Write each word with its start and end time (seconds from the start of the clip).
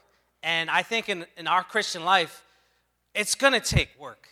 And 0.43 0.69
I 0.69 0.83
think 0.83 1.09
in, 1.09 1.25
in 1.37 1.47
our 1.47 1.63
Christian 1.63 2.05
life, 2.05 2.43
it's 3.15 3.35
gonna 3.35 3.59
take 3.59 3.89
work. 3.99 4.27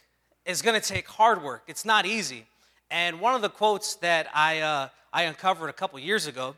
It's 0.46 0.62
gonna 0.62 0.82
take 0.82 1.08
hard 1.08 1.42
work. 1.42 1.64
It's 1.68 1.86
not 1.86 2.06
easy. 2.06 2.46
And 2.92 3.20
one 3.20 3.34
of 3.34 3.42
the 3.42 3.50
quotes 3.50 3.96
that 3.96 4.28
I, 4.34 4.60
uh, 4.60 4.90
I 5.12 5.24
uncovered 5.24 5.70
a 5.70 5.74
couple 5.74 5.98
years 6.00 6.28
ago 6.28 6.56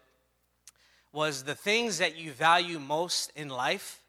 was 1.15 1.43
the 1.43 1.55
things 1.55 1.99
that 1.99 2.17
you 2.17 2.31
value 2.31 2.77
most 2.77 3.31
in 3.35 3.47
life 3.47 4.01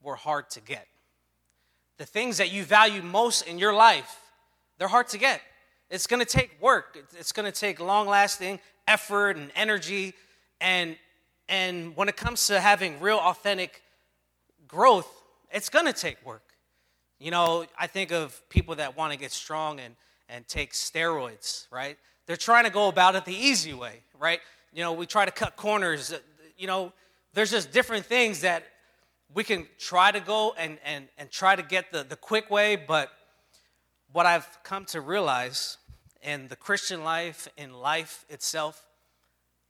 were 0.00 0.14
hard 0.14 0.48
to 0.50 0.60
get. 0.60 0.86
The 1.96 2.06
things 2.06 2.38
that 2.38 2.52
you 2.52 2.62
value 2.62 3.02
most 3.02 3.42
in 3.42 3.58
your 3.58 3.74
life, 3.74 4.20
they're 4.78 4.86
hard 4.86 5.08
to 5.08 5.18
get. 5.18 5.42
It's 5.90 6.06
to 6.24 6.38
take 6.38 6.62
work. 6.62 6.96
It's 7.18 7.32
to 7.52 7.58
take 7.60 7.80
long-lasting 7.80 8.60
effort 8.86 9.36
and 9.36 9.50
energy 9.54 10.14
and 10.60 10.96
and 11.50 11.96
when 11.96 12.10
it 12.10 12.16
comes 12.16 12.46
to 12.48 12.60
having 12.60 13.00
real 13.00 13.16
authentic 13.16 13.82
growth, 14.66 15.08
it's 15.50 15.70
to 15.86 15.94
take 15.94 16.24
work. 16.24 16.42
You 17.18 17.30
know, 17.30 17.64
I 17.78 17.86
think 17.86 18.12
of 18.12 18.46
people 18.50 18.74
that 18.74 18.98
want 18.98 19.12
to 19.12 19.18
get 19.18 19.32
strong 19.32 19.80
and 19.80 19.96
and 20.28 20.46
take 20.46 20.74
steroids, 20.74 21.66
right? 21.72 21.96
They're 22.26 22.36
trying 22.36 22.64
to 22.64 22.70
go 22.70 22.88
about 22.88 23.16
it 23.16 23.24
the 23.24 23.34
easy 23.34 23.72
way, 23.72 24.02
right? 24.18 24.40
You 24.78 24.84
know, 24.84 24.92
we 24.92 25.06
try 25.06 25.24
to 25.24 25.32
cut 25.32 25.56
corners. 25.56 26.12
Uh, 26.12 26.18
you 26.56 26.68
know, 26.68 26.92
there's 27.34 27.50
just 27.50 27.72
different 27.72 28.06
things 28.06 28.42
that 28.42 28.62
we 29.34 29.42
can 29.42 29.66
try 29.76 30.12
to 30.12 30.20
go 30.20 30.54
and, 30.56 30.78
and, 30.84 31.08
and 31.18 31.32
try 31.32 31.56
to 31.56 31.64
get 31.64 31.90
the, 31.90 32.04
the 32.04 32.14
quick 32.14 32.48
way, 32.48 32.76
but 32.76 33.10
what 34.12 34.24
I've 34.24 34.46
come 34.62 34.84
to 34.84 35.00
realize 35.00 35.78
in 36.22 36.46
the 36.46 36.54
Christian 36.54 37.02
life, 37.02 37.48
in 37.56 37.72
life 37.72 38.24
itself, 38.28 38.86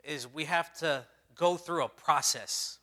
is 0.04 0.30
we 0.30 0.44
have 0.44 0.74
to 0.80 1.06
go 1.34 1.56
through 1.56 1.84
a 1.84 1.88
process. 1.88 2.78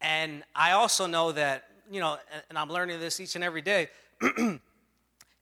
And 0.00 0.44
I 0.56 0.70
also 0.70 1.04
know 1.04 1.32
that, 1.32 1.64
you 1.90 2.00
know, 2.00 2.16
and 2.48 2.56
I'm 2.56 2.70
learning 2.70 2.98
this 2.98 3.20
each 3.20 3.34
and 3.34 3.44
every 3.44 3.60
day, 3.60 3.88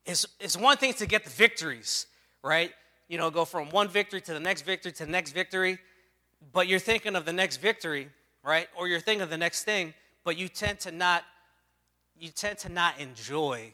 it's, 0.05 0.27
it's 0.41 0.57
one 0.57 0.75
thing 0.75 0.93
to 0.95 1.05
get 1.05 1.23
the 1.23 1.29
victories, 1.29 2.07
right? 2.43 2.73
You 3.07 3.17
know, 3.17 3.31
go 3.31 3.45
from 3.45 3.69
one 3.69 3.87
victory 3.87 4.19
to 4.19 4.33
the 4.33 4.41
next 4.41 4.63
victory 4.63 4.91
to 4.91 5.05
the 5.05 5.11
next 5.11 5.31
victory, 5.31 5.79
but 6.53 6.67
you're 6.67 6.79
thinking 6.79 7.15
of 7.15 7.25
the 7.25 7.33
next 7.33 7.57
victory, 7.57 8.09
right? 8.43 8.67
Or 8.77 8.87
you're 8.87 8.99
thinking 8.99 9.21
of 9.21 9.29
the 9.29 9.37
next 9.37 9.63
thing, 9.63 9.93
but 10.23 10.37
you 10.37 10.47
tend 10.47 10.79
to 10.81 10.91
not 10.91 11.23
you 12.17 12.29
tend 12.29 12.59
to 12.59 12.69
not 12.69 12.99
enjoy 12.99 13.73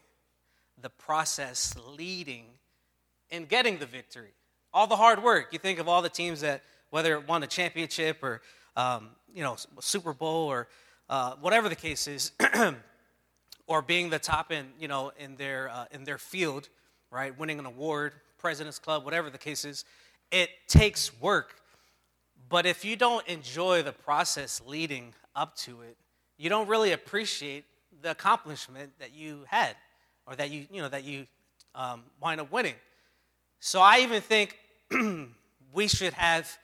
the 0.81 0.89
process 0.89 1.75
leading 1.97 2.45
in 3.29 3.45
getting 3.45 3.77
the 3.77 3.85
victory. 3.85 4.29
All 4.73 4.87
the 4.87 4.95
hard 4.95 5.21
work. 5.21 5.47
You 5.51 5.59
think 5.59 5.79
of 5.79 5.87
all 5.87 6.01
the 6.01 6.09
teams 6.09 6.41
that, 6.41 6.63
whether 6.89 7.13
it 7.15 7.27
won 7.27 7.43
a 7.43 7.47
championship 7.47 8.23
or, 8.23 8.41
um, 8.77 9.09
you 9.33 9.43
know, 9.43 9.57
Super 9.81 10.13
Bowl 10.13 10.47
or 10.47 10.67
uh, 11.09 11.33
whatever 11.41 11.67
the 11.67 11.75
case 11.75 12.07
is, 12.07 12.31
or 13.67 13.81
being 13.81 14.09
the 14.09 14.19
top 14.19 14.51
in, 14.51 14.67
you 14.79 14.87
know, 14.87 15.11
in 15.19 15.35
their, 15.35 15.69
uh, 15.69 15.85
in 15.91 16.03
their 16.03 16.17
field, 16.17 16.69
right? 17.11 17.37
Winning 17.37 17.59
an 17.59 17.65
award, 17.65 18.13
President's 18.37 18.79
Club, 18.79 19.03
whatever 19.03 19.29
the 19.29 19.37
case 19.37 19.65
is. 19.65 19.83
It 20.31 20.49
takes 20.67 21.19
work. 21.19 21.55
But 22.49 22.65
if 22.65 22.85
you 22.85 22.95
don't 22.95 23.27
enjoy 23.27 23.83
the 23.83 23.91
process 23.91 24.61
leading 24.65 25.13
up 25.35 25.55
to 25.57 25.81
it, 25.81 25.97
you 26.37 26.49
don't 26.49 26.67
really 26.67 26.91
appreciate 26.91 27.65
the 28.01 28.11
accomplishment 28.11 28.91
that 28.99 29.13
you 29.13 29.43
had 29.47 29.75
or 30.25 30.35
that 30.35 30.49
you, 30.49 30.67
you 30.71 30.81
know, 30.81 30.89
that 30.89 31.03
you 31.03 31.25
um, 31.75 32.03
wind 32.21 32.39
up 32.39 32.51
winning. 32.51 32.75
So 33.59 33.81
I 33.81 33.99
even 33.99 34.21
think 34.21 34.57
we 35.73 35.87
should 35.87 36.13
have 36.13 36.57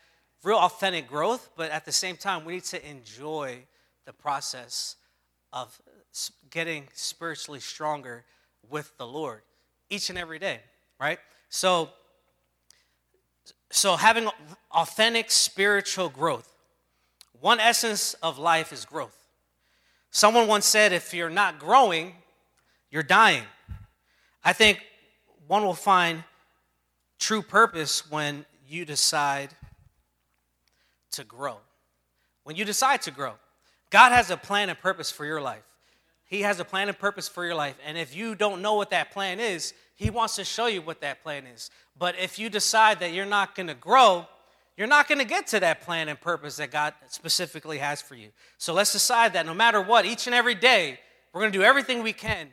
real 0.43 0.57
authentic 0.57 1.07
growth, 1.07 1.49
but 1.55 1.71
at 1.71 1.85
the 1.85 1.91
same 1.91 2.17
time, 2.17 2.45
we 2.45 2.53
need 2.53 2.63
to 2.65 2.89
enjoy 2.89 3.59
the 4.05 4.13
process 4.13 4.95
of 5.51 5.81
getting 6.49 6.87
spiritually 6.93 7.59
stronger 7.59 8.25
with 8.69 8.95
the 8.97 9.07
Lord 9.07 9.41
each 9.89 10.09
and 10.09 10.19
every 10.19 10.39
day, 10.39 10.59
right? 10.99 11.19
So, 11.49 11.89
so 13.73 13.95
having 13.95 14.29
authentic 14.71 15.31
spiritual 15.31 16.09
growth, 16.09 16.55
one 17.41 17.59
essence 17.59 18.13
of 18.15 18.37
life 18.37 18.71
is 18.71 18.85
growth. 18.85 19.17
Someone 20.11 20.47
once 20.47 20.65
said, 20.65 20.93
if 20.93 21.13
you're 21.13 21.29
not 21.29 21.59
growing, 21.59 22.13
you're 22.91 23.01
dying. 23.03 23.43
I 24.45 24.53
think 24.53 24.79
one 25.47 25.63
will 25.63 25.73
find 25.73 26.23
true 27.17 27.41
purpose 27.41 28.09
when 28.11 28.45
you 28.67 28.85
decide 28.85 29.49
to 31.11 31.23
grow. 31.23 31.57
When 32.43 32.55
you 32.55 32.65
decide 32.65 33.01
to 33.03 33.11
grow, 33.11 33.33
God 33.89 34.11
has 34.11 34.29
a 34.29 34.37
plan 34.37 34.69
and 34.69 34.79
purpose 34.79 35.09
for 35.09 35.25
your 35.25 35.41
life. 35.41 35.63
He 36.25 36.41
has 36.41 36.59
a 36.59 36.65
plan 36.65 36.89
and 36.89 36.97
purpose 36.97 37.27
for 37.27 37.43
your 37.45 37.55
life. 37.55 37.75
And 37.85 37.97
if 37.97 38.15
you 38.15 38.35
don't 38.35 38.61
know 38.61 38.75
what 38.75 38.91
that 38.91 39.11
plan 39.11 39.39
is, 39.39 39.73
He 40.03 40.09
wants 40.09 40.35
to 40.35 40.43
show 40.43 40.65
you 40.65 40.81
what 40.81 40.99
that 40.99 41.23
plan 41.23 41.45
is. 41.47 41.71
But 41.97 42.19
if 42.19 42.37
you 42.37 42.49
decide 42.49 42.99
that 42.99 43.13
you're 43.13 43.25
not 43.25 43.55
going 43.55 43.67
to 43.67 43.73
grow, 43.73 44.27
you're 44.75 44.85
not 44.85 45.07
going 45.07 45.19
to 45.19 45.25
get 45.25 45.47
to 45.47 45.61
that 45.61 45.81
plan 45.81 46.09
and 46.09 46.19
purpose 46.19 46.57
that 46.57 46.71
God 46.71 46.93
specifically 47.07 47.77
has 47.77 48.01
for 48.01 48.15
you. 48.15 48.29
So 48.57 48.73
let's 48.73 48.91
decide 48.91 49.31
that 49.33 49.45
no 49.45 49.53
matter 49.53 49.81
what, 49.81 50.05
each 50.05 50.27
and 50.27 50.35
every 50.35 50.55
day, 50.55 50.99
we're 51.31 51.39
going 51.39 51.53
to 51.53 51.57
do 51.57 51.63
everything 51.63 52.03
we 52.03 52.11
can 52.11 52.49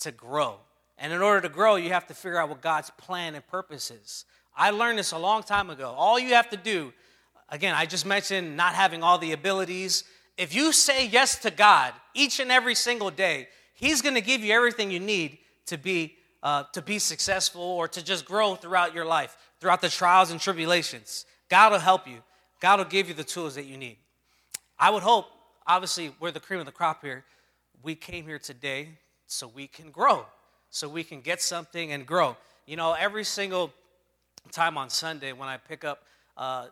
to 0.00 0.12
grow. 0.12 0.58
And 0.96 1.12
in 1.12 1.22
order 1.22 1.40
to 1.40 1.48
grow, 1.48 1.74
you 1.74 1.88
have 1.88 2.06
to 2.06 2.14
figure 2.14 2.38
out 2.38 2.48
what 2.48 2.60
God's 2.60 2.90
plan 2.90 3.34
and 3.34 3.44
purpose 3.48 3.90
is. 3.90 4.24
I 4.56 4.70
learned 4.70 5.00
this 5.00 5.10
a 5.10 5.18
long 5.18 5.42
time 5.42 5.70
ago. 5.70 5.92
All 5.96 6.20
you 6.20 6.34
have 6.34 6.50
to 6.50 6.56
do, 6.56 6.92
again, 7.48 7.74
I 7.74 7.84
just 7.84 8.06
mentioned 8.06 8.56
not 8.56 8.74
having 8.74 9.02
all 9.02 9.18
the 9.18 9.32
abilities. 9.32 10.04
If 10.38 10.54
you 10.54 10.72
say 10.72 11.08
yes 11.08 11.34
to 11.40 11.50
God 11.50 11.94
each 12.14 12.38
and 12.38 12.52
every 12.52 12.76
single 12.76 13.10
day, 13.10 13.48
He's 13.74 14.02
going 14.02 14.14
to 14.14 14.20
give 14.20 14.42
you 14.42 14.54
everything 14.54 14.92
you 14.92 15.00
need 15.00 15.38
to 15.66 15.76
be, 15.76 16.14
uh, 16.42 16.64
to 16.72 16.82
be 16.82 16.98
successful 16.98 17.62
or 17.62 17.88
to 17.88 18.04
just 18.04 18.24
grow 18.24 18.54
throughout 18.54 18.94
your 18.94 19.04
life, 19.04 19.36
throughout 19.60 19.80
the 19.80 19.88
trials 19.88 20.30
and 20.30 20.40
tribulations. 20.40 21.24
God 21.48 21.72
will 21.72 21.78
help 21.78 22.08
you. 22.08 22.22
God 22.60 22.78
will 22.78 22.86
give 22.86 23.08
you 23.08 23.14
the 23.14 23.24
tools 23.24 23.54
that 23.54 23.64
you 23.64 23.76
need. 23.76 23.96
I 24.78 24.90
would 24.90 25.02
hope, 25.02 25.26
obviously, 25.66 26.14
we're 26.18 26.30
the 26.30 26.40
cream 26.40 26.60
of 26.60 26.66
the 26.66 26.72
crop 26.72 27.02
here. 27.02 27.24
We 27.82 27.94
came 27.94 28.24
here 28.24 28.38
today 28.38 28.88
so 29.26 29.48
we 29.48 29.66
can 29.66 29.90
grow, 29.90 30.26
so 30.70 30.88
we 30.88 31.04
can 31.04 31.20
get 31.20 31.40
something 31.42 31.92
and 31.92 32.06
grow. 32.06 32.36
You 32.66 32.76
know, 32.76 32.92
every 32.92 33.24
single 33.24 33.72
time 34.50 34.76
on 34.76 34.90
Sunday 34.90 35.32
when 35.32 35.48
I 35.48 35.56
pick 35.56 35.84
up 35.84 36.04
uh, 36.36 36.66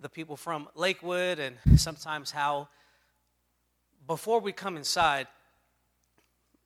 the 0.00 0.08
people 0.08 0.36
from 0.36 0.68
Lakewood 0.74 1.38
and 1.38 1.56
sometimes 1.76 2.30
how, 2.30 2.68
before 4.06 4.40
we 4.40 4.52
come 4.52 4.76
inside, 4.76 5.26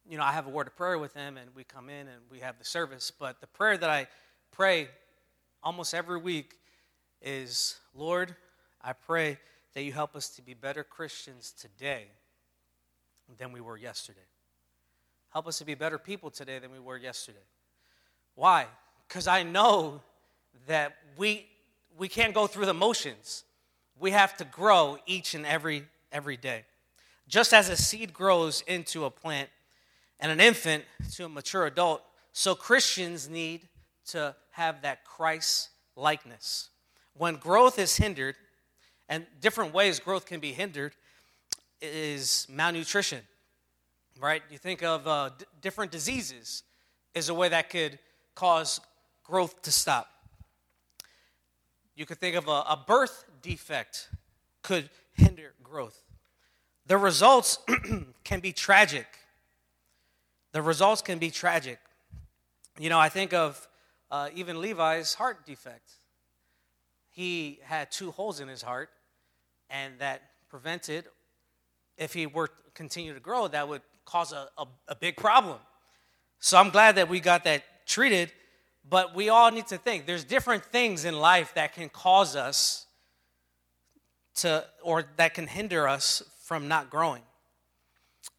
you 0.08 0.16
know, 0.16 0.24
I 0.24 0.32
have 0.32 0.46
a 0.46 0.50
word 0.50 0.66
of 0.66 0.76
prayer 0.76 0.98
with 0.98 1.12
them 1.12 1.36
and 1.36 1.50
we 1.54 1.64
come 1.64 1.90
in 1.90 2.08
and 2.08 2.22
we 2.30 2.40
have 2.40 2.58
the 2.58 2.64
service. 2.64 3.10
But 3.10 3.40
the 3.40 3.46
prayer 3.46 3.76
that 3.76 3.90
I 3.90 4.06
pray 4.52 4.88
almost 5.62 5.92
every 5.92 6.18
week 6.18 6.58
is 7.20 7.76
Lord, 7.94 8.34
I 8.82 8.94
pray 8.94 9.38
that 9.74 9.82
you 9.82 9.92
help 9.92 10.16
us 10.16 10.30
to 10.30 10.42
be 10.42 10.54
better 10.54 10.82
Christians 10.82 11.52
today 11.52 12.06
than 13.36 13.52
we 13.52 13.60
were 13.60 13.76
yesterday. 13.76 14.20
Help 15.30 15.46
us 15.46 15.58
to 15.58 15.66
be 15.66 15.74
better 15.74 15.98
people 15.98 16.30
today 16.30 16.58
than 16.58 16.72
we 16.72 16.78
were 16.78 16.96
yesterday. 16.96 17.38
Why? 18.34 18.66
Because 19.06 19.26
I 19.26 19.42
know 19.42 20.00
that 20.66 20.96
we, 21.18 21.46
we 21.98 22.08
can't 22.08 22.32
go 22.32 22.46
through 22.46 22.66
the 22.66 22.74
motions. 22.74 23.44
We 24.00 24.12
have 24.12 24.36
to 24.38 24.44
grow 24.44 24.96
each 25.04 25.34
and 25.34 25.44
every, 25.44 25.84
every 26.10 26.38
day. 26.38 26.64
Just 27.28 27.52
as 27.52 27.68
a 27.68 27.76
seed 27.76 28.14
grows 28.14 28.62
into 28.66 29.04
a 29.04 29.10
plant 29.10 29.50
and 30.20 30.32
an 30.32 30.40
infant 30.40 30.84
to 31.12 31.24
a 31.24 31.28
mature 31.28 31.66
adult, 31.66 32.02
so 32.32 32.54
Christians 32.54 33.28
need 33.28 33.68
to 34.08 34.34
have 34.50 34.82
that 34.82 35.04
Christ 35.04 35.70
likeness 35.96 36.70
when 37.14 37.36
growth 37.36 37.78
is 37.78 37.96
hindered 37.96 38.36
And 39.08 39.26
different 39.40 39.72
ways 39.72 40.00
growth 40.00 40.26
can 40.26 40.40
be 40.40 40.52
hindered 40.52 40.94
is 41.80 42.46
malnutrition, 42.50 43.22
right? 44.20 44.42
You 44.50 44.58
think 44.58 44.82
of 44.82 45.06
uh, 45.06 45.30
d- 45.38 45.44
different 45.62 45.92
diseases 45.92 46.62
is 47.14 47.28
a 47.28 47.34
way 47.34 47.48
that 47.48 47.70
could 47.70 47.98
cause 48.34 48.80
growth 49.24 49.62
to 49.62 49.72
stop. 49.72 50.08
You 51.96 52.04
could 52.04 52.18
think 52.18 52.36
of 52.36 52.48
a, 52.48 52.50
a 52.50 52.84
birth 52.86 53.24
defect 53.40 54.08
could 54.62 54.90
hinder 55.14 55.54
growth. 55.62 56.02
The 56.86 56.98
results 56.98 57.58
can 58.24 58.40
be 58.40 58.52
tragic. 58.52 59.06
The 60.52 60.62
results 60.62 61.02
can 61.02 61.18
be 61.18 61.30
tragic. 61.30 61.78
You 62.78 62.88
know, 62.88 62.98
I 62.98 63.08
think 63.08 63.32
of 63.32 63.68
uh, 64.10 64.30
even 64.34 64.60
Levi's 64.60 65.14
heart 65.14 65.44
defect. 65.46 65.92
He 67.10 67.58
had 67.62 67.90
two 67.90 68.10
holes 68.10 68.40
in 68.40 68.48
his 68.48 68.62
heart, 68.62 68.90
and 69.68 69.98
that 69.98 70.22
prevented, 70.48 71.04
if 71.96 72.14
he 72.14 72.26
were 72.26 72.48
to 72.48 72.54
continue 72.74 73.12
to 73.12 73.20
grow, 73.20 73.48
that 73.48 73.68
would 73.68 73.82
cause 74.04 74.32
a, 74.32 74.48
a, 74.56 74.66
a 74.88 74.94
big 74.94 75.16
problem. 75.16 75.58
So 76.38 76.56
I'm 76.56 76.70
glad 76.70 76.94
that 76.94 77.08
we 77.08 77.20
got 77.20 77.44
that 77.44 77.64
treated 77.86 78.32
but 78.88 79.14
we 79.14 79.28
all 79.28 79.50
need 79.50 79.66
to 79.68 79.76
think 79.76 80.06
there's 80.06 80.24
different 80.24 80.64
things 80.64 81.04
in 81.04 81.18
life 81.18 81.54
that 81.54 81.74
can 81.74 81.88
cause 81.88 82.36
us 82.36 82.86
to, 84.36 84.64
or 84.82 85.04
that 85.16 85.34
can 85.34 85.46
hinder 85.46 85.88
us 85.88 86.22
from 86.42 86.68
not 86.68 86.90
growing. 86.90 87.22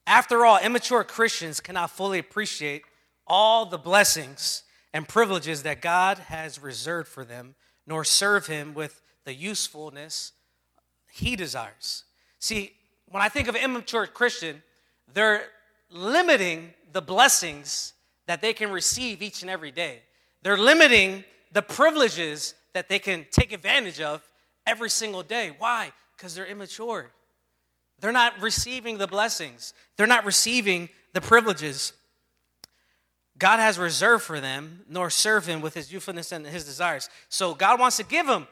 After 0.10 0.44
all, 0.44 0.58
immature 0.58 1.04
Christians 1.04 1.60
cannot 1.60 1.92
fully 1.92 2.18
appreciate 2.18 2.82
all 3.28 3.68
the 3.68 3.78
blessings 3.78 4.64
and 4.92 5.08
privileges 5.08 5.62
that 5.62 5.82
God 5.82 6.18
has 6.18 6.60
reserved 6.60 7.08
for 7.08 7.24
them, 7.24 7.54
nor 7.86 8.04
serve 8.04 8.48
Him 8.48 8.74
with 8.74 9.04
the 9.24 9.36
usefulness 9.36 10.32
He 11.12 11.36
desires. 11.36 12.06
See, 12.40 12.74
when 13.06 13.22
I 13.22 13.30
think 13.30 13.48
of 13.48 13.56
immature 13.56 14.08
Christian, 14.08 14.64
they're 15.14 15.44
limiting 15.92 16.74
the 16.92 17.04
blessings 17.04 17.94
that 18.26 18.42
they 18.42 18.54
can 18.54 18.72
receive 18.72 19.22
each 19.22 19.44
and 19.44 19.52
every 19.52 19.72
day. 19.72 20.00
They're 20.42 20.58
limiting 20.58 21.24
the 21.52 21.62
privileges 21.62 22.56
that 22.74 22.90
they 22.90 22.98
can 22.98 23.28
take 23.30 23.52
advantage 23.52 24.02
of 24.02 24.28
every 24.66 24.90
single 24.90 25.22
day. 25.22 25.52
Why? 25.60 25.92
Because 26.18 26.34
they're 26.34 26.48
immature. 26.48 27.12
They're 28.00 28.12
not 28.12 28.40
receiving 28.42 28.98
the 28.98 29.08
blessings, 29.08 29.74
they're 29.98 30.08
not 30.08 30.26
receiving 30.26 30.90
the 31.14 31.22
privileges 31.22 31.94
God 33.40 33.60
has 33.60 33.80
reserved 33.80 34.26
for 34.26 34.42
them, 34.42 34.82
nor 34.90 35.10
serve 35.10 35.46
Him 35.46 35.62
with 35.62 35.74
His 35.74 35.92
youthfulness 35.92 36.34
and 36.34 36.46
His 36.46 36.66
desires. 36.66 37.10
So 37.30 37.56
God 37.56 37.80
wants 37.80 37.98
to 37.98 38.04
give 38.04 38.28
them 38.28 38.48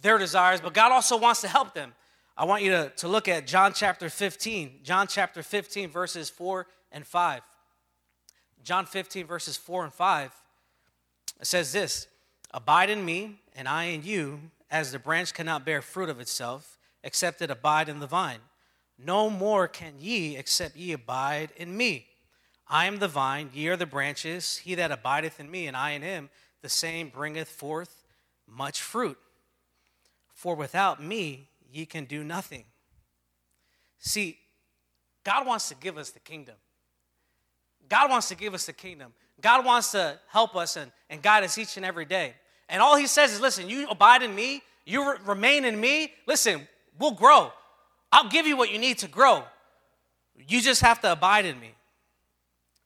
their 0.00 0.18
desires, 0.18 0.60
but 0.60 0.72
God 0.72 0.90
also 0.90 1.18
wants 1.18 1.42
to 1.42 1.48
help 1.48 1.74
them. 1.74 1.92
I 2.36 2.46
want 2.46 2.62
you 2.62 2.70
to, 2.70 2.92
to 2.96 3.06
look 3.06 3.28
at 3.28 3.46
John 3.46 3.74
chapter 3.74 4.08
15. 4.08 4.80
John 4.82 5.06
chapter 5.06 5.42
15, 5.42 5.90
verses 5.90 6.30
4 6.30 6.66
and 6.90 7.06
5. 7.06 7.42
John 8.64 8.86
15, 8.86 9.26
verses 9.26 9.58
4 9.58 9.84
and 9.84 9.92
5. 9.92 10.32
It 11.40 11.46
says 11.46 11.72
this 11.72 12.08
Abide 12.50 12.88
in 12.88 13.04
me, 13.04 13.40
and 13.54 13.68
I 13.68 13.84
in 13.84 14.02
you, 14.02 14.40
as 14.70 14.90
the 14.90 14.98
branch 14.98 15.34
cannot 15.34 15.66
bear 15.66 15.82
fruit 15.82 16.08
of 16.08 16.18
itself, 16.18 16.78
except 17.04 17.42
it 17.42 17.50
abide 17.50 17.90
in 17.90 18.00
the 18.00 18.06
vine. 18.06 18.40
No 18.98 19.28
more 19.28 19.68
can 19.68 19.94
ye, 19.98 20.36
except 20.36 20.76
ye 20.76 20.92
abide 20.92 21.50
in 21.56 21.76
me. 21.76 22.06
I 22.68 22.86
am 22.86 22.98
the 22.98 23.08
vine, 23.08 23.50
ye 23.52 23.68
are 23.68 23.76
the 23.76 23.86
branches. 23.86 24.58
He 24.58 24.74
that 24.76 24.92
abideth 24.92 25.40
in 25.40 25.50
me, 25.50 25.66
and 25.66 25.76
I 25.76 25.90
in 25.90 26.02
him, 26.02 26.30
the 26.62 26.68
same 26.68 27.08
bringeth 27.08 27.48
forth 27.48 28.04
much 28.46 28.80
fruit. 28.80 29.18
For 30.32 30.54
without 30.54 31.02
me, 31.02 31.48
ye 31.70 31.86
can 31.86 32.04
do 32.04 32.24
nothing. 32.24 32.64
See, 33.98 34.38
God 35.24 35.46
wants 35.46 35.68
to 35.68 35.74
give 35.74 35.98
us 35.98 36.10
the 36.10 36.20
kingdom. 36.20 36.56
God 37.88 38.10
wants 38.10 38.28
to 38.28 38.36
give 38.36 38.54
us 38.54 38.66
the 38.66 38.72
kingdom. 38.72 39.12
God 39.40 39.64
wants 39.64 39.92
to 39.92 40.18
help 40.28 40.56
us 40.56 40.76
and, 40.76 40.90
and 41.10 41.20
guide 41.22 41.44
us 41.44 41.58
each 41.58 41.76
and 41.76 41.84
every 41.84 42.04
day. 42.04 42.34
And 42.68 42.80
all 42.80 42.96
he 42.96 43.06
says 43.06 43.32
is, 43.32 43.40
listen, 43.40 43.68
you 43.68 43.88
abide 43.88 44.22
in 44.22 44.34
me, 44.34 44.62
you 44.86 45.12
re- 45.12 45.18
remain 45.24 45.64
in 45.64 45.78
me. 45.78 46.12
Listen, 46.26 46.66
we'll 46.98 47.12
grow. 47.12 47.52
I'll 48.14 48.28
give 48.28 48.46
you 48.46 48.56
what 48.56 48.70
you 48.70 48.78
need 48.78 48.98
to 48.98 49.08
grow. 49.08 49.42
You 50.46 50.60
just 50.60 50.82
have 50.82 51.00
to 51.00 51.10
abide 51.10 51.46
in 51.46 51.58
me. 51.58 51.74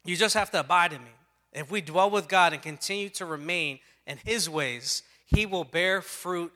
You 0.06 0.16
just 0.16 0.34
have 0.34 0.50
to 0.52 0.60
abide 0.60 0.94
in 0.94 1.04
me. 1.04 1.10
If 1.52 1.70
we 1.70 1.82
dwell 1.82 2.08
with 2.08 2.28
God 2.28 2.54
and 2.54 2.62
continue 2.62 3.10
to 3.10 3.26
remain 3.26 3.78
in 4.06 4.16
his 4.24 4.48
ways, 4.48 5.02
he 5.26 5.44
will 5.44 5.64
bear 5.64 6.00
fruit 6.00 6.50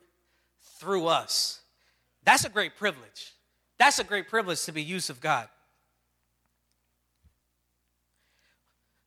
through 0.78 1.06
us. 1.06 1.60
That's 2.24 2.46
a 2.46 2.48
great 2.48 2.74
privilege. 2.76 3.34
That's 3.78 3.98
a 3.98 4.04
great 4.04 4.28
privilege 4.28 4.62
to 4.64 4.72
be 4.72 4.82
used 4.82 5.10
of 5.10 5.20
God. 5.20 5.48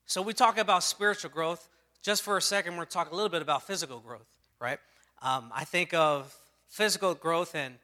So 0.05 0.21
we 0.21 0.33
talk 0.33 0.59
about 0.59 0.83
spiritual 0.83 1.31
growth. 1.31 1.67
Just 2.03 2.21
for 2.21 2.37
a 2.37 2.41
second, 2.41 2.73
we're 2.73 2.77
going 2.77 2.87
to 2.87 2.93
talk 2.93 3.11
a 3.11 3.15
little 3.15 3.29
bit 3.29 3.41
about 3.41 3.65
physical 3.65 3.99
growth, 3.99 4.27
right? 4.61 4.77
Um, 5.23 5.51
I 5.55 5.63
think 5.63 5.95
of 5.95 6.35
physical 6.69 7.15
growth, 7.15 7.55
and 7.55 7.79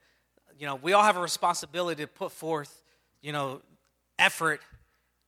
you 0.60 0.66
know, 0.66 0.76
we 0.76 0.94
all 0.94 1.04
have 1.04 1.18
a 1.18 1.22
responsibility 1.22 2.04
to 2.04 2.08
put 2.08 2.32
forth, 2.32 2.84
you 3.22 3.32
know, 3.32 3.62
effort 4.20 4.62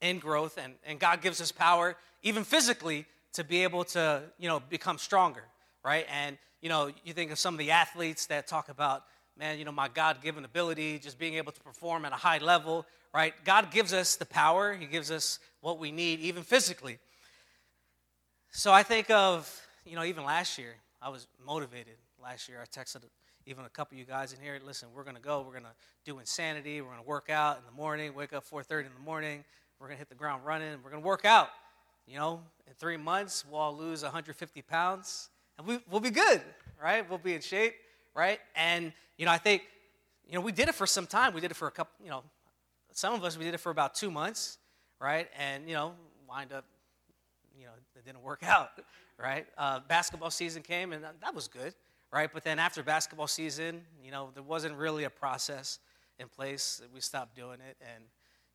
in 0.01 0.19
growth, 0.19 0.57
and, 0.57 0.73
and 0.85 0.99
God 0.99 1.21
gives 1.21 1.41
us 1.41 1.51
power, 1.51 1.95
even 2.21 2.43
physically, 2.43 3.05
to 3.33 3.43
be 3.43 3.63
able 3.63 3.83
to, 3.83 4.23
you 4.37 4.47
know, 4.47 4.59
become 4.59 4.97
stronger, 4.97 5.43
right? 5.83 6.05
And 6.11 6.37
you 6.61 6.69
know, 6.69 6.91
you 7.03 7.11
think 7.11 7.29
of 7.29 7.37
some 7.37 7.53
of 7.53 7.57
the 7.57 7.71
athletes 7.71 8.27
that 8.27 8.47
talk 8.47 8.69
about, 8.69 9.03
man, 9.37 9.59
you 9.59 9.65
know, 9.65 9.71
my 9.73 9.89
God-given 9.89 10.45
ability, 10.45 10.97
just 10.97 11.19
being 11.19 11.33
able 11.33 11.51
to 11.51 11.59
perform 11.59 12.05
at 12.05 12.13
a 12.13 12.15
high 12.15 12.37
level, 12.37 12.85
right? 13.13 13.33
God 13.43 13.69
gives 13.69 13.91
us 13.91 14.15
the 14.15 14.25
power. 14.25 14.73
He 14.73 14.85
gives 14.85 15.11
us 15.11 15.39
what 15.59 15.77
we 15.77 15.91
need, 15.91 16.21
even 16.21 16.41
physically. 16.41 16.99
So 18.51 18.71
I 18.71 18.81
think 18.81 19.09
of, 19.09 19.61
you 19.85 19.97
know, 19.97 20.05
even 20.05 20.23
last 20.23 20.57
year, 20.57 20.75
I 21.01 21.09
was 21.09 21.27
motivated. 21.45 21.95
Last 22.21 22.47
year, 22.47 22.59
I 22.61 22.65
texted 22.65 23.03
even 23.45 23.65
a 23.65 23.69
couple 23.69 23.95
of 23.95 23.99
you 23.99 24.05
guys 24.05 24.33
in 24.33 24.39
here. 24.39 24.59
Listen, 24.65 24.89
we're 24.95 25.03
going 25.03 25.15
to 25.15 25.21
go. 25.21 25.41
We're 25.41 25.51
going 25.51 25.63
to 25.63 25.75
do 26.05 26.19
insanity. 26.19 26.81
We're 26.81 26.89
going 26.89 27.01
to 27.01 27.07
work 27.07 27.29
out 27.29 27.57
in 27.57 27.63
the 27.65 27.71
morning. 27.71 28.13
Wake 28.13 28.33
up 28.33 28.45
4:30 28.49 28.85
in 28.85 28.93
the 28.93 29.03
morning. 29.03 29.43
We're 29.79 29.87
going 29.87 29.97
to 29.97 29.99
hit 29.99 30.09
the 30.09 30.15
ground 30.15 30.45
running. 30.45 30.69
We're 30.83 30.91
going 30.91 31.01
to 31.01 31.07
work 31.07 31.25
out. 31.25 31.49
You 32.07 32.17
know, 32.17 32.41
in 32.67 32.73
three 32.73 32.97
months, 32.97 33.45
we'll 33.49 33.59
all 33.59 33.75
lose 33.75 34.03
150 34.03 34.61
pounds, 34.63 35.29
and 35.57 35.65
we, 35.65 35.79
we'll 35.89 36.01
be 36.01 36.09
good, 36.09 36.41
right? 36.81 37.07
We'll 37.09 37.17
be 37.17 37.33
in 37.33 37.41
shape, 37.41 37.75
right? 38.13 38.39
And 38.55 38.91
you 39.17 39.25
know, 39.25 39.31
I 39.31 39.37
think, 39.37 39.63
you 40.27 40.35
know, 40.35 40.41
we 40.41 40.51
did 40.51 40.67
it 40.67 40.75
for 40.75 40.85
some 40.85 41.07
time. 41.07 41.33
We 41.33 41.41
did 41.41 41.51
it 41.51 41.55
for 41.55 41.67
a 41.67 41.71
couple. 41.71 41.93
You 42.03 42.11
know, 42.11 42.23
some 42.91 43.13
of 43.13 43.23
us 43.23 43.37
we 43.37 43.45
did 43.45 43.53
it 43.53 43.59
for 43.59 43.69
about 43.69 43.95
two 43.95 44.11
months 44.11 44.57
right? 45.03 45.27
And, 45.37 45.67
you 45.67 45.75
know, 45.75 45.93
wind 46.27 46.53
up, 46.53 46.63
you 47.59 47.65
know, 47.65 47.71
it 47.95 48.05
didn't 48.05 48.23
work 48.23 48.41
out, 48.47 48.69
right? 49.19 49.45
Uh, 49.57 49.81
basketball 49.87 50.31
season 50.31 50.63
came, 50.63 50.93
and 50.93 51.03
that 51.03 51.35
was 51.35 51.47
good, 51.47 51.73
right? 52.13 52.29
But 52.31 52.43
then 52.43 52.59
after 52.59 52.83
basketball 52.83 53.27
season, 53.27 53.81
you 54.03 54.11
know, 54.11 54.29
there 54.33 54.43
wasn't 54.43 54.77
really 54.77 55.03
a 55.03 55.09
process 55.09 55.79
in 56.19 56.27
place. 56.27 56.81
We 56.93 57.01
stopped 57.01 57.35
doing 57.35 57.59
it, 57.67 57.75
and, 57.81 58.03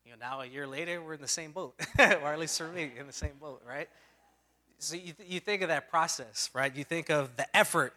you 0.05 0.11
know, 0.11 0.17
now 0.19 0.41
a 0.41 0.45
year 0.45 0.65
later, 0.65 1.01
we're 1.01 1.15
in 1.15 1.21
the 1.21 1.27
same 1.27 1.51
boat, 1.51 1.75
or 1.99 2.03
at 2.05 2.39
least 2.39 2.57
for 2.57 2.69
me, 2.69 2.91
in 2.97 3.05
the 3.05 3.13
same 3.13 3.37
boat, 3.39 3.61
right? 3.67 3.89
So 4.77 4.95
you, 4.95 5.11
th- 5.11 5.29
you 5.29 5.41
think 5.41 5.61
of 5.61 5.67
that 5.67 5.89
process, 5.89 6.49
right? 6.53 6.73
You 6.73 6.85
think 6.85 7.09
of 7.09 7.35
the 7.35 7.45
effort, 7.55 7.93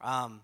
um, 0.00 0.40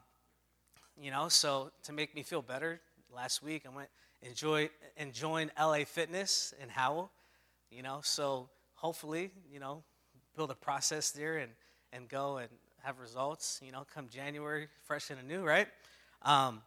you 0.96 1.10
know, 1.10 1.28
so 1.28 1.72
to 1.82 1.92
make 1.92 2.14
me 2.14 2.22
feel 2.22 2.42
better, 2.42 2.80
last 3.12 3.42
week 3.42 3.64
I 3.66 3.74
went 3.74 3.88
enjoy 4.22 4.68
enjoying 4.96 5.50
LA 5.58 5.84
Fitness 5.84 6.54
in 6.62 6.68
Howell 6.68 7.10
you 7.70 7.82
know 7.82 8.00
so 8.02 8.48
hopefully 8.74 9.30
you 9.50 9.58
know 9.60 9.82
build 10.36 10.50
a 10.50 10.54
process 10.54 11.10
there 11.10 11.38
and 11.38 11.52
and 11.92 12.08
go 12.08 12.36
and 12.38 12.48
have 12.82 12.98
results 12.98 13.60
you 13.64 13.72
know 13.72 13.86
come 13.94 14.08
january 14.08 14.68
fresh 14.84 15.10
and 15.10 15.20
anew 15.20 15.42
right? 15.42 15.68
Um, 16.22 16.62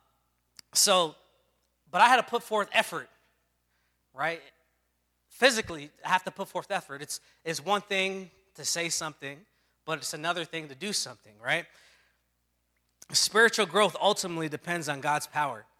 so 0.73 1.15
but 1.91 2.01
i 2.01 2.07
had 2.07 2.17
to 2.17 2.23
put 2.23 2.43
forth 2.43 2.69
effort 2.73 3.09
right? 4.13 4.41
Physically 5.29 5.89
i 6.05 6.09
have 6.09 6.23
to 6.23 6.31
put 6.31 6.47
forth 6.47 6.71
effort. 6.71 7.01
It's 7.01 7.19
it's 7.43 7.63
one 7.63 7.81
thing 7.81 8.31
to 8.55 8.65
say 8.65 8.89
something 8.89 9.39
but 9.85 9.97
it's 9.97 10.13
another 10.13 10.45
thing 10.45 10.67
to 10.69 10.75
do 10.75 10.93
something 10.93 11.33
right? 11.43 11.65
Spiritual 13.11 13.65
growth 13.65 13.95
ultimately 14.01 14.49
depends 14.49 14.89
on 14.89 15.01
god's 15.01 15.27
power 15.27 15.65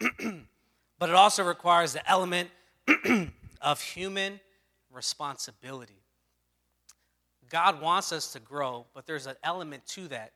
but 0.98 1.08
it 1.08 1.14
also 1.14 1.44
requires 1.44 1.92
the 1.92 2.08
element 2.10 2.50
of 3.60 3.80
human 3.80 4.40
responsibility. 4.90 6.03
God 7.54 7.80
wants 7.80 8.10
us 8.10 8.32
to 8.32 8.40
grow, 8.40 8.84
but 8.94 9.06
there's 9.06 9.28
an 9.28 9.36
element 9.44 9.86
to 9.90 10.08
that. 10.08 10.32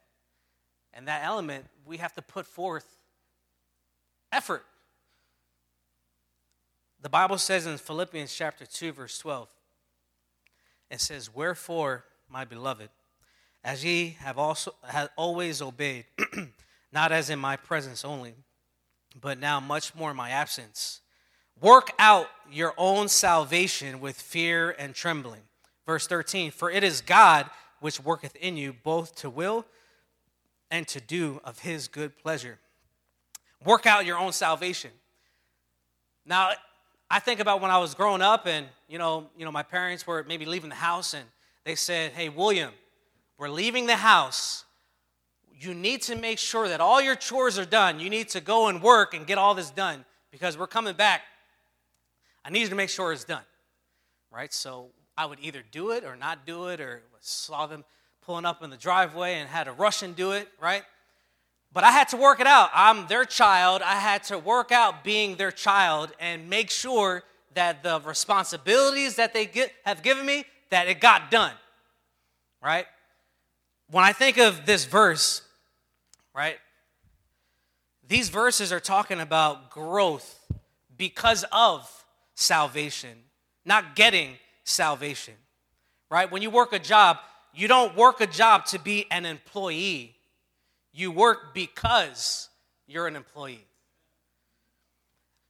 And 0.95 1.09
that 1.09 1.25
element, 1.25 1.65
we 1.85 1.97
have 1.97 2.13
to 2.13 2.23
put 2.23 2.47
forth 2.47 2.87
effort. 4.31 4.65
The 7.03 7.09
Bible 7.09 7.37
says 7.39 7.67
in 7.67 7.77
Philippians 7.77 8.33
chapter 8.33 8.65
2, 8.67 8.93
verse 8.93 9.19
12, 9.19 9.49
it 10.93 11.01
says, 11.01 11.35
Wherefore, 11.35 12.05
my 12.31 12.45
beloved, 12.45 12.89
as 13.65 13.85
ye 13.85 14.17
have 14.21 14.39
also 14.39 14.77
have 14.85 15.09
always 15.17 15.61
obeyed, 15.61 16.05
not 16.93 17.11
as 17.11 17.31
in 17.31 17.41
my 17.41 17.57
presence 17.57 18.05
only, 18.05 18.35
but 19.21 19.41
now 19.41 19.59
much 19.59 19.93
more 19.93 20.13
in 20.13 20.17
my 20.17 20.31
absence. 20.31 21.01
Work 21.61 21.91
out 21.99 22.29
your 22.49 22.75
own 22.79 23.09
salvation 23.09 23.99
with 23.99 24.15
fear 24.21 24.71
and 24.71 24.95
trembling. 24.95 25.43
Verse 25.89 26.07
13 26.07 26.51
For 26.51 26.71
it 26.71 26.85
is 26.85 27.01
God 27.01 27.49
which 27.81 27.99
worketh 27.99 28.37
in 28.37 28.59
you 28.59 28.75
both 28.75 29.17
to 29.17 29.31
will 29.31 29.65
and 30.71 30.87
to 30.87 31.01
do 31.01 31.41
of 31.45 31.61
his 31.61 31.89
good 31.89 32.17
pleasure. 32.19 32.59
Work 33.65 33.87
out 33.87 34.05
your 34.05 34.19
own 34.19 34.33
salvation. 34.33 34.91
Now, 36.27 36.51
I 37.11 37.21
think 37.21 37.41
about 37.41 37.63
when 37.63 37.71
I 37.71 37.79
was 37.79 37.95
growing 37.95 38.21
up 38.21 38.47
and, 38.47 38.67
you 38.87 38.99
know, 38.99 39.31
you 39.35 39.47
know, 39.47 39.51
my 39.51 39.63
parents 39.63 40.07
were 40.07 40.27
maybe 40.29 40.45
leaving 40.45 40.69
the 40.69 40.77
house 40.77 41.15
and 41.15 41.25
they 41.65 41.75
said, 41.75 42.13
Hey, 42.13 42.29
William, 42.29 42.75
we're 43.39 43.49
leaving 43.49 43.87
the 43.87 43.97
house. 43.97 44.67
You 45.59 45.73
need 45.73 46.03
to 46.03 46.17
make 46.17 46.39
sure 46.39 46.69
that 46.69 46.83
all 46.83 47.01
your 47.01 47.17
chores 47.17 47.59
are 47.59 47.65
done. 47.65 47.99
You 47.99 48.11
need 48.11 48.29
to 48.31 48.43
go 48.43 48.69
and 48.69 48.83
work 48.83 49.15
and 49.15 49.27
get 49.27 49.39
all 49.39 49.55
this 49.55 49.71
done 49.71 50.05
because 50.31 50.59
we're 50.59 50.67
coming 50.67 50.95
back. 50.95 51.23
I 52.45 52.51
need 52.51 52.61
you 52.61 52.69
to 52.69 52.75
make 52.75 52.91
sure 52.91 53.11
it's 53.11 53.25
done. 53.25 53.43
Right? 54.31 54.53
So 54.53 54.91
I 55.19 55.27
would 55.27 55.41
either 55.43 55.65
do 55.73 55.91
it 55.91 56.05
or 56.05 56.15
not 56.15 56.47
do 56.47 56.69
it, 56.69 56.81
or 56.81 57.03
saw 57.21 57.67
them 57.67 57.85
pulling 58.25 58.45
up 58.45 58.63
in 58.63 58.71
the 58.71 58.77
driveway 58.77 59.35
and 59.35 59.49
had 59.49 59.65
to 59.65 59.73
rush 59.73 60.05
and 60.05 60.15
do 60.15 60.31
it, 60.31 60.49
right? 60.61 60.85
But 61.73 61.83
I 61.83 61.91
had 61.91 62.09
to 62.11 62.17
work 62.17 62.39
it 62.39 62.47
out. 62.47 62.71
I'm 62.73 63.09
their 63.09 63.25
child. 63.25 63.83
I 63.83 63.97
had 63.97 64.23
to 64.25 64.39
work 64.39 64.71
out 64.71 65.03
being 65.03 65.35
their 65.35 65.51
child 65.51 66.13
and 66.21 66.49
make 66.49 66.71
sure 66.71 67.25
that 67.55 67.83
the 67.83 68.01
responsibilities 68.05 69.17
that 69.17 69.35
they 69.35 69.45
get, 69.45 69.73
have 69.85 70.05
given 70.05 70.25
me, 70.25 70.45
that 70.71 70.87
it 70.87 71.01
got 71.01 71.33
done, 71.33 71.53
right? 72.63 72.87
When 73.91 74.05
I 74.05 74.13
think 74.13 74.39
of 74.39 74.67
this 74.67 74.85
verse, 74.85 75.43
right, 76.33 76.59
these 78.07 78.29
verses 78.29 78.73
are 78.73 78.81
talking 78.81 79.19
about 79.19 79.71
growth 79.71 80.41
because 80.97 81.45
of 81.51 82.05
salvation, 82.37 83.19
not 83.65 83.97
getting 83.97 84.37
salvation, 84.69 85.35
right? 86.11 86.31
When 86.31 86.43
you 86.43 86.51
work 86.51 86.73
a 86.73 86.79
job, 86.79 87.19
you 87.55 87.69
don't 87.69 87.97
work 87.97 88.21
a 88.21 88.27
job 88.27 88.67
to 88.67 88.79
be 88.79 89.07
an 89.11 89.25
employee, 89.25 90.15
you 90.93 91.11
work 91.11 91.55
because 91.55 92.49
you're 92.87 93.07
an 93.07 93.17
employee. 93.17 93.65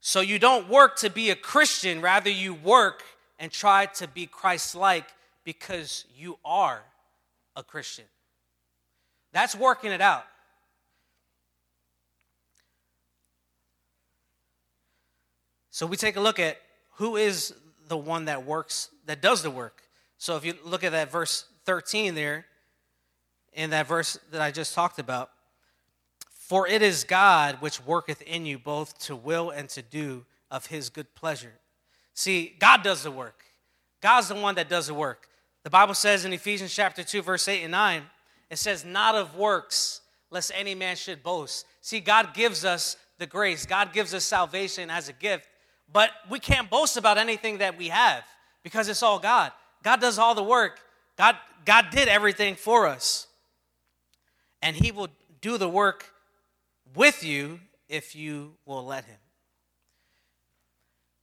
So 0.01 0.21
you 0.21 0.39
don't 0.39 0.69
work 0.69 0.97
to 0.99 1.11
be 1.11 1.31
a 1.31 1.37
Christian, 1.37 2.01
rather, 2.01 2.31
you 2.31 2.55
work 2.55 3.03
and 3.39 3.51
try 3.51 3.87
to 3.87 4.09
be 4.09 4.27
Christ 4.27 4.75
like 4.75 5.07
because 5.45 6.05
you 6.17 6.39
are 6.45 6.83
a 7.57 7.63
Christian. 7.63 8.05
That's 9.33 9.55
working 9.55 9.93
it 9.93 10.01
out. 10.01 10.25
So 15.71 15.87
we 15.87 15.97
take 15.97 16.17
a 16.17 16.21
look 16.21 16.39
at 16.39 16.57
who 16.95 17.17
is 17.17 17.55
the 17.87 17.97
one 17.97 18.27
that 18.27 18.45
works, 18.45 18.91
that 19.09 19.23
does 19.23 19.43
the 19.43 19.51
work. 19.51 19.83
So 20.19 20.37
if 20.37 20.45
you 20.45 20.55
look 20.65 20.85
at 20.85 20.93
that 20.93 21.11
verse 21.11 21.47
13 21.65 22.15
there, 22.15 22.45
in 23.55 23.71
that 23.71 23.89
verse 23.89 24.19
that 24.31 24.43
I 24.43 24.51
just 24.51 24.75
talked 24.75 24.99
about, 24.99 25.31
for 26.31 26.69
it 26.69 26.83
is 26.83 27.05
God 27.05 27.57
which 27.61 27.85
worketh 27.85 28.21
in 28.23 28.45
you 28.45 28.59
both 28.59 28.99
to 29.07 29.17
will 29.17 29.51
and 29.51 29.69
to 29.71 29.83
do 29.83 30.27
of 30.51 30.67
his 30.67 30.91
good 30.91 31.15
pleasure. 31.15 31.55
See, 32.13 32.55
God 32.59 32.83
does 32.83 33.03
the 33.03 33.11
work. 33.11 33.45
God's 34.03 34.29
the 34.29 34.35
one 34.35 34.55
that 34.57 34.69
does 34.69 34.89
the 34.89 34.95
work. 34.95 35.29
The 35.65 35.71
Bible 35.71 35.95
says 35.95 36.27
in 36.27 36.33
Ephesians 36.35 36.75
chapter 36.75 37.03
2, 37.03 37.23
verse 37.23 37.49
8 37.49 37.63
and 37.63 37.73
9, 37.73 38.03
it 38.51 38.59
says, 38.59 38.85
Not 38.85 39.15
of 39.15 39.37
works, 39.37 40.03
lest 40.31 40.53
any 40.55 40.75
man 40.75 40.97
should 40.97 41.23
boast. 41.23 41.65
See, 41.81 42.01
God 42.01 42.35
gives 42.35 42.65
us 42.65 42.97
the 43.19 43.27
grace, 43.27 43.65
God 43.65 43.95
gives 43.95 44.13
us 44.13 44.25
salvation 44.25 44.91
as 44.91 45.09
a 45.09 45.13
gift, 45.15 45.49
but 45.91 46.11
we 46.31 46.39
can't 46.39 46.69
boast 46.69 46.99
about 46.99 47.17
anything 47.17 47.59
that 47.59 47.79
we 47.79 47.89
have 47.89 48.23
because 48.63 48.89
it's 48.89 49.03
all 49.03 49.19
God. 49.19 49.53
God 49.83 50.01
does 50.01 50.19
all 50.19 50.35
the 50.35 50.43
work. 50.43 50.81
God, 51.17 51.37
God 51.65 51.87
did 51.91 52.09
everything 52.09 52.55
for 52.55 52.87
us. 52.87 53.27
And 54.63 54.77
He 54.77 54.91
will 54.91 55.09
do 55.41 55.59
the 55.59 55.69
work 55.69 56.13
with 56.95 57.25
you 57.25 57.61
if 57.89 58.15
you 58.15 58.55
will 58.67 58.85
let 58.85 59.05
Him. 59.05 59.19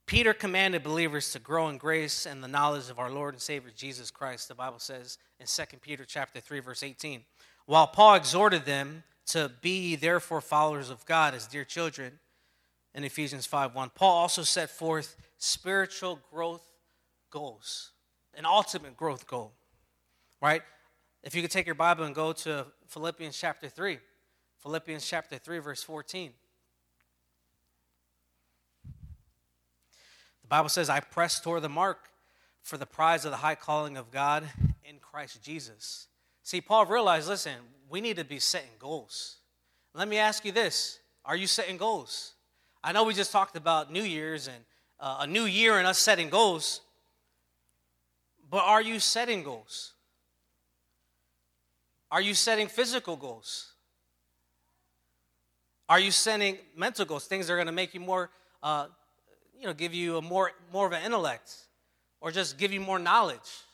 Peter 0.06 0.34
commanded 0.34 0.84
believers 0.84 1.32
to 1.32 1.40
grow 1.40 1.68
in 1.68 1.78
grace 1.78 2.26
and 2.28 2.44
the 2.44 2.48
knowledge 2.48 2.90
of 2.90 3.00
our 3.00 3.10
Lord 3.10 3.34
and 3.34 3.42
Savior 3.42 3.72
Jesus 3.76 4.12
Christ. 4.12 4.48
The 4.48 4.56
Bible 4.56 4.80
says 4.80 5.18
in 5.40 5.48
2 5.48 5.78
Peter 5.82 6.06
chapter 6.06 6.40
3 6.40 6.60
verse 6.60 6.84
18. 6.84 7.24
While 7.66 7.88
Paul 7.88 8.16
exhorted 8.16 8.66
them 8.66 9.04
to 9.28 9.52
be 9.62 9.96
therefore 9.96 10.42
followers 10.42 10.92
of 10.92 11.06
God 11.06 11.34
as 11.34 11.48
dear 11.48 11.64
children 11.64 12.20
in 12.94 13.04
Ephesians 13.04 13.48
5 13.48 13.74
1, 13.74 13.92
Paul 13.96 14.14
also 14.14 14.44
set 14.44 14.70
forth 14.70 15.18
spiritual 15.40 16.20
growth 16.32 16.65
goals 17.36 17.92
an 18.38 18.46
ultimate 18.46 18.96
growth 18.98 19.28
goal, 19.28 19.54
right? 20.42 20.62
If 21.24 21.36
you 21.36 21.42
could 21.42 21.52
take 21.52 21.66
your 21.66 21.76
Bible 21.76 22.04
and 22.04 22.14
go 22.14 22.34
to 22.34 22.66
Philippians 22.88 23.38
chapter 23.38 23.70
3, 23.70 23.98
Philippians 24.62 25.08
chapter 25.08 25.38
3, 25.38 25.60
verse 25.60 25.84
14. 25.84 26.32
The 30.42 30.48
Bible 30.48 30.70
says, 30.70 30.90
I 30.90 31.00
press 31.00 31.40
toward 31.40 31.64
the 31.64 31.70
mark 31.70 32.10
for 32.62 32.78
the 32.78 32.86
prize 32.86 33.26
of 33.26 33.32
the 33.32 33.38
high 33.38 33.56
calling 33.56 33.98
of 33.98 34.12
God 34.12 34.44
in 34.84 34.98
Christ 35.00 35.42
Jesus. 35.42 36.08
See, 36.44 36.62
Paul 36.62 36.86
realized 36.86 37.28
listen, 37.28 37.54
we 37.90 38.02
need 38.02 38.18
to 38.18 38.26
be 38.26 38.40
setting 38.40 38.70
goals. 38.78 39.38
Let 39.94 40.08
me 40.08 40.18
ask 40.18 40.46
you 40.46 40.52
this 40.52 41.00
Are 41.24 41.36
you 41.36 41.48
setting 41.48 41.78
goals? 41.78 42.34
I 42.84 42.92
know 42.92 43.04
we 43.04 43.16
just 43.16 43.32
talked 43.32 43.56
about 43.56 43.92
New 43.92 44.04
Year's 44.04 44.48
and 44.48 44.64
uh, 45.00 45.18
a 45.22 45.28
new 45.28 45.46
year 45.46 45.80
and 45.80 45.88
us 45.88 45.98
setting 45.98 46.30
goals, 46.30 46.82
but 48.56 48.64
are 48.64 48.82
you 48.82 49.02
setting 49.02 49.44
goals? 49.44 49.92
Are 52.10 52.22
you 52.22 52.34
setting 52.34 52.70
physical 52.70 53.18
goals? 53.18 53.74
Are 55.90 56.00
you 56.00 56.10
setting 56.10 56.60
mental 56.74 57.04
goals, 57.04 57.26
things 57.26 57.48
that 57.48 57.54
are 57.54 57.58
going 57.58 57.68
to 57.68 57.74
make 57.74 57.94
you 57.94 58.00
more, 58.00 58.30
uh, 58.64 58.86
you 59.60 59.68
know, 59.68 59.74
give 59.74 59.94
you 59.94 60.16
a 60.16 60.22
more, 60.22 60.54
more 60.72 60.88
of 60.88 60.94
an 60.94 61.04
intellect 61.04 61.54
or 62.22 62.32
just 62.32 62.58
give 62.58 62.72
you 62.72 62.80
more 62.80 62.98
knowledge? 62.98 63.66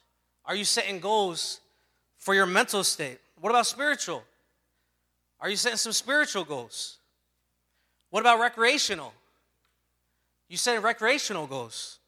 Are 0.45 0.55
you 0.55 0.65
setting 0.65 0.99
goals 0.99 1.59
for 2.17 2.33
your 2.33 2.47
mental 2.47 2.83
state? 2.83 3.19
What 3.39 3.51
about 3.51 3.67
spiritual? 3.67 4.23
Are 5.39 5.49
you 5.51 5.57
setting 5.57 5.77
some 5.77 5.93
spiritual 5.93 6.43
goals? 6.43 6.97
What 8.09 8.21
about 8.21 8.39
recreational? 8.39 9.13
You 10.49 10.57
setting 10.57 10.81
recreational 10.81 11.45
goals? 11.45 11.99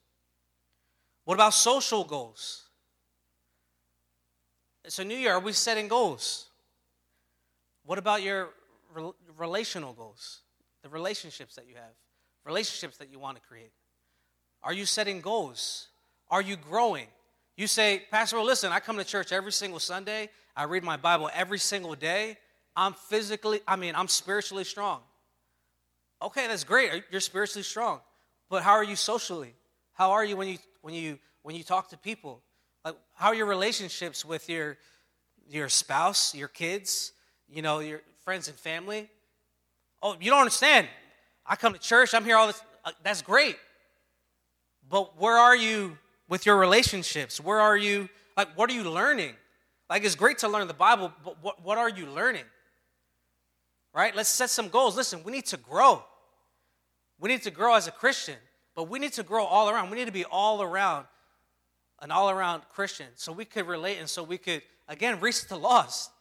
What 1.25 1.35
about 1.35 1.53
social 1.53 2.03
goals? 2.03 2.62
So, 4.87 5.03
New 5.03 5.15
Year, 5.15 5.33
are 5.33 5.39
we 5.39 5.53
setting 5.53 5.87
goals? 5.87 6.47
What 7.85 7.97
about 7.97 8.21
your 8.21 8.49
relational 9.37 9.93
goals? 9.93 10.41
The 10.81 10.89
relationships 10.89 11.55
that 11.55 11.67
you 11.67 11.75
have, 11.75 11.93
relationships 12.43 12.97
that 12.97 13.09
you 13.09 13.17
want 13.17 13.37
to 13.37 13.43
create. 13.43 13.71
Are 14.61 14.73
you 14.73 14.85
setting 14.85 15.21
goals? 15.21 15.87
Are 16.29 16.41
you 16.41 16.57
growing? 16.57 17.07
You 17.55 17.67
say, 17.67 18.03
Pastor, 18.11 18.37
well, 18.37 18.45
listen, 18.45 18.71
I 18.71 18.79
come 18.79 18.97
to 18.97 19.03
church 19.05 19.31
every 19.31 19.51
single 19.53 19.79
Sunday. 19.79 20.29
I 20.55 20.63
read 20.63 20.83
my 20.83 20.97
Bible 20.97 21.29
every 21.33 21.59
single 21.59 21.95
day. 21.95 22.37
I'm 22.75 22.93
physically, 22.93 23.61
I 23.67 23.77
mean, 23.77 23.95
I'm 23.95 24.07
spiritually 24.07 24.63
strong. 24.65 25.01
Okay, 26.21 26.47
that's 26.47 26.63
great. 26.63 27.03
You're 27.09 27.21
spiritually 27.21 27.63
strong. 27.63 28.01
But 28.49 28.63
how 28.63 28.73
are 28.73 28.83
you 28.83 28.95
socially? 28.95 29.53
How 29.93 30.11
are 30.11 30.25
you 30.25 30.35
when 30.35 30.47
you 30.47 30.57
when 30.81 30.93
you 30.93 31.19
when 31.43 31.55
you 31.55 31.63
talk 31.63 31.89
to 31.89 31.97
people? 31.97 32.41
Like 32.83 32.95
how 33.15 33.27
are 33.29 33.35
your 33.35 33.45
relationships 33.45 34.25
with 34.25 34.49
your 34.49 34.77
your 35.49 35.69
spouse, 35.69 36.33
your 36.33 36.47
kids, 36.47 37.11
you 37.49 37.61
know, 37.61 37.79
your 37.79 38.01
friends 38.23 38.47
and 38.47 38.57
family? 38.57 39.09
Oh, 40.01 40.15
you 40.19 40.29
don't 40.29 40.39
understand. 40.39 40.87
I 41.45 41.55
come 41.55 41.73
to 41.73 41.79
church, 41.79 42.13
I'm 42.13 42.25
here 42.25 42.37
all 42.37 42.47
this 42.47 42.61
uh, 42.85 42.91
that's 43.03 43.21
great. 43.21 43.57
But 44.89 45.19
where 45.19 45.37
are 45.37 45.55
you 45.55 45.97
with 46.27 46.45
your 46.45 46.57
relationships? 46.57 47.39
Where 47.39 47.59
are 47.59 47.77
you 47.77 48.09
like 48.37 48.49
what 48.57 48.69
are 48.69 48.73
you 48.73 48.89
learning? 48.89 49.33
Like 49.89 50.03
it's 50.03 50.15
great 50.15 50.39
to 50.39 50.47
learn 50.47 50.67
the 50.67 50.73
Bible, 50.73 51.13
but 51.23 51.41
what, 51.41 51.63
what 51.63 51.77
are 51.77 51.89
you 51.89 52.05
learning? 52.07 52.45
Right? 53.93 54.15
Let's 54.15 54.29
set 54.29 54.49
some 54.49 54.69
goals. 54.69 54.95
Listen, 54.95 55.23
we 55.23 55.31
need 55.31 55.45
to 55.47 55.57
grow. 55.57 56.03
We 57.19 57.29
need 57.29 57.43
to 57.43 57.51
grow 57.51 57.75
as 57.75 57.87
a 57.87 57.91
Christian. 57.91 58.35
But 58.75 58.89
we 58.89 58.99
need 58.99 59.13
to 59.13 59.23
grow 59.23 59.45
all 59.45 59.69
around. 59.69 59.91
We 59.91 59.97
need 59.97 60.07
to 60.07 60.11
be 60.11 60.25
all 60.25 60.61
around, 60.61 61.05
an 62.03 62.11
all 62.11 62.29
around 62.29 62.61
Christian, 62.69 63.07
so 63.15 63.31
we 63.31 63.45
could 63.45 63.65
relate 63.65 63.97
and 63.97 64.07
so 64.07 64.21
we 64.21 64.37
could, 64.37 64.61
again, 64.87 65.19
reach 65.19 65.47
the 65.47 65.57
lost. 65.57 66.11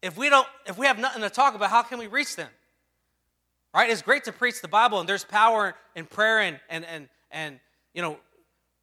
If 0.00 0.16
we 0.16 0.30
don't, 0.30 0.46
if 0.66 0.78
we 0.78 0.86
have 0.86 0.98
nothing 0.98 1.22
to 1.22 1.30
talk 1.30 1.56
about, 1.56 1.70
how 1.70 1.82
can 1.82 1.98
we 1.98 2.06
reach 2.06 2.36
them? 2.36 2.50
Right? 3.74 3.90
It's 3.90 4.02
great 4.02 4.24
to 4.24 4.32
preach 4.32 4.60
the 4.60 4.68
Bible, 4.68 5.00
and 5.00 5.08
there's 5.08 5.24
power 5.24 5.74
in 5.96 6.04
prayer 6.06 6.40
and 6.40 6.60
and 6.68 6.84
and 6.84 7.08
and 7.30 7.60
you 7.94 8.02
know, 8.02 8.18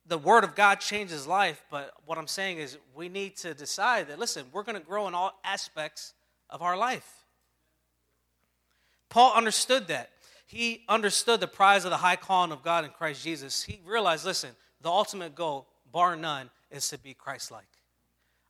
the 0.07 0.17
word 0.17 0.43
of 0.43 0.55
God 0.55 0.79
changes 0.79 1.27
life. 1.27 1.63
But 1.69 1.93
what 2.05 2.17
I'm 2.17 2.27
saying 2.27 2.57
is 2.57 2.77
we 2.95 3.09
need 3.09 3.37
to 3.37 3.53
decide 3.53 4.07
that 4.07 4.17
listen, 4.17 4.45
we're 4.51 4.63
going 4.63 4.81
to 4.81 4.85
grow 4.85 5.07
in 5.07 5.13
all 5.13 5.39
aspects 5.43 6.13
of 6.49 6.61
our 6.61 6.75
life. 6.75 7.25
Paul 9.09 9.33
understood 9.35 9.87
that. 9.89 10.09
he 10.49 10.81
understood 10.89 11.39
the 11.39 11.47
prize 11.47 11.85
of 11.85 11.91
the 11.91 11.97
high 11.97 12.15
calling 12.15 12.51
of 12.51 12.63
God 12.63 12.83
in 12.83 12.89
Christ 12.89 13.23
Jesus, 13.23 13.61
he 13.61 13.79
realized 13.85 14.25
listen, 14.25 14.49
the 14.81 14.89
ultimate 14.89 15.35
goal, 15.35 15.67
bar 15.91 16.15
none, 16.15 16.49
is 16.71 16.87
to 16.89 16.97
be 16.97 17.13
Christ 17.13 17.51
like. 17.51 17.67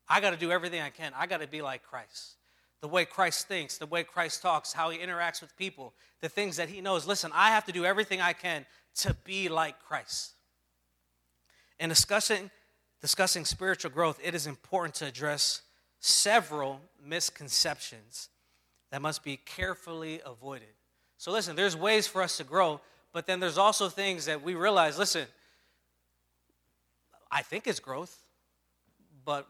I 0.07 0.21
got 0.21 0.31
to 0.31 0.37
do 0.37 0.51
everything 0.51 0.81
I 0.81 0.89
can. 0.89 1.11
I 1.15 1.27
got 1.27 1.41
to 1.41 1.47
be 1.47 1.61
like 1.61 1.83
Christ. 1.83 2.35
The 2.81 2.87
way 2.87 3.05
Christ 3.05 3.47
thinks, 3.47 3.77
the 3.77 3.85
way 3.85 4.03
Christ 4.03 4.41
talks, 4.41 4.73
how 4.73 4.89
he 4.89 4.97
interacts 4.97 5.41
with 5.41 5.55
people, 5.57 5.93
the 6.21 6.29
things 6.29 6.57
that 6.57 6.69
he 6.69 6.81
knows. 6.81 7.05
Listen, 7.05 7.31
I 7.33 7.49
have 7.49 7.65
to 7.65 7.71
do 7.71 7.85
everything 7.85 8.21
I 8.21 8.33
can 8.33 8.65
to 8.95 9.13
be 9.23 9.49
like 9.49 9.79
Christ. 9.83 10.33
In 11.79 11.89
discussing, 11.89 12.49
discussing 13.01 13.45
spiritual 13.45 13.91
growth, 13.91 14.19
it 14.23 14.33
is 14.33 14.47
important 14.47 14.95
to 14.95 15.05
address 15.05 15.61
several 15.99 16.81
misconceptions 17.03 18.29
that 18.91 19.01
must 19.01 19.23
be 19.23 19.37
carefully 19.37 20.21
avoided. 20.25 20.69
So, 21.17 21.31
listen, 21.31 21.55
there's 21.55 21.75
ways 21.75 22.07
for 22.07 22.21
us 22.21 22.37
to 22.37 22.43
grow, 22.43 22.81
but 23.11 23.27
then 23.27 23.39
there's 23.39 23.57
also 23.57 23.89
things 23.89 24.25
that 24.25 24.41
we 24.41 24.55
realize 24.55 24.97
listen, 24.97 25.27
I 27.31 27.41
think 27.41 27.67
it's 27.67 27.79
growth, 27.79 28.21
but 29.25 29.47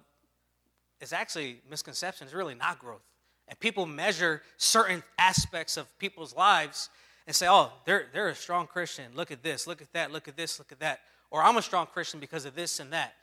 it's 0.99 1.13
actually 1.13 1.61
misconception. 1.69 2.25
It's 2.25 2.33
really 2.33 2.55
not 2.55 2.79
growth. 2.79 3.03
And 3.47 3.59
people 3.59 3.85
measure 3.85 4.43
certain 4.57 5.03
aspects 5.17 5.77
of 5.77 5.97
people's 5.97 6.35
lives 6.35 6.89
and 7.25 7.35
say, 7.35 7.47
oh, 7.49 7.71
they're, 7.85 8.05
they're 8.13 8.29
a 8.29 8.35
strong 8.35 8.67
Christian. 8.67 9.05
Look 9.15 9.31
at 9.31 9.43
this, 9.43 9.65
look 9.67 9.81
at 9.81 9.91
that, 9.93 10.11
look 10.11 10.27
at 10.27 10.35
this, 10.35 10.59
look 10.59 10.71
at 10.71 10.79
that. 10.79 10.99
Or 11.31 11.41
I'm 11.41 11.57
a 11.57 11.61
strong 11.61 11.87
Christian 11.87 12.19
because 12.19 12.45
of 12.45 12.55
this 12.55 12.79
and 12.79 12.91
that. 12.93 13.13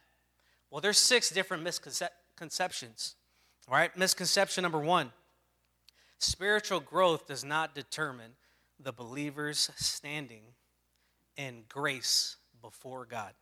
Well, 0.70 0.80
there's 0.80 0.98
six 0.98 1.30
different 1.30 1.62
misconceptions. 1.62 3.14
All 3.68 3.76
right, 3.76 3.96
misconception 3.96 4.62
number 4.62 4.78
one 4.78 5.12
spiritual 6.18 6.80
growth 6.80 7.26
does 7.26 7.44
not 7.44 7.74
determine 7.74 8.32
the 8.80 8.92
believer's 8.92 9.70
standing 9.76 10.42
in 11.36 11.64
grace 11.68 12.36
before 12.62 13.04
God. 13.04 13.32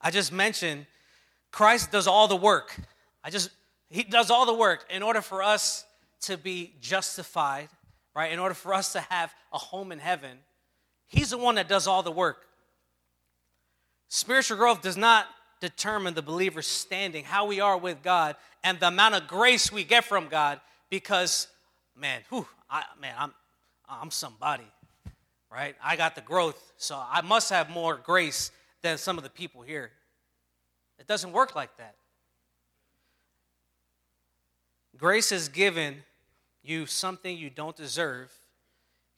I 0.00 0.10
just 0.10 0.32
mentioned 0.32 0.86
Christ 1.50 1.90
does 1.90 2.06
all 2.06 2.28
the 2.28 2.36
work. 2.36 2.76
I 3.24 3.30
just, 3.30 3.50
he 3.88 4.02
does 4.02 4.30
all 4.30 4.46
the 4.46 4.54
work 4.54 4.84
in 4.90 5.02
order 5.02 5.20
for 5.20 5.42
us 5.42 5.84
to 6.22 6.36
be 6.36 6.74
justified, 6.80 7.68
right? 8.14 8.32
In 8.32 8.38
order 8.38 8.54
for 8.54 8.74
us 8.74 8.92
to 8.92 9.00
have 9.00 9.32
a 9.52 9.58
home 9.58 9.92
in 9.92 9.98
heaven. 9.98 10.38
He's 11.06 11.30
the 11.30 11.38
one 11.38 11.54
that 11.54 11.68
does 11.68 11.86
all 11.86 12.02
the 12.02 12.10
work. 12.10 12.46
Spiritual 14.08 14.56
growth 14.56 14.82
does 14.82 14.96
not 14.96 15.26
determine 15.60 16.14
the 16.14 16.22
believer's 16.22 16.66
standing, 16.66 17.24
how 17.24 17.46
we 17.46 17.60
are 17.60 17.78
with 17.78 18.02
God, 18.02 18.36
and 18.62 18.78
the 18.78 18.88
amount 18.88 19.14
of 19.14 19.26
grace 19.26 19.72
we 19.72 19.84
get 19.84 20.04
from 20.04 20.28
God 20.28 20.60
because, 20.90 21.48
man, 21.96 22.20
whew, 22.28 22.46
I, 22.70 22.84
man, 23.00 23.14
I'm, 23.18 23.34
I'm 23.88 24.10
somebody, 24.10 24.66
right? 25.50 25.74
I 25.82 25.96
got 25.96 26.14
the 26.14 26.20
growth, 26.20 26.60
so 26.76 27.00
I 27.10 27.20
must 27.22 27.50
have 27.50 27.70
more 27.70 27.96
grace 27.96 28.50
than 28.82 28.98
some 28.98 29.18
of 29.18 29.24
the 29.24 29.30
people 29.30 29.62
here. 29.62 29.90
It 30.98 31.06
doesn't 31.06 31.32
work 31.32 31.54
like 31.54 31.76
that. 31.78 31.96
Grace 34.96 35.30
has 35.30 35.48
given 35.48 35.96
you 36.62 36.86
something 36.86 37.36
you 37.36 37.50
don't 37.50 37.76
deserve. 37.76 38.32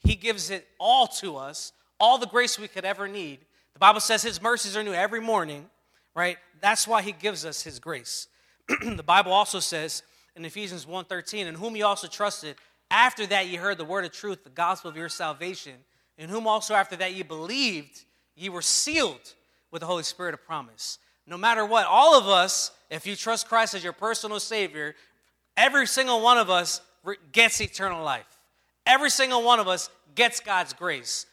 He 0.01 0.15
gives 0.15 0.51
it 0.51 0.67
all 0.79 1.07
to 1.19 1.37
us, 1.37 1.73
all 2.01 2.19
the 2.19 2.27
grace 2.27 2.59
we 2.59 2.69
could 2.69 2.85
ever 2.85 3.09
need. 3.09 3.41
The 3.75 3.79
Bible 3.79 4.01
says 4.01 4.23
His 4.23 4.43
mercies 4.43 4.77
are 4.77 4.83
new 4.83 4.93
every 4.93 5.21
morning, 5.21 5.69
right? 6.15 6.37
That's 6.61 6.87
why 6.87 7.03
He 7.03 7.13
gives 7.13 7.45
us 7.45 7.63
His 7.63 7.79
grace. 7.79 8.29
the 8.69 9.03
Bible 9.03 9.33
also 9.33 9.61
says 9.61 10.03
in 10.35 10.45
Ephesians 10.45 10.85
1:13, 10.85 11.47
in 11.47 11.55
whom 11.55 11.77
you 11.77 11.87
also 11.87 12.09
trusted, 12.09 12.57
after 12.91 13.27
that 13.27 13.49
ye 13.49 13.57
heard 13.57 13.79
the 13.79 13.85
word 13.85 14.05
of 14.05 14.13
truth, 14.13 14.45
the 14.45 14.51
gospel 14.51 14.91
of 14.91 14.97
your 14.97 15.09
salvation, 15.09 15.75
in 16.17 16.29
whom 16.29 16.47
also 16.47 16.75
after 16.75 16.97
that 16.97 17.15
ye 17.15 17.23
believed, 17.23 18.05
ye 18.35 18.49
were 18.49 18.63
sealed 18.63 19.35
with 19.71 19.81
the 19.81 19.87
Holy 19.87 20.03
Spirit 20.03 20.35
of 20.35 20.45
promise 20.45 20.99
no 21.29 21.37
matter 21.37 21.65
what, 21.65 21.87
all 21.87 22.19
of 22.19 22.27
us, 22.27 22.73
if 22.91 23.07
you 23.07 23.15
trust 23.15 23.49
Christ 23.49 23.75
as 23.75 23.85
your 23.85 23.93
personal 23.93 24.41
Savior, 24.41 24.95
every 25.57 25.87
single 25.87 26.23
one 26.23 26.39
of 26.39 26.49
us 26.49 26.81
gets 27.33 27.61
eternal 27.61 28.03
life. 28.03 28.27
Every 28.87 29.11
single 29.11 29.43
one 29.43 29.61
of 29.61 29.69
us 29.69 29.91
gets 30.15 30.41
God's 30.41 30.73
grace. 30.73 31.27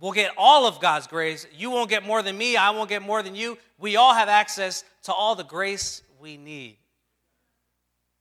We'll 0.00 0.12
get 0.12 0.32
all 0.36 0.66
of 0.66 0.80
God's 0.80 1.06
grace. 1.06 1.46
You 1.56 1.70
won't 1.70 1.88
get 1.88 2.04
more 2.04 2.22
than 2.22 2.36
me. 2.36 2.56
I 2.56 2.70
won't 2.70 2.90
get 2.90 3.02
more 3.02 3.22
than 3.22 3.34
you. 3.34 3.56
We 3.78 3.96
all 3.96 4.12
have 4.12 4.28
access 4.28 4.84
to 5.04 5.12
all 5.12 5.34
the 5.34 5.44
grace 5.44 6.02
we 6.20 6.36
need. 6.36 6.76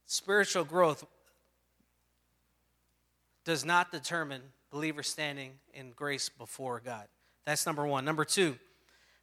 Spiritual 0.05 0.63
growth 0.63 1.05
does 3.43 3.65
not 3.65 3.91
determine 3.91 4.41
believer 4.71 5.03
standing 5.03 5.51
in 5.73 5.91
grace 5.91 6.29
before 6.29 6.81
God. 6.83 7.07
That's 7.45 7.65
number 7.65 7.85
one. 7.85 8.05
Number 8.05 8.23
two, 8.25 8.57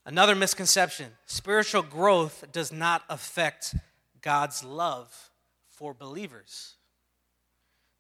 Another 0.07 0.35
misconception 0.35 1.13
spiritual 1.27 1.83
growth 1.83 2.45
does 2.53 2.71
not 2.73 3.03
affect 3.09 3.75
God's 4.21 4.63
love 4.63 5.31
for 5.69 5.95
believers. 5.95 6.75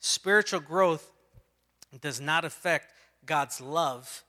Spiritual 0.00 0.60
growth 0.60 1.10
does 2.00 2.20
not 2.20 2.44
affect 2.44 2.92
God's 3.24 3.60
love 3.60 4.22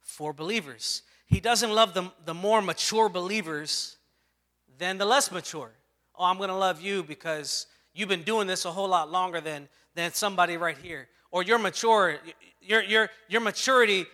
for 0.00 0.32
believers. 0.32 1.02
He 1.26 1.40
doesn't 1.40 1.72
love 1.72 1.94
the, 1.94 2.12
the 2.24 2.34
more 2.34 2.62
mature 2.62 3.08
believers 3.08 3.96
than 4.78 4.98
the 4.98 5.04
less 5.04 5.32
mature. 5.32 5.72
Oh, 6.16 6.24
I'm 6.24 6.36
going 6.36 6.48
to 6.48 6.54
love 6.54 6.80
you 6.80 7.02
because 7.02 7.66
you've 7.92 8.08
been 8.08 8.22
doing 8.22 8.46
this 8.46 8.64
a 8.64 8.70
whole 8.70 8.88
lot 8.88 9.10
longer 9.10 9.40
than, 9.40 9.68
than 9.96 10.12
somebody 10.12 10.56
right 10.56 10.78
here. 10.78 11.08
Or 11.32 11.42
you're 11.42 11.58
mature, 11.58 12.18
your, 12.60 12.82
your, 12.82 13.10
your 13.28 13.40
maturity 13.40 14.06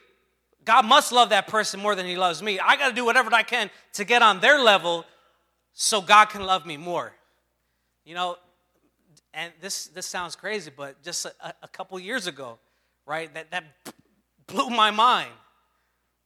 God 0.65 0.85
must 0.85 1.13
love 1.13 1.31
that 1.31 1.49
person 1.49 1.81
more 1.81 1.95
than 1.95 2.07
he 2.07 2.17
loves 2.17 2.43
me. 2.43 2.59
I 2.59 2.77
got 2.77 2.89
to 2.89 2.95
do 2.95 3.05
whatever 3.05 3.33
I 3.35 3.43
can 3.43 3.71
to 3.95 4.05
get 4.05 4.23
on 4.23 4.41
their 4.41 4.61
level 4.61 5.05
so 5.73 6.01
God 6.01 6.27
can 6.27 6.43
love 6.43 6.67
me 6.67 6.77
more. 6.77 7.13
You 8.05 8.15
know, 8.15 8.37
and 9.35 9.53
this 9.61 9.87
this 9.87 10.07
sounds 10.07 10.37
crazy, 10.37 10.71
but 10.75 11.03
just 11.03 11.25
a, 11.25 11.55
a 11.63 11.69
couple 11.69 11.99
years 11.99 12.27
ago, 12.27 12.59
right? 13.07 13.33
That 13.35 13.51
that 13.51 13.65
blew 14.47 14.71
my 14.71 14.91
mind. 14.91 15.31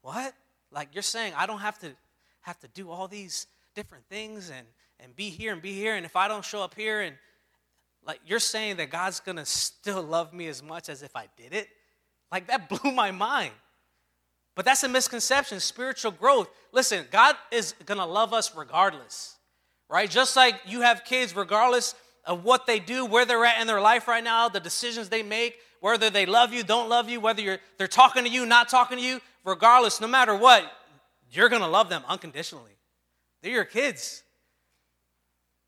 What? 0.02 0.34
Like 0.72 0.88
you're 0.92 1.02
saying 1.02 1.32
I 1.36 1.46
don't 1.46 1.60
have 1.60 1.78
to 1.80 1.92
have 2.42 2.58
to 2.60 2.68
do 2.68 2.90
all 2.90 3.08
these 3.08 3.46
different 3.74 4.04
things 4.08 4.50
and 4.50 4.66
and 4.98 5.14
be 5.14 5.30
here 5.30 5.52
and 5.52 5.62
be 5.62 5.72
here 5.72 5.94
and 5.94 6.04
if 6.06 6.16
I 6.16 6.28
don't 6.28 6.44
show 6.44 6.62
up 6.62 6.74
here 6.74 7.02
and 7.02 7.16
like 8.06 8.20
you're 8.26 8.38
saying 8.38 8.76
that 8.76 8.90
God's 8.90 9.20
going 9.20 9.36
to 9.36 9.44
still 9.44 10.02
love 10.02 10.32
me 10.32 10.46
as 10.46 10.62
much 10.62 10.88
as 10.88 11.02
if 11.02 11.14
I 11.16 11.26
did 11.36 11.52
it? 11.52 11.68
Like 12.30 12.46
that 12.48 12.68
blew 12.82 12.92
my 12.92 13.10
mind. 13.10 13.52
But 14.56 14.64
that's 14.64 14.82
a 14.82 14.88
misconception. 14.88 15.60
Spiritual 15.60 16.10
growth. 16.10 16.48
Listen, 16.72 17.04
God 17.12 17.36
is 17.52 17.74
going 17.84 17.98
to 17.98 18.06
love 18.06 18.32
us 18.32 18.56
regardless, 18.56 19.36
right? 19.88 20.10
Just 20.10 20.34
like 20.34 20.56
you 20.66 20.80
have 20.80 21.04
kids, 21.04 21.36
regardless 21.36 21.94
of 22.24 22.42
what 22.42 22.66
they 22.66 22.80
do, 22.80 23.06
where 23.06 23.24
they're 23.24 23.44
at 23.44 23.60
in 23.60 23.68
their 23.68 23.80
life 23.80 24.08
right 24.08 24.24
now, 24.24 24.48
the 24.48 24.58
decisions 24.58 25.10
they 25.10 25.22
make, 25.22 25.56
whether 25.80 26.10
they 26.10 26.26
love 26.26 26.52
you, 26.52 26.64
don't 26.64 26.88
love 26.88 27.08
you, 27.08 27.20
whether 27.20 27.60
they're 27.78 27.86
talking 27.86 28.24
to 28.24 28.30
you, 28.30 28.46
not 28.46 28.68
talking 28.68 28.98
to 28.98 29.04
you, 29.04 29.20
regardless, 29.44 30.00
no 30.00 30.08
matter 30.08 30.34
what, 30.34 30.64
you're 31.30 31.50
going 31.50 31.62
to 31.62 31.68
love 31.68 31.88
them 31.88 32.02
unconditionally. 32.08 32.72
They're 33.42 33.52
your 33.52 33.64
kids. 33.64 34.22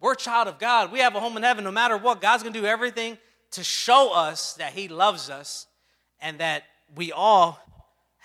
We're 0.00 0.14
a 0.14 0.16
child 0.16 0.48
of 0.48 0.58
God. 0.58 0.90
We 0.90 1.00
have 1.00 1.14
a 1.14 1.20
home 1.20 1.36
in 1.36 1.42
heaven. 1.42 1.62
No 1.62 1.70
matter 1.70 1.96
what, 1.96 2.20
God's 2.20 2.42
going 2.42 2.54
to 2.54 2.60
do 2.60 2.66
everything 2.66 3.18
to 3.52 3.62
show 3.62 4.12
us 4.12 4.54
that 4.54 4.72
He 4.72 4.88
loves 4.88 5.28
us 5.28 5.66
and 6.20 6.38
that 6.38 6.64
we 6.94 7.12
all 7.12 7.60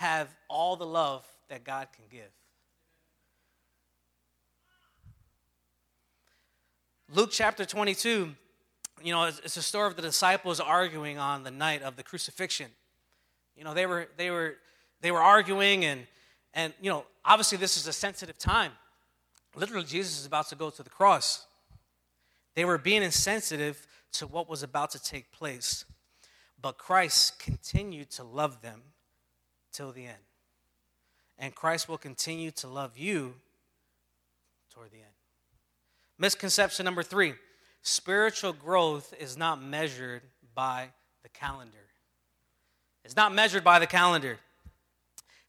have 0.03 0.35
all 0.49 0.75
the 0.75 0.85
love 0.85 1.25
that 1.47 1.63
God 1.63 1.87
can 1.95 2.03
give. 2.11 2.29
Luke 7.09 7.29
chapter 7.31 7.63
22, 7.63 8.35
you 9.01 9.13
know, 9.13 9.23
it's, 9.23 9.39
it's 9.39 9.55
a 9.55 9.61
story 9.61 9.87
of 9.87 9.95
the 9.95 10.01
disciples 10.01 10.59
arguing 10.59 11.19
on 11.19 11.43
the 11.43 11.51
night 11.51 11.83
of 11.83 11.95
the 11.95 12.03
crucifixion. 12.03 12.67
You 13.55 13.63
know, 13.63 13.73
they 13.73 13.85
were 13.85 14.09
they 14.17 14.29
were 14.29 14.57
they 14.99 15.11
were 15.11 15.21
arguing 15.21 15.85
and 15.85 16.05
and 16.53 16.73
you 16.81 16.89
know, 16.89 17.05
obviously 17.23 17.57
this 17.57 17.77
is 17.77 17.87
a 17.87 17.93
sensitive 17.93 18.37
time. 18.37 18.73
Literally 19.55 19.85
Jesus 19.85 20.19
is 20.19 20.25
about 20.25 20.49
to 20.49 20.55
go 20.55 20.69
to 20.69 20.83
the 20.83 20.89
cross. 20.89 21.45
They 22.55 22.65
were 22.65 22.77
being 22.77 23.03
insensitive 23.03 23.87
to 24.13 24.27
what 24.27 24.49
was 24.49 24.63
about 24.63 24.91
to 24.91 25.01
take 25.01 25.31
place. 25.31 25.85
But 26.61 26.77
Christ 26.77 27.39
continued 27.39 28.09
to 28.11 28.25
love 28.25 28.61
them 28.61 28.81
till 29.73 29.91
the 29.91 30.05
end. 30.05 30.17
And 31.37 31.53
Christ 31.53 31.89
will 31.89 31.97
continue 31.97 32.51
to 32.51 32.67
love 32.67 32.97
you 32.97 33.33
toward 34.73 34.91
the 34.91 34.97
end. 34.97 35.07
Misconception 36.17 36.85
number 36.85 37.03
three 37.03 37.33
spiritual 37.81 38.53
growth 38.53 39.13
is 39.19 39.35
not 39.35 39.61
measured 39.61 40.21
by 40.55 40.89
the 41.23 41.29
calendar. 41.29 41.77
It's 43.03 43.15
not 43.15 43.33
measured 43.33 43.63
by 43.63 43.79
the 43.79 43.87
calendar. 43.87 44.37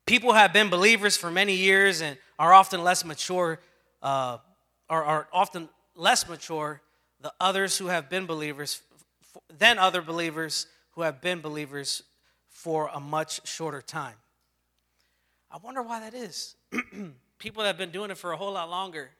People 0.06 0.32
have 0.32 0.52
been 0.52 0.68
believers 0.68 1.16
for 1.16 1.30
many 1.30 1.54
years 1.54 2.00
and 2.00 2.18
are 2.38 2.52
often 2.52 2.82
less 2.82 3.04
mature, 3.04 3.60
uh, 4.02 4.38
are, 4.90 5.04
are 5.04 5.28
often 5.32 5.68
less 5.94 6.28
mature 6.28 6.80
the 7.20 7.32
others 7.40 7.78
who 7.78 7.86
have 7.86 8.10
been 8.10 8.26
believers 8.26 8.82
than 9.58 9.78
other 9.78 10.02
believers 10.02 10.66
who 10.92 11.02
have 11.02 11.20
been 11.20 11.40
believers 11.40 12.02
for 12.64 12.88
a 12.94 12.98
much 12.98 13.46
shorter 13.46 13.82
time. 13.82 14.14
I 15.50 15.58
wonder 15.58 15.82
why 15.82 16.00
that 16.00 16.14
is. 16.14 16.56
People 17.38 17.62
that 17.62 17.68
have 17.68 17.76
been 17.76 17.90
doing 17.90 18.10
it 18.10 18.16
for 18.16 18.32
a 18.32 18.38
whole 18.38 18.52
lot 18.54 18.70
longer, 18.70 19.10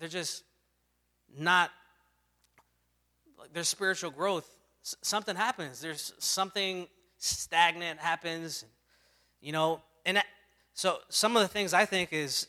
they're 0.00 0.08
just 0.08 0.42
not, 1.38 1.70
their 3.52 3.62
spiritual 3.62 4.10
growth, 4.10 4.50
something 4.82 5.36
happens. 5.36 5.80
There's 5.80 6.12
something 6.18 6.88
stagnant 7.18 8.00
happens, 8.00 8.64
you 9.40 9.52
know. 9.52 9.80
And 10.04 10.20
so 10.74 10.98
some 11.08 11.36
of 11.36 11.42
the 11.42 11.48
things 11.48 11.72
I 11.72 11.84
think 11.84 12.12
is 12.12 12.48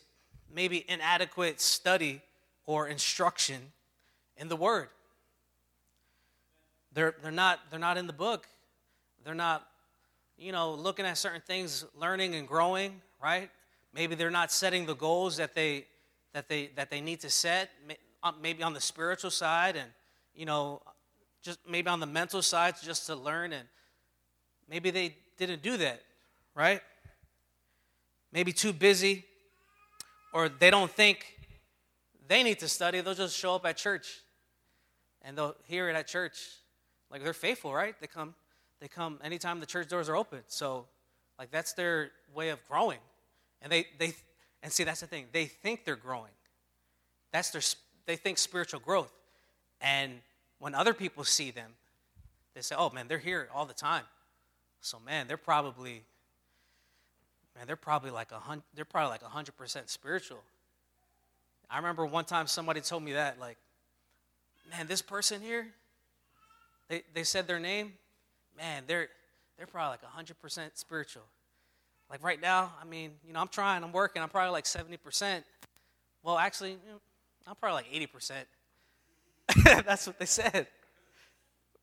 maybe 0.52 0.84
inadequate 0.88 1.60
study 1.60 2.22
or 2.66 2.88
instruction 2.88 3.70
in 4.36 4.48
the 4.48 4.56
Word. 4.56 4.88
They're, 6.92 7.14
they're, 7.22 7.30
not, 7.30 7.60
they're 7.70 7.78
not 7.78 7.98
in 7.98 8.08
the 8.08 8.12
book. 8.12 8.48
They're 9.24 9.36
not, 9.36 9.64
you 10.38 10.52
know, 10.52 10.74
looking 10.74 11.06
at 11.06 11.18
certain 11.18 11.40
things, 11.40 11.84
learning 11.98 12.34
and 12.34 12.46
growing, 12.46 13.00
right? 13.22 13.50
Maybe 13.94 14.14
they're 14.14 14.30
not 14.30 14.50
setting 14.50 14.86
the 14.86 14.94
goals 14.94 15.36
that 15.36 15.54
they, 15.54 15.86
that 16.32 16.48
they, 16.48 16.70
that 16.76 16.90
they 16.90 17.00
need 17.00 17.20
to 17.20 17.30
set, 17.30 17.70
uh, 18.22 18.32
maybe 18.40 18.62
on 18.62 18.72
the 18.72 18.80
spiritual 18.80 19.30
side 19.30 19.76
and, 19.76 19.90
you 20.34 20.46
know, 20.46 20.80
just 21.42 21.58
maybe 21.68 21.88
on 21.88 22.00
the 22.00 22.06
mental 22.06 22.42
side 22.42 22.74
just 22.82 23.06
to 23.06 23.14
learn. 23.14 23.52
And 23.52 23.68
maybe 24.68 24.90
they 24.90 25.16
didn't 25.36 25.62
do 25.62 25.76
that, 25.78 26.02
right? 26.54 26.80
Maybe 28.32 28.52
too 28.52 28.72
busy, 28.72 29.24
or 30.32 30.48
they 30.48 30.70
don't 30.70 30.90
think 30.90 31.26
they 32.28 32.42
need 32.42 32.58
to 32.60 32.68
study. 32.68 33.00
They'll 33.00 33.14
just 33.14 33.36
show 33.36 33.56
up 33.56 33.66
at 33.66 33.76
church 33.76 34.22
and 35.20 35.36
they'll 35.36 35.56
hear 35.66 35.88
it 35.90 35.96
at 35.96 36.06
church 36.06 36.38
like 37.10 37.22
they're 37.22 37.34
faithful, 37.34 37.74
right? 37.74 37.94
They 38.00 38.06
come, 38.06 38.34
they 38.82 38.88
come 38.88 39.20
anytime 39.22 39.60
the 39.60 39.66
church 39.66 39.86
doors 39.88 40.08
are 40.08 40.16
open. 40.16 40.40
So, 40.48 40.86
like 41.38 41.52
that's 41.52 41.72
their 41.72 42.10
way 42.34 42.48
of 42.48 42.58
growing, 42.68 42.98
and 43.62 43.70
they 43.70 43.86
they 43.96 44.12
and 44.60 44.72
see 44.72 44.82
that's 44.82 45.00
the 45.00 45.06
thing. 45.06 45.26
They 45.30 45.44
think 45.46 45.84
they're 45.84 45.94
growing. 45.94 46.32
That's 47.30 47.50
their 47.50 47.62
they 48.06 48.16
think 48.16 48.38
spiritual 48.38 48.80
growth, 48.80 49.12
and 49.80 50.14
when 50.58 50.74
other 50.74 50.94
people 50.94 51.22
see 51.22 51.52
them, 51.52 51.70
they 52.54 52.60
say, 52.60 52.74
"Oh 52.76 52.90
man, 52.90 53.06
they're 53.06 53.18
here 53.18 53.48
all 53.54 53.66
the 53.66 53.72
time." 53.72 54.02
So 54.80 54.98
man, 54.98 55.28
they're 55.28 55.36
probably 55.36 56.02
man, 57.56 57.68
they're 57.68 57.76
probably 57.76 58.10
like 58.10 58.32
a 58.32 58.40
hundred. 58.40 58.64
They're 58.74 58.84
probably 58.84 59.10
like 59.10 59.22
a 59.22 59.28
hundred 59.28 59.56
percent 59.56 59.90
spiritual. 59.90 60.42
I 61.70 61.76
remember 61.76 62.04
one 62.04 62.24
time 62.24 62.48
somebody 62.48 62.80
told 62.80 63.04
me 63.04 63.12
that, 63.12 63.38
like, 63.38 63.58
man, 64.70 64.88
this 64.88 65.00
person 65.00 65.40
here, 65.40 65.68
they, 66.88 67.02
they 67.14 67.24
said 67.24 67.46
their 67.46 67.60
name, 67.60 67.94
man, 68.62 68.84
they're, 68.86 69.08
they're 69.58 69.66
probably 69.66 69.98
like 70.02 70.28
100% 70.28 70.70
spiritual. 70.74 71.24
Like 72.08 72.22
right 72.22 72.40
now, 72.40 72.72
I 72.80 72.84
mean, 72.84 73.10
you 73.26 73.32
know, 73.32 73.40
I'm 73.40 73.48
trying, 73.48 73.82
I'm 73.82 73.90
working, 73.90 74.22
I'm 74.22 74.28
probably 74.28 74.52
like 74.52 74.66
70%. 74.66 75.42
Well, 76.22 76.38
actually, 76.38 76.70
you 76.70 76.92
know, 76.92 77.00
I'm 77.48 77.56
probably 77.56 77.82
like 77.82 78.08
80%. 79.66 79.82
That's 79.84 80.06
what 80.06 80.20
they 80.20 80.26
said. 80.26 80.68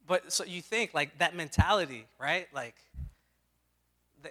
But 0.07 0.31
so 0.31 0.45
you 0.45 0.61
think 0.61 0.93
like 0.93 1.17
that 1.17 1.35
mentality, 1.35 2.05
right? 2.17 2.47
Like 2.53 2.75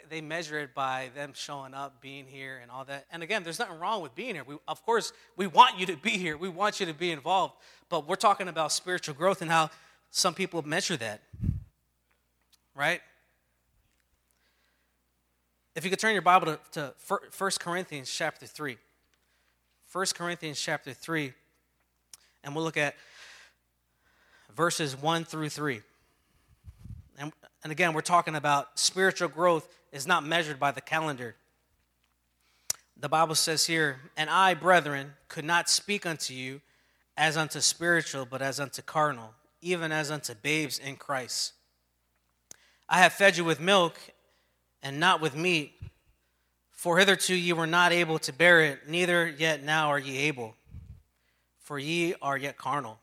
they 0.08 0.22
measure 0.22 0.58
it 0.58 0.74
by 0.74 1.10
them 1.14 1.32
showing 1.34 1.74
up, 1.74 2.00
being 2.00 2.24
here, 2.26 2.60
and 2.62 2.70
all 2.70 2.84
that. 2.86 3.04
And 3.12 3.22
again, 3.22 3.42
there's 3.42 3.58
nothing 3.58 3.78
wrong 3.78 4.00
with 4.00 4.14
being 4.14 4.34
here. 4.34 4.44
We, 4.44 4.56
of 4.66 4.84
course, 4.86 5.12
we 5.36 5.46
want 5.46 5.78
you 5.78 5.84
to 5.86 5.96
be 5.96 6.10
here. 6.10 6.38
We 6.38 6.48
want 6.48 6.80
you 6.80 6.86
to 6.86 6.94
be 6.94 7.10
involved. 7.10 7.54
But 7.90 8.08
we're 8.08 8.16
talking 8.16 8.48
about 8.48 8.72
spiritual 8.72 9.14
growth 9.14 9.42
and 9.42 9.50
how 9.50 9.70
some 10.10 10.32
people 10.32 10.62
measure 10.62 10.96
that. 10.96 11.20
Right? 12.78 13.00
If 15.74 15.82
you 15.82 15.90
could 15.90 15.98
turn 15.98 16.12
your 16.12 16.22
Bible 16.22 16.46
to, 16.46 16.60
to 16.72 16.94
1 17.36 17.50
Corinthians 17.58 18.08
chapter 18.08 18.46
3. 18.46 18.76
1 19.90 20.06
Corinthians 20.14 20.60
chapter 20.60 20.92
3, 20.92 21.32
and 22.44 22.54
we'll 22.54 22.62
look 22.62 22.76
at 22.76 22.94
verses 24.54 24.94
1 24.94 25.24
through 25.24 25.48
3. 25.48 25.80
And, 27.18 27.32
and 27.64 27.72
again, 27.72 27.94
we're 27.94 28.00
talking 28.00 28.36
about 28.36 28.78
spiritual 28.78 29.28
growth 29.28 29.68
is 29.90 30.06
not 30.06 30.24
measured 30.24 30.60
by 30.60 30.70
the 30.70 30.80
calendar. 30.80 31.34
The 32.96 33.08
Bible 33.08 33.34
says 33.34 33.66
here, 33.66 33.98
And 34.16 34.30
I, 34.30 34.54
brethren, 34.54 35.14
could 35.26 35.44
not 35.44 35.68
speak 35.68 36.06
unto 36.06 36.32
you 36.32 36.60
as 37.16 37.36
unto 37.36 37.60
spiritual, 37.60 38.24
but 38.24 38.40
as 38.40 38.60
unto 38.60 38.82
carnal, 38.82 39.34
even 39.60 39.90
as 39.90 40.12
unto 40.12 40.32
babes 40.34 40.78
in 40.78 40.94
Christ. 40.94 41.54
I 42.88 43.00
have 43.00 43.12
fed 43.12 43.36
you 43.36 43.44
with 43.44 43.60
milk 43.60 43.98
and 44.82 44.98
not 44.98 45.20
with 45.20 45.36
meat, 45.36 45.74
for 46.70 46.98
hitherto 46.98 47.34
ye 47.34 47.52
were 47.52 47.66
not 47.66 47.92
able 47.92 48.18
to 48.20 48.32
bear 48.32 48.62
it, 48.62 48.88
neither 48.88 49.28
yet 49.28 49.62
now 49.62 49.88
are 49.88 49.98
ye 49.98 50.16
able, 50.28 50.54
for 51.58 51.78
ye 51.78 52.14
are 52.22 52.38
yet 52.38 52.56
carnal. 52.56 52.98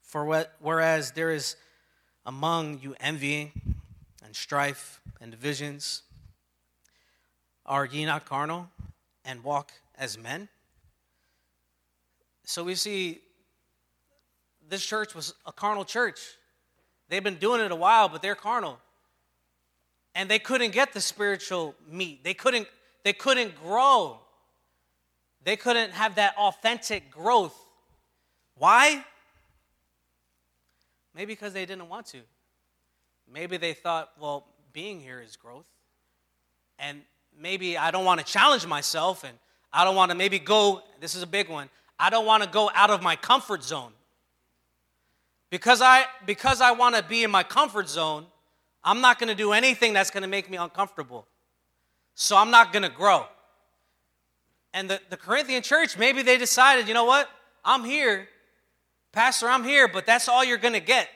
For 0.00 0.24
what, 0.24 0.54
whereas 0.60 1.10
there 1.10 1.32
is 1.32 1.56
among 2.24 2.80
you 2.80 2.94
envying 3.00 3.52
and 4.24 4.34
strife 4.34 5.00
and 5.20 5.30
divisions, 5.30 6.02
are 7.66 7.84
ye 7.84 8.06
not 8.06 8.24
carnal 8.24 8.70
and 9.24 9.44
walk 9.44 9.72
as 9.98 10.16
men? 10.16 10.48
So 12.44 12.64
we 12.64 12.74
see 12.74 13.20
this 14.68 14.84
church 14.84 15.14
was 15.14 15.34
a 15.44 15.52
carnal 15.52 15.84
church. 15.84 16.20
They've 17.08 17.24
been 17.24 17.36
doing 17.36 17.60
it 17.60 17.70
a 17.70 17.76
while, 17.76 18.08
but 18.08 18.22
they're 18.22 18.34
carnal. 18.34 18.78
And 20.14 20.30
they 20.30 20.38
couldn't 20.38 20.72
get 20.72 20.92
the 20.92 21.00
spiritual 21.00 21.74
meat. 21.90 22.22
They 22.22 22.34
couldn't 22.34 22.68
they 23.02 23.12
couldn't 23.12 23.54
grow. 23.62 24.18
They 25.44 25.56
couldn't 25.56 25.92
have 25.92 26.14
that 26.14 26.34
authentic 26.38 27.10
growth. 27.10 27.54
Why? 28.56 29.04
Maybe 31.14 31.32
because 31.32 31.52
they 31.52 31.66
didn't 31.66 31.88
want 31.88 32.06
to. 32.06 32.20
Maybe 33.30 33.56
they 33.56 33.74
thought, 33.74 34.10
well, 34.18 34.46
being 34.72 35.00
here 35.00 35.20
is 35.20 35.36
growth. 35.36 35.68
And 36.78 37.02
maybe 37.38 37.76
I 37.76 37.90
don't 37.90 38.04
want 38.04 38.20
to 38.20 38.26
challenge 38.26 38.66
myself 38.66 39.22
and 39.22 39.36
I 39.72 39.84
don't 39.84 39.96
want 39.96 40.10
to 40.10 40.16
maybe 40.16 40.38
go, 40.38 40.82
this 41.00 41.14
is 41.14 41.22
a 41.22 41.26
big 41.26 41.48
one, 41.48 41.68
I 41.98 42.10
don't 42.10 42.26
want 42.26 42.42
to 42.42 42.48
go 42.48 42.70
out 42.74 42.90
of 42.90 43.02
my 43.02 43.16
comfort 43.16 43.62
zone. 43.62 43.92
Because 45.50 45.80
I, 45.80 46.04
because 46.26 46.60
I 46.60 46.72
want 46.72 46.96
to 46.96 47.02
be 47.02 47.22
in 47.22 47.30
my 47.30 47.42
comfort 47.42 47.88
zone, 47.88 48.26
I'm 48.84 49.00
not 49.00 49.18
going 49.18 49.28
to 49.28 49.34
do 49.34 49.52
anything 49.52 49.94
that's 49.94 50.10
going 50.10 50.22
to 50.22 50.28
make 50.28 50.50
me 50.50 50.58
uncomfortable. 50.58 51.26
So 52.14 52.36
I'm 52.36 52.50
not 52.50 52.72
going 52.72 52.82
to 52.82 52.90
grow. 52.90 53.26
And 54.74 54.90
the, 54.90 55.00
the 55.08 55.16
Corinthian 55.16 55.62
church, 55.62 55.96
maybe 55.96 56.22
they 56.22 56.36
decided, 56.36 56.86
you 56.86 56.94
know 56.94 57.04
what? 57.04 57.28
I'm 57.64 57.84
here. 57.84 58.28
Pastor, 59.12 59.48
I'm 59.48 59.64
here, 59.64 59.88
but 59.88 60.04
that's 60.04 60.28
all 60.28 60.44
you're 60.44 60.58
going 60.58 60.74
to 60.74 60.80
get. 60.80 61.08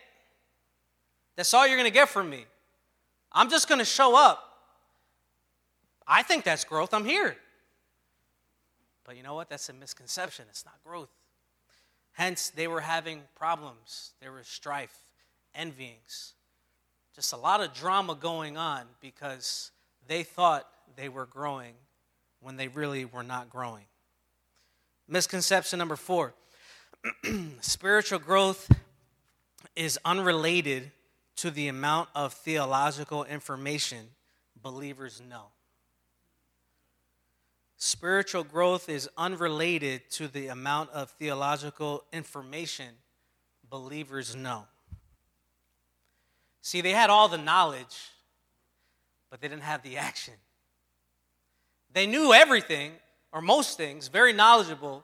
That's 1.37 1.53
all 1.53 1.67
you're 1.67 1.77
going 1.77 1.91
to 1.91 1.95
get 1.95 2.09
from 2.09 2.31
me. 2.31 2.47
I'm 3.33 3.51
just 3.51 3.69
going 3.69 3.81
to 3.81 3.85
show 3.85 4.17
up. 4.17 4.45
I 6.07 6.23
think 6.23 6.45
that's 6.45 6.65
growth. 6.65 6.95
I'm 6.95 7.05
here. 7.05 7.37
But 9.05 9.17
you 9.17 9.23
know 9.23 9.35
what? 9.35 9.51
That's 9.51 9.69
a 9.69 9.73
misconception. 9.73 10.47
It's 10.49 10.65
not 10.65 10.75
growth. 10.85 11.11
Hence, 12.13 12.51
they 12.51 12.67
were 12.67 12.81
having 12.81 13.23
problems. 13.37 14.13
There 14.21 14.33
was 14.33 14.47
strife, 14.47 14.97
envyings, 15.59 16.33
just 17.19 17.33
a 17.33 17.37
lot 17.37 17.61
of 17.61 17.75
drama 17.75 18.15
going 18.15 18.57
on 18.57 18.83
because 19.01 19.73
they 20.07 20.23
thought 20.23 20.69
they 20.95 21.09
were 21.09 21.27
growing 21.27 21.75
when 22.41 22.57
they 22.57 22.69
really 22.69 23.05
were 23.05 23.25
not 23.25 23.51
growing. 23.51 23.83
Misconception 25.09 25.81
number 25.81 25.97
four 25.97 26.33
spiritual 27.61 28.21
growth 28.21 28.71
is 29.75 29.99
unrelated 30.05 30.93
to 31.35 31.51
the 31.51 31.67
amount 31.67 32.09
of 32.15 32.33
theological 32.35 33.25
information 33.25 34.07
believers 34.63 35.21
know. 35.29 35.47
Spiritual 37.79 38.45
growth 38.45 38.89
is 38.89 39.11
unrelated 39.19 40.09
to 40.11 40.29
the 40.29 40.47
amount 40.47 40.91
of 40.91 41.11
theological 41.11 42.05
information 42.13 42.95
believers 43.69 44.37
know. 44.37 44.67
See, 46.69 46.83
they 46.83 46.93
had 46.93 47.09
all 47.09 47.29
the 47.29 47.39
knowledge, 47.39 47.97
but 49.31 49.41
they 49.41 49.49
didn't 49.49 49.63
have 49.63 49.83
the 49.83 49.97
action. 49.97 50.35
They 51.95 52.07
knew 52.07 52.35
everything, 52.35 52.93
or 53.33 53.41
most 53.41 53.79
things, 53.79 54.09
very 54.09 54.35
knowledgeable, 54.35 55.03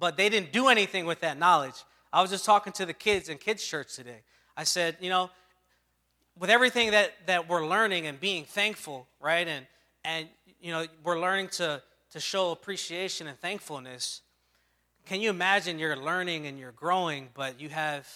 but 0.00 0.16
they 0.16 0.30
didn't 0.30 0.52
do 0.52 0.68
anything 0.68 1.04
with 1.04 1.20
that 1.20 1.38
knowledge. 1.38 1.74
I 2.10 2.22
was 2.22 2.30
just 2.30 2.46
talking 2.46 2.72
to 2.72 2.86
the 2.86 2.94
kids 2.94 3.28
in 3.28 3.36
kids' 3.36 3.62
church 3.62 3.94
today. 3.94 4.22
I 4.56 4.64
said, 4.64 4.96
you 4.98 5.10
know, 5.10 5.28
with 6.38 6.48
everything 6.48 6.92
that, 6.92 7.12
that 7.26 7.46
we're 7.46 7.66
learning 7.66 8.06
and 8.06 8.18
being 8.18 8.44
thankful, 8.44 9.06
right? 9.20 9.46
And, 9.46 9.66
and, 10.02 10.28
you 10.62 10.72
know, 10.72 10.86
we're 11.04 11.20
learning 11.20 11.48
to 11.48 11.82
to 12.12 12.20
show 12.20 12.52
appreciation 12.52 13.26
and 13.26 13.38
thankfulness, 13.38 14.22
can 15.04 15.20
you 15.20 15.28
imagine 15.28 15.78
you're 15.78 15.96
learning 15.96 16.46
and 16.46 16.58
you're 16.58 16.72
growing, 16.72 17.28
but 17.34 17.60
you 17.60 17.68
have, 17.68 18.08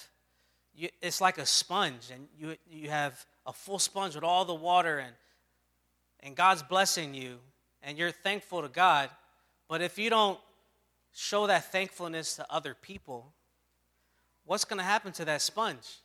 you, 0.81 0.89
it's 1.03 1.21
like 1.21 1.39
a 1.39 1.47
sponge, 1.47 2.11
and 2.13 2.27
you, 2.39 2.57
you 2.71 2.89
have 2.89 3.27
a 3.47 3.53
full 3.53 3.79
sponge 3.79 4.15
with 4.15 4.25
all 4.25 4.45
the 4.45 4.55
water 4.55 4.99
and, 4.99 5.13
and 6.21 6.35
God's 6.35 6.63
blessing 6.63 7.15
you 7.15 7.39
and 7.83 7.99
you're 7.99 8.11
thankful 8.11 8.63
to 8.63 8.69
God, 8.69 9.11
but 9.69 9.83
if 9.83 9.99
you 9.99 10.11
don't 10.11 10.39
show 11.13 11.47
that 11.47 11.73
thankfulness 11.73 12.37
to 12.37 12.47
other 12.51 12.75
people, 12.75 13.33
what's 14.45 14.65
going 14.65 14.79
to 14.79 14.85
happen 14.85 15.13
to 15.13 15.25
that 15.27 15.43
sponge? 15.43 16.01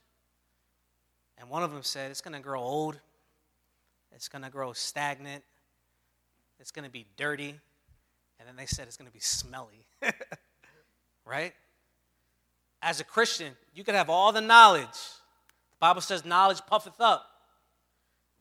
And 1.38 1.50
one 1.50 1.64
of 1.64 1.72
them 1.72 1.84
said, 1.84 2.12
It's 2.12 2.22
going 2.22 2.34
to 2.34 2.40
grow 2.40 2.62
old, 2.62 3.00
it's 4.14 4.28
going 4.28 4.44
to 4.44 4.50
grow 4.50 4.74
stagnant, 4.74 5.44
it's 6.60 6.72
going 6.72 6.86
to 6.86 6.92
be 6.92 7.06
dirty, 7.18 7.60
and 8.40 8.48
then 8.48 8.56
they 8.56 8.66
said 8.66 8.88
it's 8.88 8.98
going 8.98 9.10
to 9.10 9.14
be 9.14 9.20
smelly. 9.20 9.86
right? 11.26 11.54
As 12.86 13.00
a 13.00 13.04
Christian, 13.04 13.54
you 13.74 13.84
could 13.84 13.96
have 13.96 14.12
all 14.12 14.32
the 14.32 14.42
knowledge. 14.42 14.84
The 14.84 15.80
Bible 15.80 16.02
says, 16.02 16.24
knowledge 16.24 16.62
puffeth 16.68 17.02
up. 17.02 17.26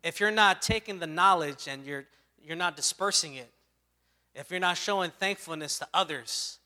If 0.02 0.20
you're 0.20 0.30
not 0.30 0.60
taking 0.60 0.98
the 0.98 1.06
knowledge 1.06 1.66
and 1.66 1.86
you're, 1.86 2.04
you're 2.42 2.54
not 2.54 2.76
dispersing 2.76 3.36
it, 3.36 3.50
if 4.34 4.50
you're 4.50 4.60
not 4.60 4.76
showing 4.76 5.10
thankfulness 5.12 5.78
to 5.78 5.88
others, 5.94 6.58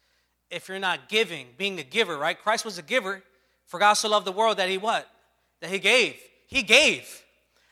if 0.51 0.69
you're 0.69 0.81
not 0.81 1.09
giving, 1.09 1.47
being 1.57 1.79
a 1.79 1.85
giver, 1.85 2.19
right? 2.19 2.37
Christ 2.37 2.65
was 2.65 2.79
a 2.79 2.83
giver. 2.83 3.23
For 3.67 3.79
God 3.79 3.93
so 3.93 4.09
loved 4.09 4.27
the 4.27 4.33
world 4.33 4.57
that 4.57 4.69
he 4.69 4.77
what? 4.77 5.09
That 5.61 5.71
he 5.71 5.79
gave. 5.79 6.17
He 6.49 6.63
gave. 6.63 7.23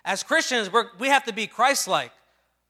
As 0.05 0.23
Christians, 0.23 0.71
we 1.01 1.09
have 1.09 1.25
to 1.25 1.33
be 1.33 1.49
Christ 1.49 1.89
like. 1.89 2.13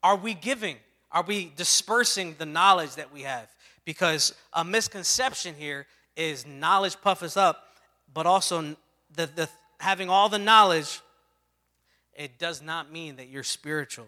Are 0.01 0.15
we 0.15 0.33
giving? 0.33 0.77
Are 1.11 1.23
we 1.23 1.51
dispersing 1.55 2.33
the 2.39 2.47
knowledge 2.47 2.95
that 2.95 3.13
we 3.13 3.21
have? 3.21 3.47
Because 3.85 4.33
a 4.53 4.65
misconception 4.65 5.53
here 5.53 5.85
is 6.17 6.45
knowledge 6.45 6.97
puffs 7.01 7.37
up, 7.37 7.69
but 8.13 8.25
also 8.25 8.75
the, 9.15 9.27
the, 9.27 9.49
having 9.79 10.09
all 10.09 10.27
the 10.27 10.39
knowledge, 10.39 10.99
it 12.13 12.37
does 12.37 12.61
not 12.61 12.91
mean 12.91 13.15
that 13.15 13.29
you're 13.29 13.43
spiritual. 13.43 14.07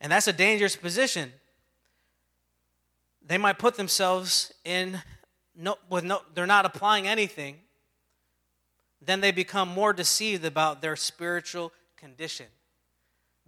And 0.00 0.12
that's 0.12 0.28
a 0.28 0.32
dangerous 0.32 0.76
position 0.76 1.32
they 3.26 3.38
might 3.38 3.58
put 3.58 3.76
themselves 3.76 4.52
in 4.64 5.00
no, 5.54 5.76
with 5.90 6.04
no, 6.04 6.22
they're 6.34 6.46
not 6.46 6.64
applying 6.64 7.06
anything, 7.06 7.56
then 9.00 9.20
they 9.20 9.32
become 9.32 9.68
more 9.68 9.92
deceived 9.92 10.44
about 10.44 10.80
their 10.80 10.96
spiritual 10.96 11.72
condition. 11.96 12.46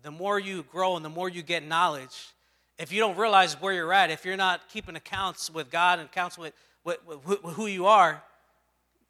The 0.02 0.10
more 0.10 0.38
you 0.38 0.64
grow 0.64 0.96
and 0.96 1.04
the 1.04 1.10
more 1.10 1.28
you 1.28 1.42
get 1.42 1.66
knowledge, 1.66 2.34
if 2.78 2.92
you 2.92 3.00
don't 3.00 3.16
realize 3.16 3.60
where 3.60 3.72
you're 3.72 3.92
at, 3.92 4.10
if 4.10 4.24
you're 4.24 4.36
not 4.36 4.68
keeping 4.68 4.96
accounts 4.96 5.48
with 5.48 5.70
God 5.70 5.98
and 5.98 6.08
accounts 6.08 6.36
with 6.36 6.52
who 6.84 7.66
you 7.66 7.86
are, 7.86 8.22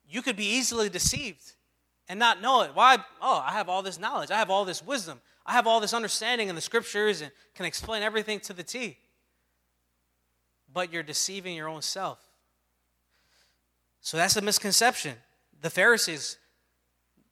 you 0.09 0.23
could 0.23 0.37
be 0.37 0.47
easily 0.47 0.89
deceived 0.89 1.53
and 2.09 2.19
not 2.19 2.41
know 2.41 2.63
it. 2.63 2.71
Why? 2.75 2.99
Oh, 3.21 3.43
I 3.45 3.53
have 3.53 3.69
all 3.69 3.83
this 3.83 3.99
knowledge. 3.99 4.31
I 4.31 4.39
have 4.39 4.51
all 4.51 4.65
this 4.65 4.83
wisdom. 4.83 5.21
I 5.47 5.53
have 5.53 5.67
all 5.67 5.81
this 5.81 5.93
understanding 5.93 6.49
in 6.49 6.55
the 6.55 6.61
scriptures 6.61 7.21
and 7.21 7.31
can 7.55 7.67
explain 7.67 8.03
everything 8.03 8.41
to 8.41 8.53
the 8.53 8.63
T 8.63 8.99
but 10.75 10.93
you're 10.93 11.05
deceiving 11.05 11.55
your 11.55 11.69
own 11.69 11.81
self. 11.81 12.19
So 14.01 14.17
that's 14.17 14.37
a 14.37 14.43
misconception. 14.43 15.15
The 15.63 15.71
Pharisees, 15.71 16.37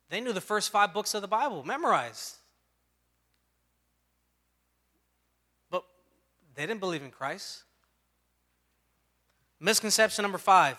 they 0.08 0.20
knew 0.20 0.32
the 0.32 0.40
first 0.40 0.70
five 0.70 0.94
books 0.94 1.12
of 1.12 1.20
the 1.20 1.28
Bible, 1.28 1.64
memorized. 1.64 2.36
But 5.70 5.84
they 6.54 6.62
didn't 6.62 6.80
believe 6.80 7.02
in 7.02 7.10
Christ. 7.10 7.64
Misconception 9.64 10.22
number 10.22 10.38
five 10.38 10.76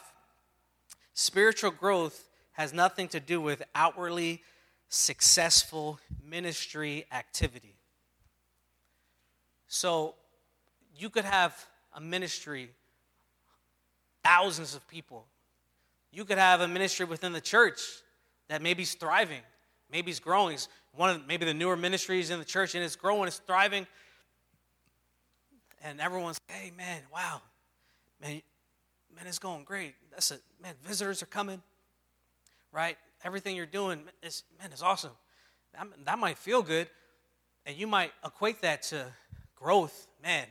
spiritual 1.14 1.72
growth 1.72 2.28
has 2.52 2.74
nothing 2.74 3.08
to 3.08 3.20
do 3.22 3.40
with 3.40 3.64
outwardly 3.74 4.44
successful 4.90 6.00
ministry 6.30 7.06
activity. 7.14 7.78
So 9.70 10.16
you 10.98 11.10
could 11.10 11.24
have 11.24 11.66
a 11.96 12.02
ministry, 12.02 12.72
thousands 14.22 14.76
of 14.76 14.86
people. 14.90 15.28
You 16.12 16.26
could 16.26 16.38
have 16.38 16.60
a 16.60 16.68
ministry 16.68 17.06
within 17.06 17.32
the 17.32 17.42
church 17.42 17.80
that 18.50 18.62
maybe 18.62 18.84
is 18.84 18.96
thriving, 18.96 19.42
maybe 19.90 20.12
it's 20.12 20.20
growing. 20.20 20.56
It's 20.56 20.68
one 20.94 21.10
of 21.10 21.26
maybe 21.26 21.46
the 21.46 21.54
newer 21.54 21.78
ministries 21.78 22.32
in 22.32 22.38
the 22.38 22.46
church, 22.46 22.76
and 22.76 22.84
it's 22.84 22.98
growing, 22.98 23.28
it's 23.28 23.38
thriving. 23.38 23.88
And 25.86 26.02
everyone's, 26.02 26.38
hey 26.50 26.74
man, 26.76 27.02
wow, 27.14 27.42
man, 28.22 28.42
man, 29.16 29.28
it's 29.28 29.40
going 29.40 29.64
great. 29.64 29.96
That's 30.12 30.32
it. 30.32 30.42
man, 30.62 30.74
visitors 30.86 31.22
are 31.22 31.28
coming, 31.28 31.62
right? 32.72 32.98
Everything 33.24 33.56
you're 33.56 33.66
doing 33.66 34.02
is 34.22 34.44
man, 34.60 34.70
it's 34.72 34.82
awesome. 34.82 35.12
That, 35.74 35.88
that 36.06 36.20
might 36.20 36.38
feel 36.38 36.62
good, 36.62 36.88
and 37.66 37.76
you 37.76 37.88
might 37.88 38.12
equate 38.24 38.62
that 38.62 38.84
to 38.84 39.06
growth. 39.56 40.08
Man, 40.22 40.48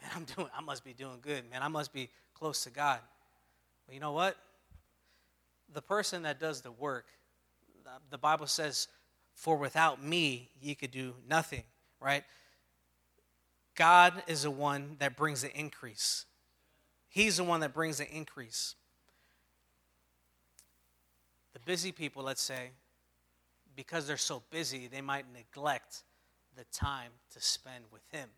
man, 0.00 0.10
I'm 0.14 0.24
doing, 0.36 0.48
I 0.56 0.60
must 0.60 0.84
be 0.84 0.92
doing 0.92 1.18
good, 1.20 1.48
man. 1.50 1.62
I 1.62 1.68
must 1.68 1.92
be 1.92 2.08
close 2.34 2.64
to 2.64 2.70
God. 2.70 2.98
But 3.86 3.94
you 3.94 4.00
know 4.00 4.12
what? 4.12 4.36
The 5.72 5.82
person 5.82 6.22
that 6.22 6.38
does 6.38 6.60
the 6.60 6.72
work, 6.72 7.06
the 8.10 8.18
Bible 8.18 8.46
says, 8.46 8.88
for 9.34 9.56
without 9.56 10.02
me, 10.02 10.50
ye 10.60 10.74
could 10.74 10.90
do 10.90 11.14
nothing, 11.28 11.64
right? 12.00 12.24
God 13.74 14.22
is 14.26 14.42
the 14.42 14.50
one 14.50 14.96
that 14.98 15.16
brings 15.16 15.42
the 15.42 15.52
increase. 15.58 16.26
He's 17.12 17.36
the 17.36 17.44
one 17.44 17.60
that 17.60 17.74
brings 17.74 17.98
the 17.98 18.10
increase. 18.10 18.74
The 21.52 21.60
busy 21.60 21.92
people, 21.92 22.22
let's 22.22 22.40
say, 22.40 22.70
because 23.76 24.06
they're 24.06 24.16
so 24.16 24.42
busy, 24.50 24.86
they 24.86 25.02
might 25.02 25.26
neglect 25.30 26.04
the 26.56 26.64
time 26.72 27.10
to 27.34 27.40
spend 27.40 27.84
with 27.92 28.00
Him. 28.10 28.30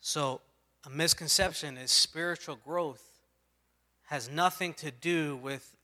So, 0.00 0.40
a 0.86 0.90
misconception 0.90 1.76
is 1.76 1.90
spiritual 1.90 2.56
growth 2.64 3.04
has 4.04 4.30
nothing 4.30 4.72
to 4.74 4.92
do 4.92 5.36
with 5.42 5.76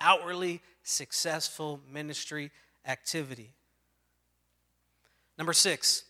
outwardly 0.00 0.60
successful 0.82 1.80
ministry 1.88 2.50
activity. 2.84 3.52
Number 5.38 5.52
six, 5.52 6.02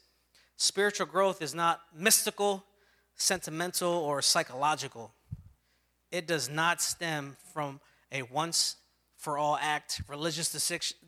spiritual 0.56 1.06
growth 1.06 1.42
is 1.42 1.54
not 1.54 1.82
mystical, 1.94 2.64
sentimental, 3.16 3.92
or 3.92 4.22
psychological. 4.22 5.12
It 6.10 6.26
does 6.26 6.48
not 6.48 6.80
stem 6.80 7.36
from 7.52 7.80
a 8.12 8.22
once 8.22 8.76
for 9.16 9.38
all 9.38 9.58
act, 9.60 10.02
religious 10.08 10.50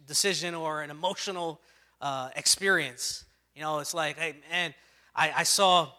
decision, 0.06 0.54
or 0.54 0.82
an 0.82 0.90
emotional 0.90 1.60
uh, 2.00 2.30
experience. 2.34 3.24
You 3.54 3.62
know, 3.62 3.78
it's 3.78 3.94
like, 3.94 4.18
hey, 4.18 4.36
man, 4.50 4.74
I, 5.14 5.32
I 5.36 5.42
saw 5.44 5.90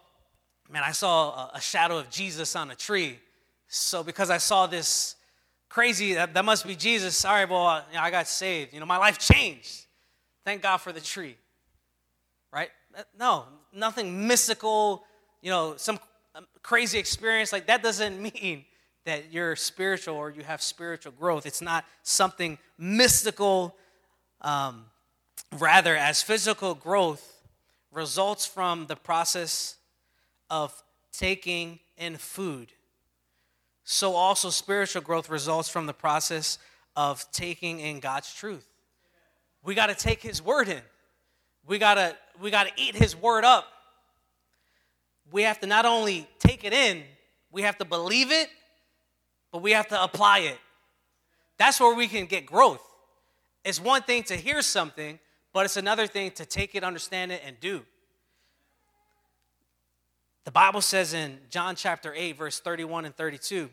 man, 0.69 0.83
I 0.83 0.91
saw 0.91 1.49
a, 1.53 1.59
shadow 1.59 1.97
of 1.97 2.09
Jesus 2.09 2.55
on 2.55 2.69
a 2.71 2.75
tree. 2.75 3.19
So 3.67 4.03
because 4.03 4.29
I 4.29 4.37
saw 4.37 4.67
this 4.67 5.15
crazy, 5.67 6.13
that, 6.13 6.33
that 6.33 6.45
must 6.45 6.65
be 6.65 6.75
Jesus. 6.75 7.15
Sorry, 7.15 7.45
well, 7.45 7.83
you 7.89 7.97
know, 7.97 8.03
I 8.03 8.11
got 8.11 8.27
saved. 8.27 8.73
You 8.73 8.79
know, 8.79 8.85
my 8.85 8.97
life 8.97 9.17
changed. 9.17 9.85
Thank 10.45 10.61
God 10.61 10.77
for 10.77 10.91
the 10.91 11.01
tree. 11.01 11.35
Right? 12.53 12.69
No, 13.17 13.45
nothing 13.73 14.27
mystical, 14.27 15.03
you 15.41 15.49
know, 15.49 15.75
some 15.77 15.99
um, 16.35 16.47
crazy 16.63 16.99
experience. 16.99 17.51
Like 17.51 17.67
that 17.67 17.83
doesn't 17.83 18.21
mean 18.35 18.65
that 19.05 19.31
you're 19.31 19.55
spiritual 19.55 20.15
or 20.15 20.29
you 20.29 20.43
have 20.43 20.61
spiritual 20.61 21.11
growth. 21.11 21.45
It's 21.45 21.61
not 21.61 21.85
something 22.03 22.57
mystical. 22.77 23.75
Um, 24.41 24.85
rather, 25.57 25.95
as 25.95 26.21
physical 26.21 26.75
growth 26.75 27.39
results 27.91 28.45
from 28.45 28.87
the 28.87 28.95
process 28.95 29.75
of 30.49 30.83
taking 31.11 31.79
in 31.97 32.17
food. 32.17 32.71
So, 33.83 34.13
also, 34.13 34.49
spiritual 34.49 35.01
growth 35.01 35.29
results 35.29 35.67
from 35.67 35.87
the 35.87 35.93
process 35.93 36.59
of 36.95 37.25
taking 37.31 37.79
in 37.79 37.99
God's 37.99 38.33
truth. 38.33 38.65
We 39.63 39.73
got 39.73 39.87
to 39.87 39.95
take 39.95 40.21
His 40.21 40.41
word 40.41 40.69
in. 40.69 40.81
We 41.65 41.79
got 41.79 41.95
to 41.95 42.15
we 42.39 42.51
got 42.51 42.67
to 42.67 42.73
eat 42.77 42.95
His 42.95 43.15
word 43.15 43.43
up. 43.43 43.65
We 45.31 45.43
have 45.43 45.59
to 45.59 45.67
not 45.67 45.85
only 45.85 46.27
take 46.39 46.63
it 46.63 46.73
in, 46.73 47.03
we 47.51 47.61
have 47.63 47.77
to 47.77 47.85
believe 47.85 48.31
it, 48.31 48.49
but 49.51 49.61
we 49.61 49.71
have 49.71 49.87
to 49.89 50.01
apply 50.03 50.39
it. 50.39 50.57
That's 51.57 51.79
where 51.79 51.95
we 51.95 52.07
can 52.07 52.25
get 52.25 52.45
growth. 52.45 52.81
It's 53.65 53.79
one 53.79 54.01
thing 54.03 54.23
to 54.23 54.35
hear 54.35 54.61
something, 54.61 55.19
but 55.53 55.65
it's 55.65 55.77
another 55.77 56.07
thing 56.07 56.31
to 56.31 56.45
take 56.45 56.75
it, 56.75 56.83
understand 56.83 57.31
it, 57.31 57.41
and 57.45 57.59
do. 57.59 57.85
The 60.45 60.51
Bible 60.51 60.81
says 60.81 61.13
in 61.13 61.37
John 61.49 61.75
chapter 61.75 62.13
8, 62.15 62.37
verse 62.37 62.59
31 62.59 63.05
and 63.05 63.15
32, 63.15 63.69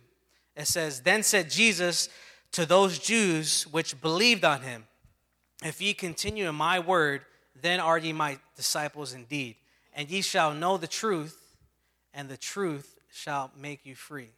it 0.57 0.67
says, 0.67 1.01
Then 1.01 1.23
said 1.23 1.49
Jesus 1.49 2.09
to 2.53 2.67
those 2.67 2.99
Jews 2.99 3.67
which 3.71 4.01
believed 4.01 4.45
on 4.45 4.63
him, 4.63 4.85
If 5.63 5.81
ye 5.81 5.95
continue 5.95 6.49
in 6.49 6.55
my 6.55 6.81
word, 6.81 7.23
then 7.61 7.81
are 7.81 7.99
ye 7.99 8.13
my 8.13 8.39
disciples 8.57 9.15
indeed. 9.15 9.57
And 9.95 10.11
ye 10.11 10.21
shall 10.21 10.53
know 10.53 10.77
the 10.77 10.87
truth, 10.87 11.46
and 12.17 12.29
the 12.29 12.37
truth 12.37 12.99
shall 13.13 13.53
make 13.57 13.85
you 13.87 13.95
free. 13.95 14.31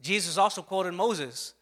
Jesus 0.00 0.36
also 0.36 0.62
quoted 0.62 0.92
Moses 0.92 1.54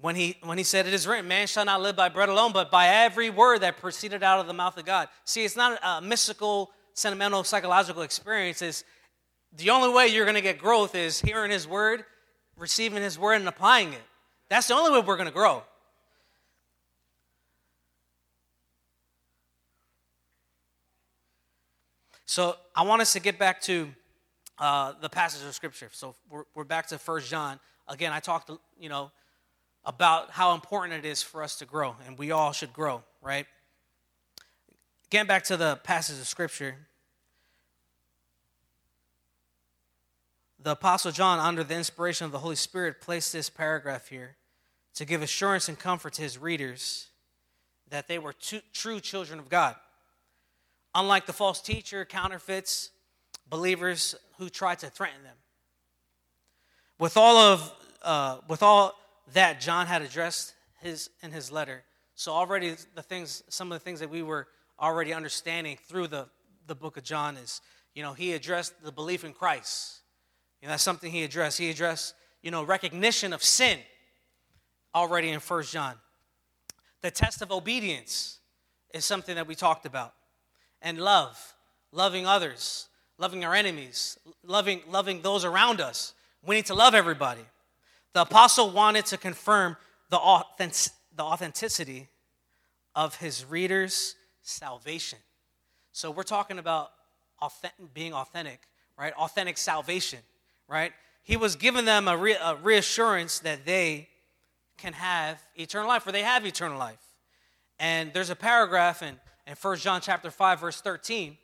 when 0.00 0.16
he, 0.16 0.36
when 0.42 0.58
he 0.58 0.64
said, 0.64 0.86
It 0.86 0.92
is 0.92 1.06
written, 1.06 1.28
man 1.28 1.46
shall 1.46 1.64
not 1.64 1.80
live 1.80 1.96
by 1.96 2.08
bread 2.08 2.28
alone, 2.28 2.52
but 2.52 2.70
by 2.70 2.88
every 2.88 3.30
word 3.30 3.60
that 3.60 3.78
proceeded 3.78 4.22
out 4.22 4.40
of 4.40 4.48
the 4.48 4.52
mouth 4.52 4.76
of 4.76 4.84
God. 4.84 5.08
See, 5.24 5.44
it's 5.44 5.56
not 5.56 5.78
a 5.82 6.02
mystical, 6.02 6.70
sentimental, 6.94 7.44
psychological 7.44 8.02
experience. 8.02 8.60
It's 8.60 8.84
the 9.56 9.70
only 9.70 9.94
way 9.94 10.08
you're 10.08 10.24
going 10.24 10.34
to 10.34 10.42
get 10.42 10.58
growth 10.58 10.94
is 10.94 11.20
hearing 11.20 11.50
his 11.50 11.66
word, 11.68 12.04
receiving 12.56 13.02
his 13.02 13.18
word, 13.18 13.34
and 13.34 13.48
applying 13.48 13.92
it. 13.92 14.02
That's 14.48 14.66
the 14.66 14.74
only 14.74 14.90
way 14.90 15.06
we're 15.06 15.16
going 15.16 15.28
to 15.28 15.34
grow. 15.34 15.62
So 22.26 22.56
I 22.74 22.82
want 22.82 23.02
us 23.02 23.12
to 23.12 23.20
get 23.20 23.38
back 23.38 23.60
to 23.62 23.88
uh, 24.58 24.94
the 25.00 25.08
passage 25.08 25.46
of 25.46 25.54
scripture. 25.54 25.88
So 25.92 26.16
we're, 26.28 26.42
we're 26.56 26.64
back 26.64 26.88
to 26.88 26.98
First 26.98 27.30
John. 27.30 27.60
Again, 27.86 28.12
I 28.12 28.18
talked, 28.18 28.50
you 28.80 28.88
know, 28.88 29.12
about 29.84 30.32
how 30.32 30.52
important 30.52 31.04
it 31.04 31.08
is 31.08 31.22
for 31.22 31.40
us 31.44 31.56
to 31.58 31.64
grow, 31.64 31.94
and 32.04 32.18
we 32.18 32.32
all 32.32 32.50
should 32.50 32.72
grow, 32.72 33.04
right? 33.22 33.46
Getting 35.08 35.28
back 35.28 35.44
to 35.44 35.56
the 35.56 35.76
passage 35.84 36.18
of 36.18 36.26
scripture, 36.26 36.74
the 40.58 40.72
Apostle 40.72 41.12
John, 41.12 41.38
under 41.38 41.62
the 41.62 41.76
inspiration 41.76 42.24
of 42.24 42.32
the 42.32 42.40
Holy 42.40 42.56
Spirit, 42.56 43.00
placed 43.00 43.32
this 43.32 43.48
paragraph 43.48 44.08
here 44.08 44.34
to 44.94 45.04
give 45.04 45.22
assurance 45.22 45.68
and 45.68 45.78
comfort 45.78 46.14
to 46.14 46.22
his 46.22 46.38
readers 46.38 47.06
that 47.88 48.08
they 48.08 48.18
were 48.18 48.34
true 48.72 48.98
children 48.98 49.38
of 49.38 49.48
God. 49.48 49.76
Unlike 50.96 51.26
the 51.26 51.34
false 51.34 51.60
teacher, 51.60 52.06
counterfeits, 52.06 52.90
believers 53.50 54.14
who 54.38 54.48
try 54.48 54.74
to 54.76 54.88
threaten 54.88 55.22
them. 55.22 55.36
With 56.98 57.18
all 57.18 57.36
of, 57.36 57.72
uh, 58.00 58.38
with 58.48 58.62
all 58.62 58.98
that 59.34 59.60
John 59.60 59.86
had 59.86 60.00
addressed 60.00 60.54
his 60.80 61.10
in 61.22 61.32
his 61.32 61.52
letter. 61.52 61.84
So 62.14 62.32
already 62.32 62.76
the 62.94 63.02
things, 63.02 63.42
some 63.50 63.70
of 63.70 63.78
the 63.78 63.84
things 63.84 64.00
that 64.00 64.08
we 64.08 64.22
were 64.22 64.48
already 64.80 65.12
understanding 65.12 65.76
through 65.86 66.06
the, 66.06 66.28
the 66.66 66.74
book 66.74 66.96
of 66.96 67.04
John 67.04 67.36
is, 67.36 67.60
you 67.94 68.02
know, 68.02 68.14
he 68.14 68.32
addressed 68.32 68.82
the 68.82 68.90
belief 68.90 69.22
in 69.22 69.34
Christ. 69.34 70.00
You 70.62 70.68
know, 70.68 70.72
that's 70.72 70.82
something 70.82 71.12
he 71.12 71.24
addressed. 71.24 71.58
He 71.58 71.68
addressed, 71.68 72.14
you 72.42 72.50
know, 72.50 72.62
recognition 72.62 73.34
of 73.34 73.44
sin 73.44 73.78
already 74.94 75.28
in 75.28 75.40
First 75.40 75.74
John. 75.74 75.96
The 77.02 77.10
test 77.10 77.42
of 77.42 77.52
obedience 77.52 78.38
is 78.94 79.04
something 79.04 79.34
that 79.34 79.46
we 79.46 79.54
talked 79.54 79.84
about. 79.84 80.14
And 80.82 80.98
love, 80.98 81.54
loving 81.92 82.26
others, 82.26 82.88
loving 83.18 83.44
our 83.44 83.54
enemies, 83.54 84.18
loving, 84.44 84.82
loving 84.88 85.22
those 85.22 85.44
around 85.44 85.80
us. 85.80 86.14
We 86.44 86.56
need 86.56 86.66
to 86.66 86.74
love 86.74 86.94
everybody. 86.94 87.42
The 88.12 88.22
apostle 88.22 88.70
wanted 88.70 89.06
to 89.06 89.16
confirm 89.16 89.76
the, 90.10 90.16
authentic, 90.16 90.92
the 91.14 91.22
authenticity 91.22 92.08
of 92.94 93.16
his 93.16 93.44
readers' 93.44 94.16
salvation. 94.42 95.18
So 95.92 96.10
we're 96.10 96.22
talking 96.22 96.58
about 96.58 96.92
authentic, 97.40 97.92
being 97.94 98.12
authentic, 98.12 98.60
right? 98.98 99.12
Authentic 99.14 99.58
salvation, 99.58 100.20
right? 100.68 100.92
He 101.22 101.36
was 101.36 101.56
giving 101.56 101.84
them 101.84 102.06
a, 102.06 102.16
re, 102.16 102.34
a 102.34 102.56
reassurance 102.56 103.40
that 103.40 103.66
they 103.66 104.08
can 104.78 104.92
have 104.92 105.40
eternal 105.56 105.88
life, 105.88 106.06
or 106.06 106.12
they 106.12 106.22
have 106.22 106.46
eternal 106.46 106.78
life. 106.78 107.00
And 107.78 108.12
there's 108.12 108.30
a 108.30 108.36
paragraph 108.36 109.02
in, 109.02 109.16
in 109.46 109.54
1 109.54 109.76
John 109.78 110.00
chapter 110.00 110.30
5, 110.30 110.60
verse 110.60 110.80
13. 110.80 111.36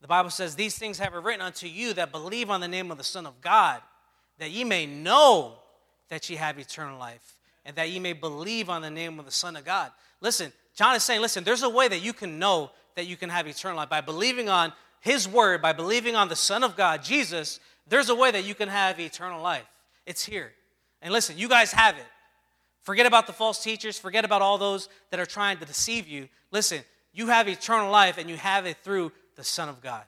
The 0.00 0.06
Bible 0.06 0.30
says, 0.30 0.54
These 0.54 0.78
things 0.78 0.98
have 0.98 1.14
I 1.14 1.18
written 1.18 1.42
unto 1.42 1.66
you 1.66 1.92
that 1.94 2.12
believe 2.12 2.50
on 2.50 2.60
the 2.60 2.68
name 2.68 2.90
of 2.90 2.98
the 2.98 3.04
Son 3.04 3.26
of 3.26 3.40
God, 3.40 3.80
that 4.38 4.50
ye 4.50 4.64
may 4.64 4.86
know 4.86 5.54
that 6.08 6.28
ye 6.30 6.36
have 6.36 6.58
eternal 6.58 6.98
life, 6.98 7.36
and 7.64 7.76
that 7.76 7.90
ye 7.90 7.98
may 7.98 8.14
believe 8.14 8.70
on 8.70 8.82
the 8.82 8.90
name 8.90 9.18
of 9.18 9.26
the 9.26 9.30
Son 9.30 9.56
of 9.56 9.64
God. 9.64 9.90
Listen, 10.20 10.52
John 10.74 10.96
is 10.96 11.04
saying, 11.04 11.20
listen, 11.20 11.44
there's 11.44 11.62
a 11.62 11.68
way 11.68 11.88
that 11.88 12.02
you 12.02 12.12
can 12.12 12.38
know 12.38 12.70
that 12.96 13.06
you 13.06 13.16
can 13.16 13.28
have 13.28 13.46
eternal 13.46 13.76
life 13.76 13.90
by 13.90 14.00
believing 14.00 14.48
on 14.48 14.72
his 15.00 15.28
word, 15.28 15.62
by 15.62 15.72
believing 15.72 16.16
on 16.16 16.28
the 16.28 16.36
Son 16.36 16.64
of 16.64 16.76
God, 16.76 17.02
Jesus. 17.02 17.60
There's 17.86 18.08
a 18.08 18.14
way 18.14 18.30
that 18.30 18.44
you 18.44 18.54
can 18.54 18.68
have 18.68 18.98
eternal 18.98 19.42
life. 19.42 19.66
It's 20.06 20.24
here. 20.24 20.52
And 21.02 21.12
listen, 21.12 21.38
you 21.38 21.48
guys 21.48 21.72
have 21.72 21.96
it. 21.96 22.06
Forget 22.82 23.06
about 23.06 23.26
the 23.26 23.32
false 23.32 23.62
teachers, 23.62 23.98
forget 23.98 24.24
about 24.24 24.42
all 24.42 24.58
those 24.58 24.88
that 25.10 25.20
are 25.20 25.26
trying 25.26 25.58
to 25.58 25.66
deceive 25.66 26.08
you. 26.08 26.28
Listen, 26.50 26.80
you 27.12 27.26
have 27.26 27.48
eternal 27.48 27.90
life 27.90 28.18
and 28.18 28.28
you 28.28 28.36
have 28.36 28.66
it 28.66 28.78
through 28.82 29.12
the 29.36 29.44
Son 29.44 29.68
of 29.68 29.80
God. 29.80 30.04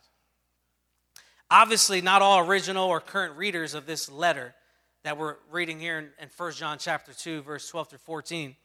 Obviously, 1.50 2.00
not 2.00 2.22
all 2.22 2.38
original 2.38 2.88
or 2.88 3.00
current 3.00 3.36
readers 3.36 3.74
of 3.74 3.86
this 3.86 4.10
letter 4.10 4.54
that 5.02 5.18
we're 5.18 5.36
reading 5.50 5.80
here 5.80 5.98
in, 5.98 6.08
in 6.20 6.28
1 6.34 6.52
John 6.52 6.78
chapter 6.78 7.12
2, 7.12 7.42
verse 7.42 7.68
12 7.68 7.90
through 7.90 7.98
14, 7.98 8.56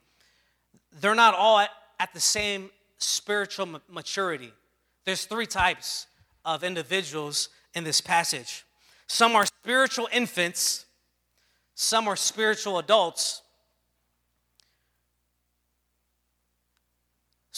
they're 1.01 1.15
not 1.15 1.33
all 1.33 1.59
at, 1.59 1.69
at 1.99 2.13
the 2.13 2.19
same 2.19 2.69
spiritual 2.97 3.81
maturity. 3.89 4.53
There's 5.05 5.25
three 5.25 5.45
types 5.45 6.07
of 6.45 6.63
individuals 6.63 7.49
in 7.73 7.83
this 7.83 8.01
passage. 8.01 8.65
Some 9.07 9.35
are 9.35 9.45
spiritual 9.45 10.07
infants, 10.11 10.85
some 11.75 12.07
are 12.07 12.15
spiritual 12.15 12.79
adults. 12.79 13.41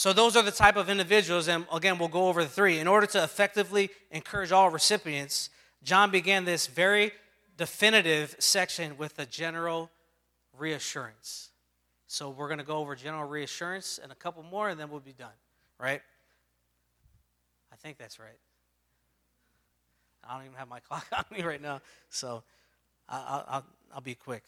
So, 0.00 0.14
those 0.14 0.34
are 0.34 0.42
the 0.42 0.50
type 0.50 0.76
of 0.76 0.88
individuals, 0.88 1.46
and 1.46 1.66
again, 1.70 1.98
we'll 1.98 2.08
go 2.08 2.28
over 2.28 2.42
the 2.42 2.48
three. 2.48 2.78
In 2.78 2.88
order 2.88 3.06
to 3.08 3.22
effectively 3.22 3.90
encourage 4.10 4.50
all 4.50 4.70
recipients, 4.70 5.50
John 5.82 6.10
began 6.10 6.46
this 6.46 6.68
very 6.68 7.12
definitive 7.58 8.34
section 8.38 8.96
with 8.96 9.18
a 9.18 9.26
general 9.26 9.90
reassurance. 10.56 11.50
So 12.06 12.30
we're 12.30 12.48
going 12.48 12.60
to 12.60 12.64
go 12.64 12.78
over 12.78 12.96
general 12.96 13.28
reassurance 13.28 14.00
and 14.02 14.10
a 14.10 14.14
couple 14.14 14.42
more, 14.42 14.70
and 14.70 14.80
then 14.80 14.88
we'll 14.88 15.00
be 15.00 15.12
done, 15.12 15.36
right? 15.78 16.00
I 17.70 17.76
think 17.76 17.98
that's 17.98 18.18
right. 18.18 18.38
I 20.26 20.34
don't 20.34 20.46
even 20.46 20.56
have 20.56 20.68
my 20.70 20.80
clock 20.88 21.04
on 21.12 21.24
me 21.30 21.42
right 21.42 21.60
now, 21.60 21.82
so 22.08 22.42
I'll, 23.06 23.44
I'll, 23.46 23.66
I'll 23.96 24.00
be 24.00 24.14
quick. 24.14 24.44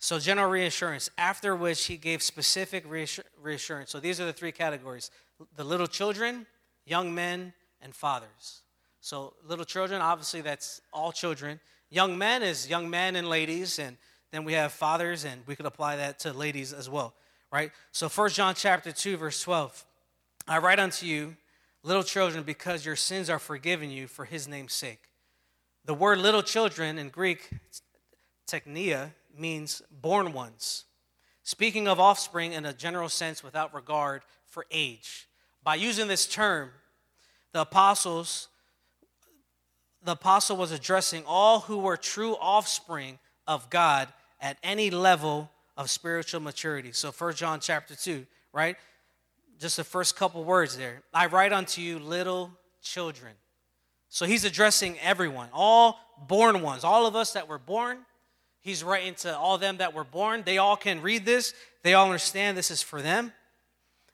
So, 0.00 0.18
general 0.18 0.48
reassurance, 0.48 1.10
after 1.18 1.56
which 1.56 1.86
he 1.86 1.96
gave 1.96 2.22
specific 2.22 2.84
reassurance. 2.88 3.90
So, 3.90 3.98
these 3.98 4.20
are 4.20 4.26
the 4.26 4.32
three 4.32 4.52
categories 4.52 5.10
the 5.56 5.64
little 5.64 5.86
children, 5.86 6.46
young 6.84 7.14
men, 7.14 7.52
and 7.80 7.94
fathers. 7.94 8.62
So, 9.00 9.34
little 9.46 9.64
children, 9.64 10.00
obviously, 10.00 10.40
that's 10.40 10.80
all 10.92 11.12
children. 11.12 11.60
Young 11.90 12.18
men 12.18 12.42
is 12.42 12.68
young 12.68 12.90
men 12.90 13.16
and 13.16 13.28
ladies, 13.28 13.78
and 13.78 13.96
then 14.30 14.44
we 14.44 14.52
have 14.52 14.72
fathers, 14.72 15.24
and 15.24 15.42
we 15.46 15.56
could 15.56 15.66
apply 15.66 15.96
that 15.96 16.18
to 16.20 16.32
ladies 16.32 16.72
as 16.72 16.88
well, 16.88 17.14
right? 17.50 17.72
So, 17.92 18.08
First 18.08 18.36
John 18.36 18.54
chapter 18.54 18.92
2, 18.92 19.16
verse 19.16 19.42
12. 19.42 19.84
I 20.46 20.58
write 20.58 20.78
unto 20.78 21.06
you, 21.06 21.36
little 21.82 22.02
children, 22.02 22.44
because 22.44 22.84
your 22.84 22.96
sins 22.96 23.28
are 23.28 23.38
forgiven 23.38 23.90
you 23.90 24.06
for 24.06 24.24
his 24.24 24.46
name's 24.46 24.74
sake. 24.74 25.02
The 25.84 25.94
word 25.94 26.18
little 26.18 26.42
children 26.42 26.98
in 26.98 27.08
Greek, 27.08 27.50
teknia, 28.46 29.12
means 29.38 29.82
born 29.90 30.32
ones. 30.32 30.84
Speaking 31.42 31.88
of 31.88 31.98
offspring 31.98 32.52
in 32.52 32.66
a 32.66 32.72
general 32.72 33.08
sense 33.08 33.42
without 33.42 33.74
regard 33.74 34.22
for 34.46 34.66
age. 34.70 35.28
By 35.62 35.76
using 35.76 36.08
this 36.08 36.26
term, 36.26 36.70
the 37.52 37.62
apostles 37.62 38.48
the 40.02 40.12
apostle 40.12 40.56
was 40.56 40.72
addressing 40.72 41.24
all 41.26 41.60
who 41.60 41.78
were 41.78 41.96
true 41.96 42.36
offspring 42.40 43.18
of 43.46 43.68
God 43.68 44.08
at 44.40 44.56
any 44.62 44.90
level 44.90 45.50
of 45.76 45.90
spiritual 45.90 46.40
maturity. 46.40 46.92
So 46.92 47.10
1 47.10 47.34
John 47.34 47.60
chapter 47.60 47.94
2, 47.94 48.26
right? 48.52 48.76
Just 49.58 49.76
the 49.76 49.84
first 49.84 50.16
couple 50.16 50.44
words 50.44 50.76
there. 50.76 51.02
I 51.12 51.26
write 51.26 51.52
unto 51.52 51.80
you 51.80 51.98
little 51.98 52.52
children. 52.80 53.32
So 54.08 54.24
he's 54.24 54.44
addressing 54.44 54.98
everyone, 55.00 55.48
all 55.52 55.98
born 56.26 56.62
ones, 56.62 56.84
all 56.84 57.06
of 57.06 57.16
us 57.16 57.32
that 57.32 57.48
were 57.48 57.58
born. 57.58 57.98
He's 58.60 58.84
writing 58.84 59.14
to 59.16 59.36
all 59.36 59.58
them 59.58 59.78
that 59.78 59.94
were 59.94 60.04
born. 60.04 60.42
They 60.44 60.58
all 60.58 60.76
can 60.76 61.00
read 61.00 61.24
this. 61.24 61.54
They 61.82 61.94
all 61.94 62.06
understand 62.06 62.56
this 62.56 62.70
is 62.70 62.82
for 62.82 63.00
them. 63.00 63.32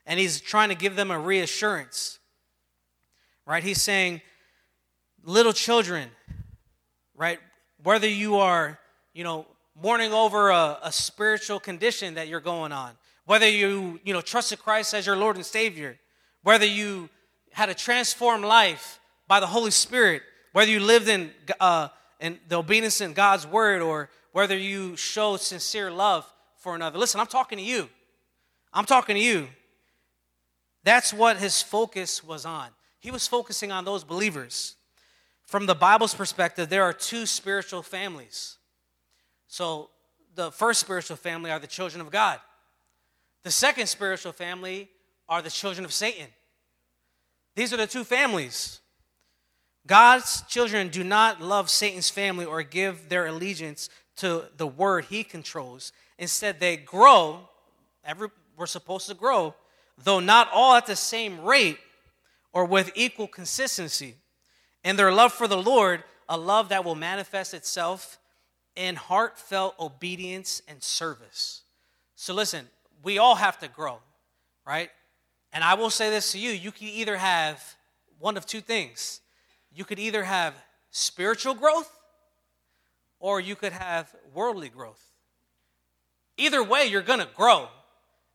And 0.05 0.19
he's 0.19 0.39
trying 0.39 0.69
to 0.69 0.75
give 0.75 0.95
them 0.95 1.11
a 1.11 1.19
reassurance. 1.19 2.19
Right? 3.45 3.63
He's 3.63 3.81
saying, 3.81 4.21
little 5.23 5.53
children, 5.53 6.09
right? 7.15 7.39
Whether 7.83 8.07
you 8.07 8.37
are, 8.37 8.79
you 9.13 9.23
know, 9.23 9.45
mourning 9.81 10.13
over 10.13 10.51
a, 10.51 10.79
a, 10.83 10.91
spiritual 10.91 11.59
condition 11.59 12.13
that 12.13 12.27
you're 12.27 12.39
going 12.39 12.71
on, 12.71 12.91
whether 13.25 13.49
you, 13.49 13.99
you 14.03 14.13
know, 14.13 14.21
trusted 14.21 14.59
Christ 14.59 14.93
as 14.93 15.05
your 15.05 15.17
Lord 15.17 15.35
and 15.35 15.45
Savior, 15.45 15.97
whether 16.43 16.65
you 16.65 17.09
had 17.51 17.69
a 17.69 17.73
transformed 17.73 18.45
life 18.45 18.99
by 19.27 19.39
the 19.39 19.47
Holy 19.47 19.71
Spirit, 19.71 20.21
whether 20.53 20.71
you 20.71 20.79
lived 20.79 21.09
in, 21.09 21.31
uh, 21.59 21.89
in 22.19 22.39
the 22.47 22.57
obedience 22.57 23.01
in 23.01 23.13
God's 23.13 23.45
word, 23.45 23.81
or 23.81 24.09
whether 24.35 24.57
you 24.57 24.97
show 24.97 25.37
sincere 25.37 25.89
love 25.89 26.29
for 26.57 26.75
another. 26.75 26.99
Listen, 26.99 27.21
I'm 27.21 27.27
talking 27.27 27.57
to 27.57 27.63
you. 27.63 27.87
I'm 28.73 28.83
talking 28.83 29.15
to 29.15 29.21
you. 29.21 29.47
That's 30.83 31.13
what 31.13 31.37
his 31.37 31.61
focus 31.61 32.21
was 32.21 32.45
on. 32.45 32.67
He 32.99 33.11
was 33.11 33.29
focusing 33.29 33.71
on 33.71 33.85
those 33.85 34.03
believers. 34.03 34.75
From 35.45 35.67
the 35.67 35.73
Bible's 35.73 36.13
perspective, 36.13 36.67
there 36.67 36.83
are 36.83 36.91
two 36.91 37.25
spiritual 37.25 37.81
families. 37.81 38.57
So 39.47 39.89
the 40.35 40.51
first 40.51 40.81
spiritual 40.81 41.15
family 41.15 41.49
are 41.49 41.59
the 41.59 41.65
children 41.65 42.01
of 42.01 42.11
God. 42.11 42.41
The 43.43 43.51
second 43.51 43.87
spiritual 43.87 44.33
family 44.33 44.89
are 45.29 45.41
the 45.41 45.49
children 45.49 45.85
of 45.85 45.93
Satan. 45.93 46.27
These 47.55 47.71
are 47.71 47.77
the 47.77 47.87
two 47.87 48.03
families. 48.03 48.81
God's 49.87 50.41
children 50.49 50.89
do 50.89 51.05
not 51.05 51.41
love 51.41 51.69
Satan's 51.69 52.09
family 52.09 52.43
or 52.43 52.63
give 52.63 53.07
their 53.07 53.27
allegiance 53.27 53.89
to 54.17 54.45
the 54.57 54.67
word 54.67 55.05
he 55.05 55.23
controls. 55.23 55.91
Instead, 56.17 56.59
they 56.59 56.77
grow. 56.77 57.49
Every, 58.03 58.29
we're 58.57 58.65
supposed 58.65 59.07
to 59.07 59.13
grow, 59.13 59.55
though 60.03 60.19
not 60.19 60.49
all 60.53 60.75
at 60.75 60.85
the 60.85 60.95
same 60.95 61.41
rate 61.41 61.79
or 62.53 62.65
with 62.65 62.91
equal 62.95 63.27
consistency. 63.27 64.15
In 64.83 64.95
their 64.95 65.11
love 65.11 65.33
for 65.33 65.47
the 65.47 65.61
Lord, 65.61 66.03
a 66.29 66.37
love 66.37 66.69
that 66.69 66.85
will 66.85 66.95
manifest 66.95 67.53
itself 67.53 68.19
in 68.75 68.95
heartfelt 68.95 69.75
obedience 69.79 70.61
and 70.67 70.81
service. 70.81 71.61
So, 72.15 72.33
listen, 72.33 72.67
we 73.03 73.17
all 73.17 73.35
have 73.35 73.59
to 73.59 73.67
grow, 73.67 73.99
right? 74.65 74.89
And 75.53 75.63
I 75.63 75.73
will 75.75 75.89
say 75.89 76.09
this 76.09 76.31
to 76.33 76.39
you 76.39 76.51
you 76.51 76.71
can 76.71 76.87
either 76.87 77.17
have 77.17 77.75
one 78.19 78.37
of 78.37 78.45
two 78.45 78.61
things. 78.61 79.21
You 79.73 79.85
could 79.85 79.99
either 79.99 80.23
have 80.23 80.53
spiritual 80.91 81.53
growth 81.53 81.91
or 83.19 83.39
you 83.39 83.55
could 83.55 83.73
have 83.73 84.13
worldly 84.33 84.69
growth. 84.69 85.01
Either 86.37 86.63
way, 86.63 86.85
you're 86.85 87.01
gonna 87.01 87.27
grow. 87.35 87.69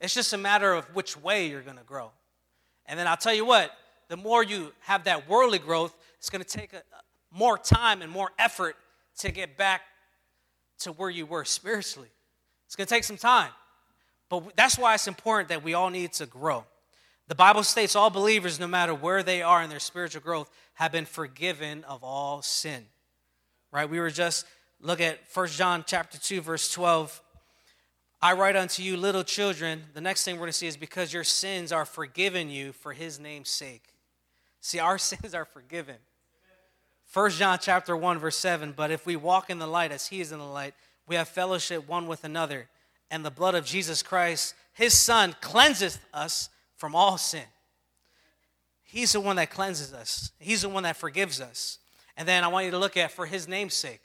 It's 0.00 0.14
just 0.14 0.32
a 0.32 0.38
matter 0.38 0.72
of 0.72 0.84
which 0.94 1.16
way 1.16 1.48
you're 1.48 1.62
gonna 1.62 1.82
grow. 1.84 2.10
And 2.86 2.98
then 2.98 3.06
I'll 3.06 3.16
tell 3.16 3.34
you 3.34 3.44
what, 3.44 3.70
the 4.08 4.16
more 4.16 4.42
you 4.42 4.72
have 4.80 5.04
that 5.04 5.28
worldly 5.28 5.58
growth, 5.58 5.94
it's 6.18 6.30
gonna 6.30 6.44
take 6.44 6.72
a, 6.72 6.82
more 7.30 7.56
time 7.58 8.02
and 8.02 8.10
more 8.10 8.30
effort 8.38 8.76
to 9.18 9.30
get 9.30 9.56
back 9.56 9.82
to 10.80 10.92
where 10.92 11.10
you 11.10 11.26
were 11.26 11.44
spiritually. 11.44 12.08
It's 12.66 12.76
gonna 12.76 12.86
take 12.86 13.04
some 13.04 13.16
time. 13.16 13.50
But 14.28 14.56
that's 14.56 14.78
why 14.78 14.94
it's 14.94 15.08
important 15.08 15.48
that 15.50 15.62
we 15.62 15.74
all 15.74 15.90
need 15.90 16.12
to 16.14 16.26
grow. 16.26 16.64
The 17.28 17.34
Bible 17.34 17.62
states 17.62 17.94
all 17.94 18.10
believers, 18.10 18.58
no 18.58 18.66
matter 18.66 18.94
where 18.94 19.22
they 19.22 19.42
are 19.42 19.62
in 19.62 19.70
their 19.70 19.78
spiritual 19.78 20.22
growth, 20.22 20.50
have 20.74 20.90
been 20.90 21.04
forgiven 21.04 21.84
of 21.84 22.02
all 22.02 22.42
sin. 22.42 22.86
Right? 23.70 23.88
We 23.88 24.00
were 24.00 24.10
just 24.10 24.46
look 24.80 25.00
at 25.00 25.18
1 25.32 25.46
John 25.48 25.84
chapter 25.86 26.18
2 26.18 26.40
verse 26.40 26.72
12. 26.72 27.22
I 28.22 28.34
write 28.34 28.56
unto 28.56 28.82
you 28.82 28.96
little 28.96 29.24
children, 29.24 29.84
the 29.94 30.00
next 30.00 30.24
thing 30.24 30.34
we're 30.34 30.40
going 30.40 30.52
to 30.52 30.58
see 30.58 30.66
is 30.66 30.76
because 30.76 31.12
your 31.12 31.24
sins 31.24 31.72
are 31.72 31.86
forgiven 31.86 32.50
you 32.50 32.72
for 32.72 32.92
his 32.92 33.18
name's 33.18 33.48
sake. 33.48 33.84
See, 34.60 34.78
our 34.78 34.98
sins 34.98 35.34
are 35.34 35.44
forgiven. 35.44 35.96
1 37.12 37.30
John 37.32 37.58
chapter 37.60 37.96
1 37.96 38.18
verse 38.18 38.36
7, 38.36 38.72
but 38.76 38.90
if 38.90 39.06
we 39.06 39.16
walk 39.16 39.50
in 39.50 39.58
the 39.58 39.66
light 39.66 39.92
as 39.92 40.08
he 40.08 40.20
is 40.20 40.32
in 40.32 40.38
the 40.38 40.44
light, 40.44 40.74
we 41.06 41.16
have 41.16 41.28
fellowship 41.28 41.88
one 41.88 42.06
with 42.06 42.24
another, 42.24 42.68
and 43.10 43.24
the 43.24 43.30
blood 43.30 43.54
of 43.54 43.64
Jesus 43.64 44.02
Christ, 44.02 44.54
his 44.72 44.98
son, 44.98 45.34
cleanseth 45.40 45.98
us 46.14 46.48
from 46.76 46.94
all 46.94 47.18
sin. 47.18 47.44
He's 48.90 49.12
the 49.12 49.20
one 49.20 49.36
that 49.36 49.50
cleanses 49.50 49.92
us, 49.92 50.32
He's 50.40 50.62
the 50.62 50.68
one 50.68 50.82
that 50.82 50.96
forgives 50.96 51.40
us. 51.40 51.78
And 52.16 52.26
then 52.26 52.42
I 52.42 52.48
want 52.48 52.64
you 52.64 52.72
to 52.72 52.78
look 52.78 52.96
at 52.96 53.12
for 53.12 53.24
His 53.24 53.46
name's 53.46 53.74
sake. 53.74 54.00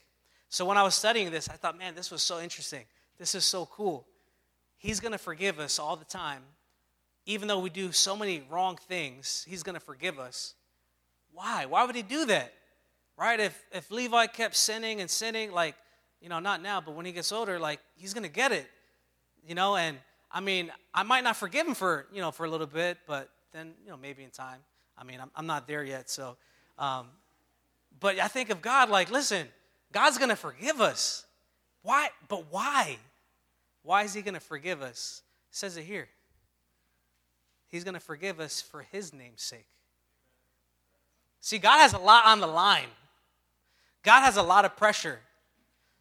So 0.55 0.63
when 0.63 0.77
I 0.77 0.83
was 0.83 0.95
studying 0.95 1.31
this, 1.31 1.49
I 1.49 1.55
thought, 1.57 1.77
man, 1.77 1.95
this 1.95 2.09
was 2.09 2.21
so 2.21 2.39
interesting. 2.39 2.85
This 3.17 3.35
is 3.35 3.43
so 3.43 3.65
cool. 3.65 4.07
He's 4.77 5.01
going 5.01 5.11
to 5.11 5.17
forgive 5.17 5.59
us 5.59 5.79
all 5.79 5.97
the 5.97 6.05
time. 6.05 6.43
Even 7.25 7.49
though 7.49 7.59
we 7.59 7.69
do 7.69 7.91
so 7.91 8.15
many 8.15 8.41
wrong 8.49 8.77
things, 8.87 9.45
He's 9.49 9.63
going 9.63 9.73
to 9.73 9.81
forgive 9.81 10.17
us. 10.17 10.53
Why? 11.33 11.65
Why 11.65 11.83
would 11.83 11.93
He 11.93 12.03
do 12.03 12.23
that? 12.27 12.53
Right? 13.17 13.37
If, 13.37 13.65
if 13.73 13.91
Levi 13.91 14.27
kept 14.27 14.55
sinning 14.55 15.01
and 15.01 15.09
sinning, 15.09 15.51
like, 15.51 15.75
you 16.21 16.29
know, 16.29 16.39
not 16.39 16.61
now, 16.61 16.79
but 16.79 16.95
when 16.95 17.05
he 17.05 17.11
gets 17.11 17.33
older, 17.33 17.59
like, 17.59 17.81
he's 17.97 18.13
going 18.13 18.23
to 18.23 18.31
get 18.31 18.53
it. 18.53 18.67
You 19.45 19.55
know, 19.55 19.75
and 19.75 19.97
I 20.31 20.39
mean, 20.39 20.71
I 20.93 21.03
might 21.03 21.25
not 21.25 21.35
forgive 21.35 21.67
him 21.67 21.75
for, 21.75 22.07
you 22.13 22.21
know, 22.21 22.31
for 22.31 22.45
a 22.45 22.49
little 22.49 22.65
bit, 22.65 22.99
but 23.05 23.29
then, 23.51 23.73
you 23.83 23.91
know, 23.91 23.97
maybe 23.97 24.23
in 24.23 24.29
time. 24.29 24.59
I 24.97 25.03
mean, 25.03 25.19
I'm, 25.19 25.31
I'm 25.35 25.47
not 25.47 25.67
there 25.67 25.83
yet, 25.83 26.09
so. 26.09 26.37
Um, 26.79 27.07
but 27.99 28.19
I 28.19 28.29
think 28.29 28.51
of 28.51 28.61
God 28.61 28.89
like, 28.89 29.11
listen, 29.11 29.49
God's 29.95 30.17
going 30.17 30.29
to 30.29 30.35
forgive 30.35 30.81
us. 30.81 31.25
Why? 31.81 32.09
But 32.27 32.51
why? 32.51 32.97
Why 33.81 34.03
is 34.03 34.13
he 34.13 34.21
going 34.21 34.33
to 34.33 34.41
forgive 34.41 34.81
us? 34.81 35.21
It 35.49 35.55
says 35.55 35.77
it 35.77 35.83
here. 35.83 36.09
He's 37.69 37.85
going 37.85 37.93
to 37.93 38.01
forgive 38.01 38.41
us 38.41 38.61
for 38.61 38.81
his 38.91 39.13
name's 39.13 39.41
sake. 39.41 39.69
See, 41.39 41.59
God 41.59 41.77
has 41.77 41.93
a 41.93 41.97
lot 41.97 42.25
on 42.25 42.41
the 42.41 42.47
line. 42.47 42.89
God 44.03 44.19
has 44.19 44.35
a 44.35 44.43
lot 44.43 44.65
of 44.65 44.75
pressure. 44.75 45.19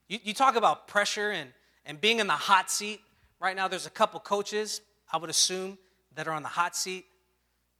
You, 0.09 0.19
you 0.25 0.35
talk 0.35 0.57
about 0.57 0.89
pressure 0.89 1.31
and, 1.31 1.51
and 1.87 2.01
being 2.01 2.19
in 2.19 2.27
the 2.27 2.33
hot 2.33 2.73
seat. 2.73 3.01
Right 3.39 3.55
now, 3.55 3.69
there's 3.69 3.87
a 3.87 3.91
couple 3.91 4.19
coaches, 4.19 4.81
I 5.13 5.19
would 5.19 5.31
assume, 5.31 5.79
that 6.17 6.27
are 6.27 6.33
on 6.33 6.43
the 6.43 6.49
hot 6.49 6.75
seat. 6.75 7.05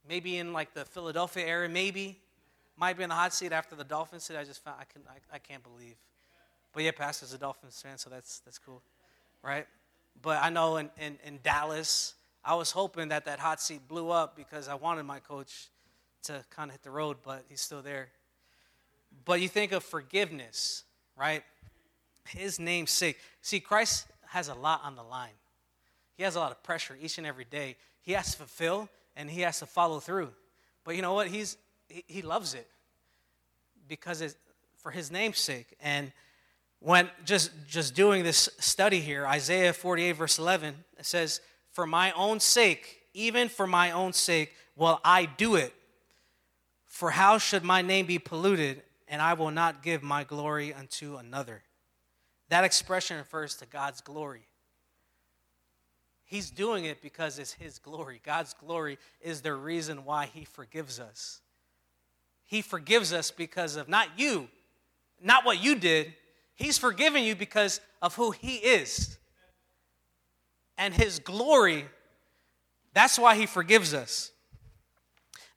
Maybe 0.07 0.37
in 0.37 0.53
like 0.53 0.73
the 0.73 0.85
Philadelphia 0.85 1.45
area, 1.45 1.67
maybe. 1.67 2.21
Might 2.77 2.97
be 2.97 3.03
in 3.03 3.09
the 3.09 3.15
hot 3.15 3.33
seat 3.33 3.51
after 3.51 3.75
the 3.75 3.83
Dolphins 3.83 4.27
hit. 4.27 4.37
I 4.37 4.43
just 4.43 4.63
found, 4.63 4.77
I, 4.79 4.83
can, 4.85 5.01
I, 5.09 5.35
I 5.35 5.39
can't 5.39 5.63
believe. 5.63 5.95
But 6.73 6.83
yeah, 6.83 6.91
Pastor's 6.91 7.33
a 7.33 7.37
Dolphins 7.37 7.81
fan, 7.81 7.97
so 7.97 8.09
that's, 8.09 8.39
that's 8.39 8.57
cool, 8.57 8.81
right? 9.41 9.65
But 10.21 10.43
I 10.43 10.49
know 10.49 10.77
in, 10.77 10.89
in, 10.99 11.17
in 11.25 11.39
Dallas, 11.41 12.15
I 12.43 12.55
was 12.55 12.71
hoping 12.71 13.09
that 13.09 13.25
that 13.25 13.39
hot 13.39 13.61
seat 13.61 13.87
blew 13.87 14.09
up 14.09 14.35
because 14.35 14.67
I 14.67 14.75
wanted 14.75 15.03
my 15.03 15.19
coach 15.19 15.69
to 16.23 16.43
kind 16.49 16.69
of 16.69 16.73
hit 16.73 16.83
the 16.83 16.91
road, 16.91 17.17
but 17.23 17.45
he's 17.49 17.61
still 17.61 17.81
there. 17.81 18.09
But 19.23 19.39
you 19.39 19.47
think 19.47 19.71
of 19.71 19.83
forgiveness, 19.83 20.83
right? 21.17 21.43
His 22.27 22.59
name's 22.59 22.91
sake. 22.91 23.17
See, 23.41 23.59
Christ 23.59 24.07
has 24.27 24.49
a 24.49 24.53
lot 24.53 24.81
on 24.83 24.95
the 24.95 25.03
line. 25.03 25.29
He 26.17 26.23
has 26.23 26.35
a 26.35 26.39
lot 26.39 26.51
of 26.51 26.61
pressure 26.63 26.97
each 27.01 27.17
and 27.17 27.25
every 27.25 27.45
day. 27.45 27.77
He 28.01 28.13
has 28.13 28.31
to 28.31 28.37
fulfill 28.37 28.89
and 29.15 29.29
he 29.29 29.41
has 29.41 29.59
to 29.59 29.65
follow 29.65 29.99
through. 29.99 30.31
But 30.83 30.95
you 30.95 31.01
know 31.01 31.13
what? 31.13 31.27
He's, 31.27 31.57
he, 31.87 32.03
he 32.07 32.21
loves 32.21 32.53
it 32.53 32.67
because 33.87 34.21
it's 34.21 34.35
for 34.77 34.91
his 34.91 35.11
name's 35.11 35.39
sake. 35.39 35.75
And 35.81 36.11
when 36.79 37.09
just, 37.25 37.51
just 37.67 37.95
doing 37.95 38.23
this 38.23 38.49
study 38.59 38.99
here, 38.99 39.25
Isaiah 39.25 39.73
48, 39.73 40.11
verse 40.11 40.37
11, 40.37 40.75
it 40.99 41.05
says, 41.05 41.41
For 41.71 41.87
my 41.87 42.11
own 42.11 42.39
sake, 42.39 43.01
even 43.13 43.49
for 43.49 43.65
my 43.65 43.91
own 43.91 44.13
sake, 44.13 44.53
will 44.75 44.99
I 45.03 45.25
do 45.25 45.55
it. 45.55 45.73
For 46.85 47.11
how 47.11 47.39
should 47.39 47.63
my 47.63 47.81
name 47.81 48.05
be 48.05 48.19
polluted, 48.19 48.83
and 49.07 49.21
I 49.21 49.33
will 49.33 49.51
not 49.51 49.81
give 49.83 50.03
my 50.03 50.23
glory 50.23 50.73
unto 50.73 51.17
another? 51.17 51.63
That 52.49 52.63
expression 52.63 53.17
refers 53.17 53.55
to 53.55 53.65
God's 53.65 54.01
glory. 54.01 54.47
He's 56.25 56.51
doing 56.51 56.85
it 56.85 57.01
because 57.01 57.39
it's 57.39 57.53
His 57.53 57.79
glory. 57.79 58.21
God's 58.23 58.53
glory 58.53 58.97
is 59.21 59.41
the 59.41 59.53
reason 59.53 60.05
why 60.05 60.27
He 60.27 60.45
forgives 60.45 60.99
us. 60.99 61.41
He 62.45 62.61
forgives 62.61 63.11
us 63.11 63.31
because 63.31 63.75
of 63.75 63.89
not 63.89 64.07
you, 64.17 64.47
not 65.21 65.45
what 65.45 65.63
you 65.63 65.75
did. 65.75 66.13
He's 66.55 66.77
forgiven 66.77 67.23
you 67.23 67.35
because 67.35 67.81
of 68.01 68.15
who 68.15 68.31
He 68.31 68.55
is. 68.55 69.17
And 70.77 70.93
His 70.93 71.19
glory, 71.19 71.85
that's 72.93 73.17
why 73.17 73.35
He 73.35 73.45
forgives 73.45 73.93
us. 73.93 74.31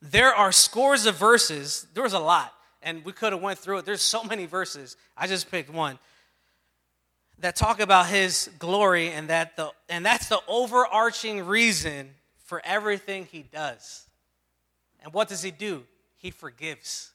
There 0.00 0.34
are 0.34 0.52
scores 0.52 1.06
of 1.06 1.16
verses, 1.16 1.86
there 1.94 2.02
was 2.02 2.12
a 2.12 2.18
lot, 2.18 2.52
and 2.82 3.04
we 3.04 3.12
could 3.12 3.32
have 3.32 3.42
went 3.42 3.58
through 3.58 3.78
it. 3.78 3.84
There's 3.84 4.02
so 4.02 4.22
many 4.22 4.46
verses. 4.46 4.96
I 5.16 5.26
just 5.26 5.50
picked 5.50 5.70
one 5.70 5.98
that 7.40 7.56
talk 7.56 7.80
about 7.80 8.06
his 8.06 8.50
glory 8.58 9.10
and 9.10 9.28
that 9.28 9.56
the 9.56 9.70
and 9.88 10.04
that's 10.04 10.28
the 10.28 10.40
overarching 10.48 11.46
reason 11.46 12.10
for 12.44 12.60
everything 12.64 13.26
he 13.30 13.42
does. 13.42 14.06
And 15.02 15.12
what 15.12 15.28
does 15.28 15.42
he 15.42 15.50
do? 15.50 15.84
He 16.18 16.30
forgives. 16.30 17.12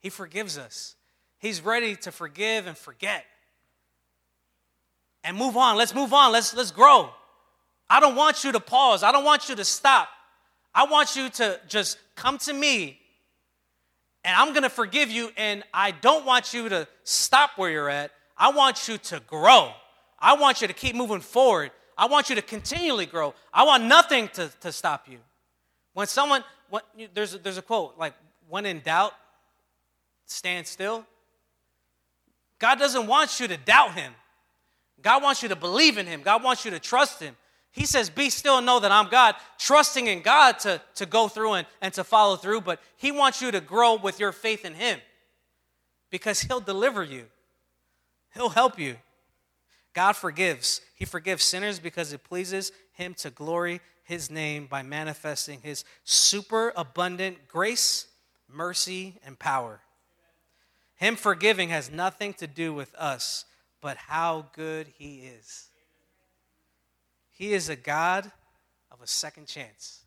He 0.00 0.10
forgives 0.10 0.58
us. 0.58 0.96
He's 1.38 1.62
ready 1.62 1.96
to 1.96 2.12
forgive 2.12 2.66
and 2.66 2.76
forget. 2.76 3.24
And 5.22 5.36
move 5.36 5.56
on. 5.56 5.76
Let's 5.76 5.94
move 5.94 6.12
on. 6.12 6.32
Let's 6.32 6.54
let's 6.54 6.70
grow. 6.70 7.10
I 7.88 8.00
don't 8.00 8.14
want 8.14 8.44
you 8.44 8.52
to 8.52 8.60
pause. 8.60 9.02
I 9.02 9.12
don't 9.12 9.24
want 9.24 9.48
you 9.48 9.54
to 9.56 9.64
stop. 9.64 10.08
I 10.74 10.84
want 10.86 11.16
you 11.16 11.28
to 11.30 11.60
just 11.68 11.98
come 12.16 12.38
to 12.38 12.52
me 12.52 12.98
and 14.24 14.34
I'm 14.34 14.50
going 14.50 14.62
to 14.62 14.70
forgive 14.70 15.10
you 15.10 15.30
and 15.36 15.62
I 15.72 15.92
don't 15.92 16.24
want 16.24 16.54
you 16.54 16.68
to 16.70 16.88
stop 17.04 17.50
where 17.56 17.70
you're 17.70 17.90
at. 17.90 18.10
I 18.36 18.50
want 18.50 18.88
you 18.88 18.98
to 18.98 19.20
grow. 19.26 19.72
I 20.18 20.36
want 20.36 20.62
you 20.62 20.66
to 20.66 20.74
keep 20.74 20.96
moving 20.96 21.20
forward. 21.20 21.70
I 21.96 22.06
want 22.06 22.30
you 22.30 22.36
to 22.36 22.42
continually 22.42 23.06
grow. 23.06 23.34
I 23.52 23.64
want 23.64 23.84
nothing 23.84 24.28
to, 24.34 24.50
to 24.60 24.72
stop 24.72 25.08
you. 25.08 25.18
When 25.92 26.06
someone, 26.06 26.42
when, 26.74 27.08
there's, 27.14 27.38
there's 27.38 27.56
a 27.56 27.62
quote 27.62 27.94
like, 27.96 28.14
when 28.48 28.66
in 28.66 28.80
doubt, 28.80 29.12
stand 30.26 30.66
still. 30.66 31.06
God 32.58 32.80
doesn't 32.80 33.06
want 33.06 33.38
you 33.38 33.46
to 33.46 33.56
doubt 33.56 33.94
Him. 33.94 34.12
God 35.00 35.22
wants 35.22 35.42
you 35.42 35.48
to 35.50 35.56
believe 35.56 35.98
in 35.98 36.06
Him. 36.06 36.22
God 36.22 36.42
wants 36.42 36.64
you 36.64 36.72
to 36.72 36.80
trust 36.80 37.22
Him. 37.22 37.36
He 37.70 37.86
says, 37.86 38.10
Be 38.10 38.28
still 38.28 38.56
and 38.56 38.66
know 38.66 38.80
that 38.80 38.90
I'm 38.90 39.08
God, 39.08 39.36
trusting 39.56 40.08
in 40.08 40.22
God 40.22 40.58
to, 40.60 40.80
to 40.96 41.06
go 41.06 41.28
through 41.28 41.52
and, 41.52 41.66
and 41.80 41.94
to 41.94 42.02
follow 42.02 42.34
through, 42.34 42.62
but 42.62 42.80
He 42.96 43.12
wants 43.12 43.40
you 43.40 43.52
to 43.52 43.60
grow 43.60 43.94
with 43.94 44.18
your 44.18 44.32
faith 44.32 44.64
in 44.64 44.74
Him 44.74 44.98
because 46.10 46.40
He'll 46.40 46.60
deliver 46.60 47.04
you. 47.04 47.26
He'll 48.34 48.48
help 48.48 48.80
you. 48.80 48.96
God 49.92 50.14
forgives. 50.14 50.80
He 50.96 51.04
forgives 51.04 51.44
sinners 51.44 51.78
because 51.78 52.12
it 52.12 52.24
pleases 52.24 52.72
him 52.94 53.14
to 53.14 53.30
glory 53.30 53.80
his 54.04 54.30
name 54.30 54.66
by 54.66 54.82
manifesting 54.82 55.60
his 55.62 55.84
super 56.04 56.72
abundant 56.76 57.48
grace, 57.48 58.06
mercy, 58.48 59.18
and 59.24 59.38
power. 59.38 59.80
Him 60.96 61.16
forgiving 61.16 61.70
has 61.70 61.90
nothing 61.90 62.34
to 62.34 62.46
do 62.46 62.72
with 62.72 62.94
us, 62.94 63.44
but 63.80 63.96
how 63.96 64.46
good 64.54 64.86
he 64.96 65.16
is. 65.16 65.68
He 67.32 67.52
is 67.52 67.68
a 67.68 67.76
God 67.76 68.30
of 68.92 69.02
a 69.02 69.06
second 69.06 69.46
chance. 69.46 70.02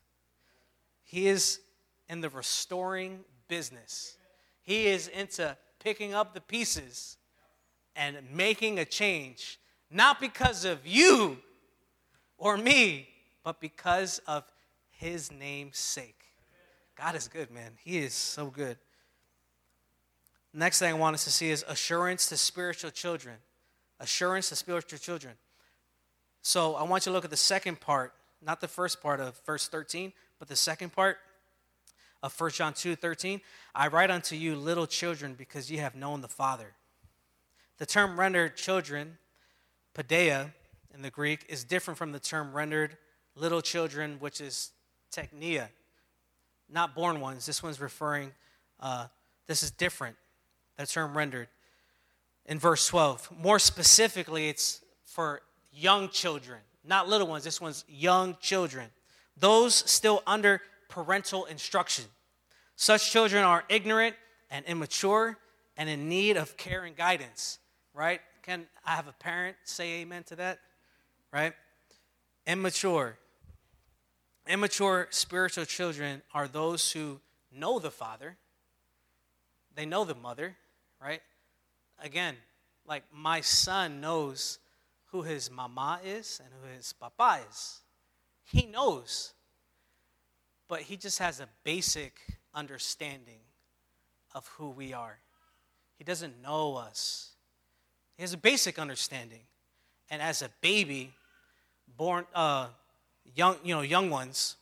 He 1.04 1.28
is 1.28 1.60
in 2.08 2.22
the 2.22 2.30
restoring 2.30 3.26
business. 3.48 4.16
He 4.62 4.88
is 4.88 5.08
into 5.08 5.58
picking 5.80 6.14
up 6.14 6.34
the 6.34 6.42
pieces 6.42 7.18
and 7.96 8.18
making 8.32 8.80
a 8.80 8.86
change, 8.86 9.60
not 9.92 10.20
because 10.20 10.66
of 10.66 10.86
you 10.86 11.38
or 12.38 12.58
me, 12.58 13.10
but 13.48 13.62
because 13.62 14.20
of 14.28 14.44
his 14.90 15.32
name's 15.32 15.78
sake. 15.78 16.20
God 16.98 17.16
is 17.16 17.30
good, 17.30 17.50
man. 17.50 17.72
He 17.82 18.00
is 18.00 18.14
so 18.14 18.48
good. 18.48 18.76
Next 20.54 20.80
thing 20.80 20.94
I 20.94 20.98
want 20.98 21.14
us 21.14 21.24
to 21.24 21.32
see 21.32 21.50
is 21.50 21.64
assurance 21.66 22.28
to 22.28 22.36
spiritual 22.36 22.92
children. 22.92 23.38
Assurance 24.02 24.50
to 24.50 24.58
spiritual 24.58 25.00
children. 25.00 25.36
So 26.42 26.76
I 26.76 26.84
want 26.84 27.06
you 27.06 27.12
to 27.12 27.14
look 27.14 27.24
at 27.24 27.32
the 27.32 27.38
second 27.38 27.80
part, 27.80 28.12
not 28.46 28.60
the 28.60 28.68
first 28.68 29.02
part 29.02 29.22
of 29.22 29.40
verse 29.46 29.70
13, 29.70 30.12
but 30.40 30.50
the 30.50 30.58
second 30.58 30.92
part 30.92 31.16
of 32.22 32.38
1 32.38 32.52
John 32.52 32.74
2 32.74 32.98
13. 32.98 33.40
I 33.74 33.88
write 33.88 34.12
unto 34.12 34.36
you, 34.36 34.58
little 34.58 34.88
children, 34.88 35.36
because 35.36 35.72
ye 35.72 35.78
have 35.78 35.96
known 35.96 36.20
the 36.20 36.28
Father. 36.28 36.74
The 37.78 37.86
term 37.86 38.20
rendered 38.20 38.58
children, 38.58 39.20
paideia 39.96 40.52
in 40.94 41.02
the 41.02 41.10
Greek, 41.10 41.46
is 41.48 41.64
different 41.64 41.98
from 41.98 42.12
the 42.12 42.20
term 42.20 42.52
rendered 42.52 42.98
little 43.38 43.62
children, 43.62 44.18
which 44.20 44.42
is 44.42 44.72
teknia, 45.12 45.68
not 46.70 46.96
born 46.96 47.20
ones. 47.20 47.46
This 47.46 47.64
one's 47.64 47.80
referring, 47.80 48.32
uh, 48.80 49.08
this 49.48 49.64
is 49.64 49.72
different, 49.72 50.16
the 50.78 50.86
term 50.86 51.16
rendered. 51.16 51.48
In 52.46 52.60
verse 52.60 52.88
12, 52.88 53.30
more 53.40 53.60
specifically, 53.60 54.50
it's 54.50 54.82
for 55.04 55.42
young 55.72 56.10
children, 56.10 56.60
not 56.86 57.08
little 57.08 57.28
ones. 57.28 57.44
This 57.44 57.60
one's 57.60 57.84
young 57.88 58.38
children. 58.40 58.88
Those 59.38 59.76
still 59.76 60.24
under 60.26 60.62
parental 60.90 61.46
instruction. 61.46 62.06
Such 62.76 63.12
children 63.12 63.44
are 63.44 63.64
ignorant 63.70 64.16
and 64.50 64.66
immature 64.66 65.38
and 65.78 65.90
in 65.90 66.10
need 66.10 66.38
of 66.38 66.58
care 66.58 66.84
and 66.84 66.96
guidance, 66.96 67.60
right? 67.94 68.22
Can 68.44 68.66
I 68.86 68.96
have 68.96 69.08
a 69.08 69.14
parent 69.14 69.58
say 69.64 70.02
amen 70.02 70.24
to 70.26 70.36
that? 70.38 70.60
Right? 71.34 71.54
Immature. 72.46 73.18
Immature 74.50 75.08
spiritual 75.10 75.66
children 75.66 76.22
are 76.34 76.48
those 76.48 76.92
who 76.92 77.20
know 77.52 77.80
the 77.80 77.92
father, 77.92 78.38
they 79.76 79.86
know 79.86 80.06
the 80.06 80.16
mother, 80.16 80.56
right? 81.02 81.22
Again, 82.00 82.36
like 82.88 83.04
my 83.14 83.42
son 83.42 84.02
knows 84.02 84.60
who 85.08 85.22
his 85.22 85.52
mama 85.52 86.00
is 86.04 86.42
and 86.44 86.54
who 86.54 86.76
his 86.76 86.94
papa 86.94 87.42
is. 87.50 87.82
He 88.44 88.66
knows 88.66 89.34
but 90.68 90.82
he 90.82 90.98
just 90.98 91.20
has 91.20 91.40
a 91.40 91.48
basic 91.64 92.20
understanding 92.54 93.40
of 94.34 94.48
who 94.58 94.70
we 94.70 94.94
are. 94.94 95.20
He 95.98 96.04
doesn't 96.04 96.42
know 96.42 96.76
us. 96.76 97.32
He 98.18 98.24
has 98.24 98.34
a 98.34 98.38
basic 98.38 98.78
understanding. 98.78 99.42
And 100.10 100.22
as 100.22 100.42
a 100.42 100.50
baby, 100.62 101.14
born 101.98 102.26
uh, 102.34 102.68
young, 103.38 103.58
you 103.64 103.76
know, 103.76 103.82
young 103.82 104.10
ones, 104.10 104.56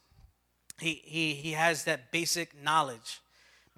he, 0.80 1.02
he, 1.04 1.34
he 1.34 1.52
has 1.54 1.86
that 1.86 2.12
basic 2.12 2.62
knowledge. 2.62 3.22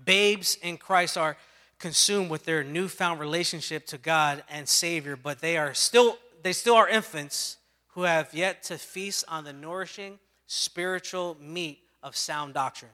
Babes 0.03 0.57
in 0.61 0.77
Christ 0.77 1.17
are 1.17 1.37
consumed 1.79 2.29
with 2.29 2.45
their 2.45 2.63
newfound 2.63 3.19
relationship 3.19 3.85
to 3.87 3.97
God 3.97 4.43
and 4.49 4.67
Savior, 4.67 5.15
but 5.15 5.39
they 5.39 5.57
are 5.57 5.73
still 5.73 6.17
they 6.43 6.53
still 6.53 6.75
are 6.75 6.87
infants 6.87 7.57
who 7.89 8.03
have 8.03 8.33
yet 8.33 8.63
to 8.63 8.77
feast 8.77 9.25
on 9.27 9.43
the 9.43 9.53
nourishing 9.53 10.19
spiritual 10.45 11.35
meat 11.41 11.79
of 12.03 12.15
sound 12.15 12.53
doctrine. 12.53 12.91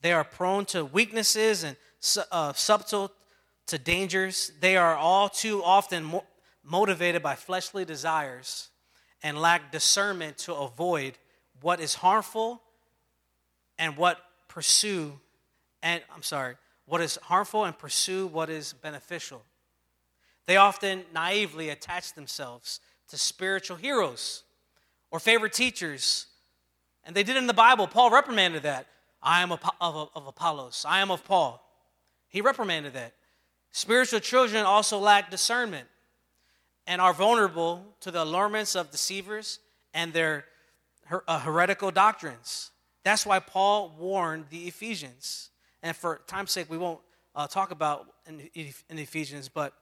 They 0.00 0.12
are 0.12 0.24
prone 0.24 0.64
to 0.66 0.84
weaknesses 0.84 1.62
and 1.62 1.76
uh, 2.32 2.52
subtle 2.54 3.12
to 3.66 3.78
dangers. 3.78 4.50
They 4.60 4.76
are 4.76 4.96
all 4.96 5.28
too 5.28 5.62
often 5.62 6.04
mo- 6.04 6.24
motivated 6.64 7.22
by 7.22 7.34
fleshly 7.34 7.84
desires 7.84 8.70
and 9.22 9.40
lack 9.40 9.70
discernment 9.70 10.38
to 10.38 10.54
avoid 10.54 11.18
what 11.60 11.80
is 11.80 11.94
harmful 11.94 12.62
and 13.78 13.96
what 13.96 14.18
pursue 14.48 15.18
and 15.82 16.02
I'm 16.14 16.22
sorry, 16.22 16.56
what 16.84 17.00
is 17.00 17.18
harmful 17.22 17.64
and 17.64 17.76
pursue 17.76 18.26
what 18.26 18.50
is 18.50 18.74
beneficial. 18.74 19.42
They 20.46 20.56
often 20.56 21.04
naively 21.14 21.70
attach 21.70 22.12
themselves 22.14 22.80
to 23.08 23.16
spiritual 23.16 23.76
heroes 23.76 24.42
or 25.10 25.18
favorite 25.20 25.52
teachers 25.52 26.26
and 27.04 27.16
they 27.16 27.22
did 27.22 27.36
in 27.36 27.46
the 27.46 27.54
Bible. 27.54 27.86
Paul 27.86 28.10
reprimanded 28.10 28.62
that. 28.64 28.86
I 29.22 29.42
am 29.42 29.52
of, 29.52 29.60
of, 29.80 30.10
of 30.14 30.26
Apollos. 30.26 30.84
I 30.88 31.00
am 31.00 31.10
of 31.10 31.24
Paul. 31.24 31.62
He 32.28 32.40
reprimanded 32.40 32.94
that. 32.94 33.14
Spiritual 33.72 34.20
children 34.20 34.64
also 34.64 34.98
lack 34.98 35.30
discernment 35.30 35.88
and 36.86 37.00
are 37.00 37.12
vulnerable 37.12 37.84
to 38.00 38.10
the 38.10 38.22
allurements 38.22 38.74
of 38.74 38.90
deceivers 38.90 39.60
and 39.94 40.12
their 40.12 40.44
her, 41.10 41.22
uh, 41.28 41.38
heretical 41.38 41.90
doctrines. 41.90 42.70
That's 43.04 43.24
why 43.24 43.38
Paul 43.38 43.94
warned 43.98 44.46
the 44.50 44.66
Ephesians. 44.66 45.50
And 45.82 45.94
for 45.94 46.20
time's 46.26 46.50
sake, 46.50 46.70
we 46.70 46.78
won't 46.78 47.00
uh, 47.36 47.46
talk 47.46 47.70
about 47.70 48.06
in, 48.26 48.48
in 48.88 48.98
Ephesians, 48.98 49.48
but 49.48 49.72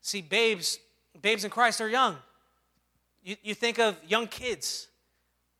see, 0.00 0.20
babes, 0.20 0.78
babes 1.20 1.44
in 1.44 1.50
Christ 1.50 1.80
are 1.80 1.88
young. 1.88 2.16
You, 3.22 3.36
you 3.42 3.54
think 3.54 3.78
of 3.78 3.96
young 4.06 4.26
kids, 4.26 4.88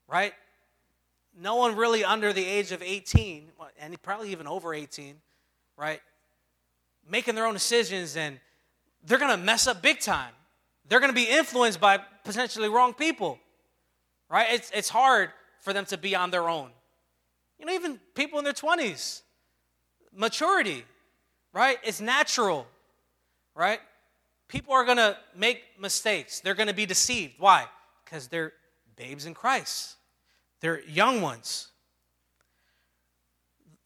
right? 0.08 0.32
no 1.38 1.56
one 1.56 1.76
really 1.76 2.04
under 2.04 2.32
the 2.32 2.44
age 2.44 2.72
of 2.72 2.82
18, 2.82 3.48
and 3.78 4.02
probably 4.02 4.30
even 4.30 4.46
over 4.46 4.74
18, 4.74 5.16
right, 5.76 6.00
making 7.08 7.34
their 7.34 7.46
own 7.46 7.54
decisions, 7.54 8.16
and 8.16 8.38
they're 9.04 9.18
going 9.18 9.30
to 9.30 9.42
mess 9.42 9.66
up 9.66 9.82
big 9.82 10.00
time. 10.00 10.32
They're 10.88 11.00
going 11.00 11.10
to 11.10 11.14
be 11.14 11.28
influenced 11.28 11.80
by 11.80 11.98
potentially 12.24 12.68
wrong 12.68 12.94
people, 12.94 13.38
right? 14.30 14.46
It's, 14.50 14.70
it's 14.72 14.88
hard 14.88 15.30
for 15.60 15.72
them 15.72 15.84
to 15.86 15.98
be 15.98 16.14
on 16.14 16.30
their 16.30 16.48
own. 16.48 16.70
You 17.58 17.66
know, 17.66 17.72
even 17.72 18.00
people 18.14 18.38
in 18.38 18.44
their 18.44 18.54
20s, 18.54 19.20
maturity, 20.14 20.84
right? 21.52 21.78
It's 21.84 22.00
natural, 22.00 22.66
right? 23.54 23.80
People 24.48 24.72
are 24.72 24.84
going 24.84 24.96
to 24.96 25.16
make 25.36 25.62
mistakes. 25.78 26.40
They're 26.40 26.54
going 26.54 26.68
to 26.68 26.74
be 26.74 26.86
deceived. 26.86 27.34
Why? 27.38 27.66
Because 28.04 28.28
they're 28.28 28.52
babes 28.96 29.26
in 29.26 29.34
Christ. 29.34 29.96
They're 30.60 30.82
young 30.82 31.20
ones. 31.20 31.68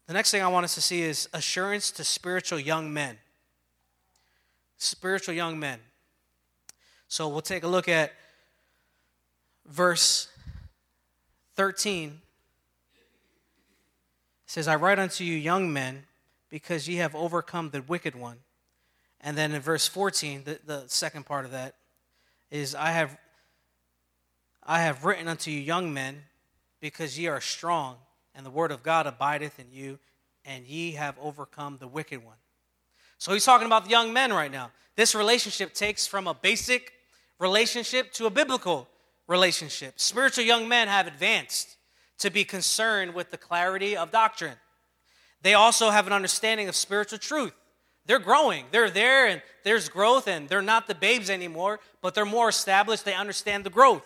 The 0.06 0.12
next 0.12 0.30
thing 0.30 0.42
I 0.42 0.48
want 0.48 0.64
us 0.64 0.74
to 0.74 0.80
see 0.80 1.02
is 1.02 1.28
assurance 1.32 1.90
to 1.92 2.04
spiritual 2.04 2.58
young 2.58 2.92
men. 2.92 3.16
Spiritual 4.76 5.34
young 5.34 5.58
men. 5.58 5.78
So 7.08 7.28
we'll 7.28 7.42
take 7.42 7.62
a 7.62 7.68
look 7.68 7.88
at 7.88 8.12
verse 9.66 10.28
13. 11.56 12.20
Says, 14.46 14.68
I 14.68 14.76
write 14.76 14.98
unto 14.98 15.24
you, 15.24 15.34
young 15.34 15.72
men, 15.72 16.04
because 16.50 16.88
ye 16.88 16.96
have 16.96 17.14
overcome 17.14 17.70
the 17.70 17.82
wicked 17.82 18.14
one. 18.14 18.38
And 19.20 19.36
then 19.36 19.52
in 19.52 19.62
verse 19.62 19.88
14, 19.88 20.42
the, 20.44 20.60
the 20.64 20.84
second 20.86 21.26
part 21.26 21.44
of 21.44 21.50
that 21.52 21.76
is, 22.50 22.74
I 22.74 22.90
have, 22.90 23.16
I 24.62 24.80
have 24.80 25.04
written 25.04 25.28
unto 25.28 25.50
you, 25.50 25.60
young 25.60 25.94
men, 25.94 26.22
because 26.80 27.18
ye 27.18 27.26
are 27.26 27.40
strong, 27.40 27.96
and 28.34 28.44
the 28.44 28.50
word 28.50 28.70
of 28.70 28.82
God 28.82 29.06
abideth 29.06 29.58
in 29.58 29.66
you, 29.72 29.98
and 30.44 30.66
ye 30.66 30.92
have 30.92 31.16
overcome 31.20 31.78
the 31.80 31.88
wicked 31.88 32.24
one. 32.24 32.36
So 33.18 33.32
he's 33.32 33.44
talking 33.44 33.66
about 33.66 33.84
the 33.84 33.90
young 33.90 34.12
men 34.12 34.32
right 34.32 34.52
now. 34.52 34.70
This 34.96 35.14
relationship 35.14 35.72
takes 35.72 36.06
from 36.06 36.28
a 36.28 36.34
basic 36.34 36.92
relationship 37.38 38.12
to 38.12 38.26
a 38.26 38.30
biblical 38.30 38.88
relationship. 39.26 39.94
Spiritual 39.98 40.44
young 40.44 40.68
men 40.68 40.88
have 40.88 41.06
advanced 41.06 41.76
to 42.18 42.30
be 42.30 42.44
concerned 42.44 43.14
with 43.14 43.30
the 43.30 43.38
clarity 43.38 43.96
of 43.96 44.10
doctrine. 44.10 44.56
They 45.42 45.54
also 45.54 45.90
have 45.90 46.06
an 46.06 46.12
understanding 46.12 46.68
of 46.68 46.76
spiritual 46.76 47.18
truth. 47.18 47.52
They're 48.06 48.18
growing. 48.18 48.66
They're 48.70 48.90
there 48.90 49.26
and 49.26 49.42
there's 49.62 49.88
growth, 49.88 50.28
and 50.28 50.48
they're 50.48 50.62
not 50.62 50.86
the 50.86 50.94
babes 50.94 51.30
anymore, 51.30 51.80
but 52.02 52.14
they're 52.14 52.26
more 52.26 52.50
established. 52.50 53.04
They 53.04 53.14
understand 53.14 53.64
the 53.64 53.70
growth. 53.70 54.04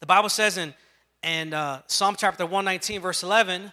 The 0.00 0.06
Bible 0.06 0.28
says 0.28 0.56
in 0.58 0.74
and 1.22 1.54
uh, 1.54 1.82
Psalm 1.86 2.16
chapter 2.18 2.44
119, 2.44 3.00
verse 3.00 3.22
11, 3.22 3.72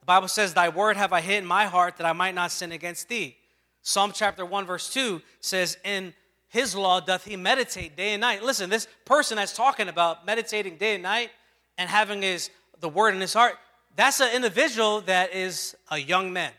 the 0.00 0.06
Bible 0.06 0.28
says, 0.28 0.54
Thy 0.54 0.70
word 0.70 0.96
have 0.96 1.12
I 1.12 1.20
hid 1.20 1.38
in 1.38 1.46
my 1.46 1.66
heart 1.66 1.98
that 1.98 2.06
I 2.06 2.12
might 2.12 2.34
not 2.34 2.50
sin 2.50 2.72
against 2.72 3.08
thee. 3.08 3.36
Psalm 3.82 4.12
chapter 4.14 4.44
1, 4.44 4.66
verse 4.66 4.90
2 4.92 5.20
says, 5.40 5.76
In 5.84 6.14
his 6.48 6.74
law 6.74 7.00
doth 7.00 7.24
he 7.24 7.36
meditate 7.36 7.96
day 7.96 8.14
and 8.14 8.20
night. 8.20 8.42
Listen, 8.42 8.70
this 8.70 8.88
person 9.04 9.36
that's 9.36 9.54
talking 9.54 9.88
about 9.88 10.24
meditating 10.24 10.76
day 10.76 10.94
and 10.94 11.02
night 11.02 11.30
and 11.76 11.88
having 11.88 12.22
his 12.22 12.50
the 12.80 12.88
word 12.88 13.14
in 13.14 13.20
his 13.20 13.32
heart, 13.32 13.56
that's 13.96 14.20
an 14.20 14.34
individual 14.34 15.00
that 15.02 15.34
is 15.34 15.76
a 15.90 15.98
young 15.98 16.32
man 16.32 16.52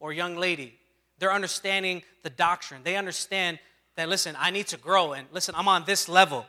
or 0.00 0.12
young 0.12 0.36
lady. 0.36 0.74
They're 1.18 1.32
understanding 1.32 2.02
the 2.22 2.30
doctrine. 2.30 2.82
They 2.82 2.96
understand 2.96 3.58
that, 3.96 4.08
listen, 4.08 4.36
I 4.38 4.50
need 4.50 4.66
to 4.68 4.76
grow. 4.76 5.12
And 5.12 5.28
listen, 5.32 5.54
I'm 5.56 5.68
on 5.68 5.84
this 5.84 6.08
level. 6.08 6.46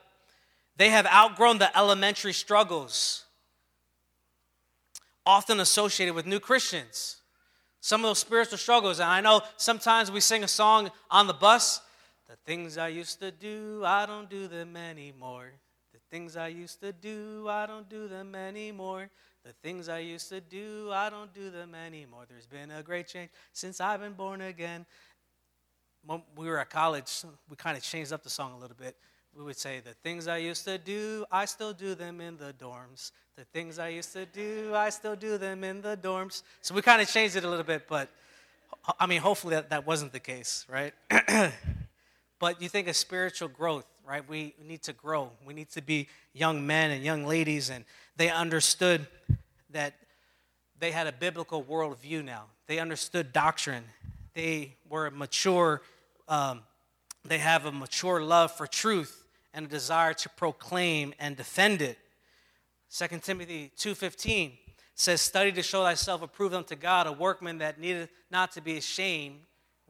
They 0.78 0.90
have 0.90 1.06
outgrown 1.06 1.60
the 1.60 1.76
elementary 1.78 2.34
struggles 2.34 3.26
often 5.26 5.60
associated 5.60 6.14
with 6.14 6.26
new 6.26 6.40
Christians. 6.40 7.18
Some 7.82 8.02
of 8.02 8.10
those 8.10 8.20
spiritual 8.20 8.58
struggles. 8.58 9.00
And 9.00 9.10
I 9.10 9.22
know 9.22 9.42
sometimes 9.58 10.12
we 10.12 10.20
sing 10.20 10.44
a 10.44 10.48
song 10.48 10.92
on 11.10 11.28
the 11.28 11.34
bus 11.34 11.82
The 12.28 12.36
things 12.46 12.78
I 12.78 12.88
used 12.88 13.20
to 13.20 13.32
do, 13.32 13.84
I 13.86 14.06
don't 14.06 14.30
do 14.30 14.48
them 14.48 14.76
anymore. 14.76 15.52
The 15.94 16.00
things 16.10 16.36
I 16.36 16.48
used 16.48 16.82
to 16.82 16.92
do, 16.92 17.48
I 17.48 17.66
don't 17.66 17.88
do 17.88 18.08
them 18.08 18.34
anymore. 18.34 19.10
The 19.44 19.54
things 19.62 19.90
I 19.90 20.00
used 20.00 20.30
to 20.30 20.42
do, 20.42 20.90
I 20.92 21.10
don't 21.12 21.32
do 21.34 21.52
them 21.52 21.76
anymore. 21.76 22.26
There's 22.28 22.48
been 22.48 22.72
a 22.72 22.82
great 22.82 23.08
change 23.08 23.30
since 23.54 23.80
I've 23.80 24.00
been 24.00 24.14
born 24.14 24.42
again. 24.42 24.88
When 26.04 26.24
we 26.36 26.48
were 26.48 26.58
at 26.60 26.72
college, 26.72 27.24
we 27.48 27.56
kind 27.56 27.78
of 27.78 27.84
changed 27.84 28.12
up 28.12 28.24
the 28.24 28.30
song 28.30 28.54
a 28.54 28.58
little 28.58 28.76
bit. 28.76 28.96
We 29.36 29.44
would 29.44 29.58
say, 29.58 29.82
The 29.82 29.94
things 29.94 30.28
I 30.28 30.38
used 30.38 30.66
to 30.66 30.80
do, 30.80 31.26
I 31.32 31.46
still 31.46 31.74
do 31.74 31.94
them 31.94 32.22
in 32.22 32.38
the 32.38 32.54
dorms. 32.54 33.12
The 33.36 33.46
things 33.46 33.78
I 33.78 33.90
used 33.90 34.14
to 34.14 34.26
do, 34.26 34.74
I 34.74 34.90
still 34.90 35.16
do 35.16 35.38
them 35.38 35.64
in 35.64 35.82
the 35.82 35.96
dorms. 35.96 36.42
So 36.62 36.74
we 36.74 36.82
kind 36.82 37.02
of 37.02 37.08
changed 37.08 37.36
it 37.36 37.44
a 37.44 37.50
little 37.50 37.66
bit, 37.66 37.88
but 37.88 38.10
I 39.00 39.06
mean, 39.06 39.22
hopefully 39.22 39.56
that, 39.56 39.70
that 39.70 39.86
wasn't 39.86 40.12
the 40.12 40.20
case, 40.20 40.66
right? 40.70 40.94
but 42.40 42.62
you 42.62 42.70
think 42.70 42.88
of 42.88 42.96
spiritual 42.96 43.48
growth, 43.48 43.86
right? 44.06 44.28
We 44.28 44.54
need 44.64 44.84
to 44.84 44.94
grow. 44.94 45.32
We 45.46 45.54
need 45.54 45.70
to 45.72 45.82
be 45.82 46.08
young 46.34 46.66
men 46.66 46.92
and 46.92 47.04
young 47.04 47.26
ladies, 47.26 47.70
and 47.70 47.86
they 48.18 48.30
understood 48.30 49.08
that 49.72 49.96
they 50.80 50.92
had 50.92 51.08
a 51.08 51.12
biblical 51.12 51.64
worldview 51.64 52.24
now. 52.24 52.46
They 52.68 52.80
understood 52.80 53.32
doctrine. 53.32 53.84
They 54.34 54.76
were 54.90 55.10
mature. 55.12 55.82
Um, 56.28 56.62
they 57.24 57.38
have 57.38 57.66
a 57.66 57.72
mature 57.72 58.22
love 58.22 58.52
for 58.52 58.68
truth 58.68 59.26
and 59.54 59.66
a 59.66 59.70
desire 59.70 60.14
to 60.14 60.30
proclaim 60.30 61.14
and 61.20 61.38
defend 61.38 61.82
it. 61.82 61.98
2 62.90 63.24
Timothy 63.24 63.72
2:15 63.78 64.58
says, 64.94 65.22
"Study 65.22 65.52
to 65.54 65.64
show 65.64 65.84
thyself 65.84 66.22
approved 66.22 66.54
unto 66.54 66.76
God, 66.76 67.08
a 67.08 67.12
workman 67.12 67.58
that 67.60 67.80
needeth 67.80 68.10
not 68.30 68.52
to 68.54 68.62
be 68.62 68.78
ashamed, 68.78 69.46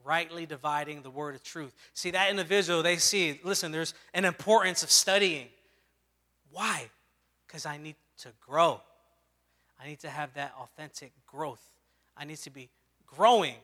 rightly 0.06 0.46
dividing 0.46 1.02
the 1.02 1.10
word 1.10 1.34
of 1.34 1.42
truth." 1.42 1.74
See 1.92 2.10
that 2.12 2.30
individual, 2.30 2.82
they 2.82 2.96
see, 2.96 3.40
listen, 3.42 3.72
there's 3.72 3.92
an 4.14 4.24
importance 4.24 4.82
of 4.82 4.90
studying. 4.90 5.48
Why? 6.50 6.88
Because 7.46 7.66
I 7.66 7.76
need 7.76 7.96
to 8.18 8.32
grow. 8.40 8.80
I 9.78 9.86
need 9.86 10.00
to 10.00 10.08
have 10.08 10.32
that 10.34 10.54
authentic 10.58 11.12
growth. 11.26 11.62
I 12.16 12.24
need 12.24 12.38
to 12.38 12.50
be 12.50 12.70
growing. 13.06 13.56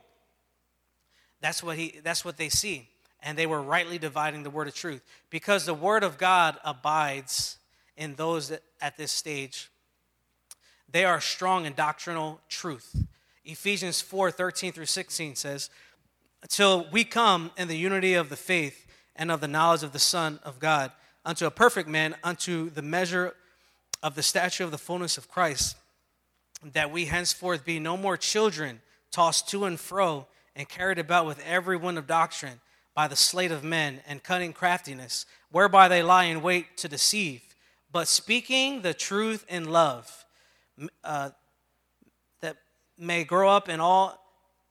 That's 1.41 1.63
what 1.63 1.77
he 1.77 2.01
that's 2.03 2.25
what 2.25 2.37
they 2.37 2.49
see. 2.49 2.89
And 3.23 3.39
they 3.39 3.47
were 3.47 3.63
rightly 3.63 3.99
dividing 3.99 4.43
the 4.43 4.51
word 4.51 4.69
of 4.69 4.75
truth. 4.75 5.03
Because 5.31 5.65
the 5.65 5.75
word 5.75 6.03
of 6.03 6.19
God 6.19 6.59
abides 6.65 7.59
in 7.97 8.15
those 8.15 8.49
that, 8.49 8.63
at 8.81 8.97
this 8.97 9.13
stage. 9.13 9.71
They 10.91 11.05
are 11.05 11.21
strong 11.21 11.65
in 11.65 11.75
doctrinal 11.75 12.41
truth. 12.49 12.95
Ephesians 13.45 14.01
4 14.01 14.31
13 14.31 14.73
through 14.73 14.87
16 14.87 15.37
says, 15.37 15.71
Until 16.43 16.87
we 16.91 17.05
come 17.05 17.51
in 17.57 17.69
the 17.69 17.77
unity 17.77 18.15
of 18.15 18.29
the 18.29 18.37
faith 18.37 18.87
and 19.17 19.31
of 19.31 19.41
the 19.41 19.49
knowledge 19.49 19.83
of 19.83 19.93
the 19.93 19.99
Son 19.99 20.41
of 20.45 20.59
God, 20.59 20.91
unto 21.25 21.47
a 21.47 21.51
perfect 21.51 21.89
man, 21.89 22.17
unto 22.25 22.71
the 22.71 22.83
measure 22.83 23.35
of 24.03 24.15
the 24.15 24.23
stature 24.23 24.65
of 24.65 24.71
the 24.73 24.79
fullness 24.79 25.17
of 25.17 25.29
Christ, 25.29 25.77
that 26.73 26.91
we 26.91 27.07
henceforth 27.07 27.65
be 27.65 27.79
no 27.79 27.97
more 27.97 28.17
children, 28.17 28.81
tossed 29.11 29.49
to 29.51 29.65
and 29.65 29.79
fro, 29.79 30.27
and 30.57 30.69
carried 30.69 30.99
about 30.99 31.27
with 31.27 31.45
every 31.47 31.77
wind 31.77 31.99
of 31.99 32.07
doctrine 32.07 32.61
by 32.95 33.09
the 33.09 33.17
sleight 33.17 33.53
of 33.53 33.65
men 33.65 34.01
and 34.07 34.23
cunning 34.23 34.53
craftiness, 34.53 35.27
whereby 35.51 35.89
they 35.89 36.03
lie 36.03 36.25
in 36.25 36.43
wait 36.43 36.77
to 36.79 36.89
deceive 36.89 37.43
but 37.93 38.09
speaking 38.09 38.81
the 38.81 38.95
truth 38.95 39.45
in 39.49 39.71
love, 39.71 40.25
uh, 41.05 41.31
that 42.41 42.57
may 42.99 43.23
grow 43.23 43.51
up 43.51 43.69
in 43.69 43.81
all 43.81 44.22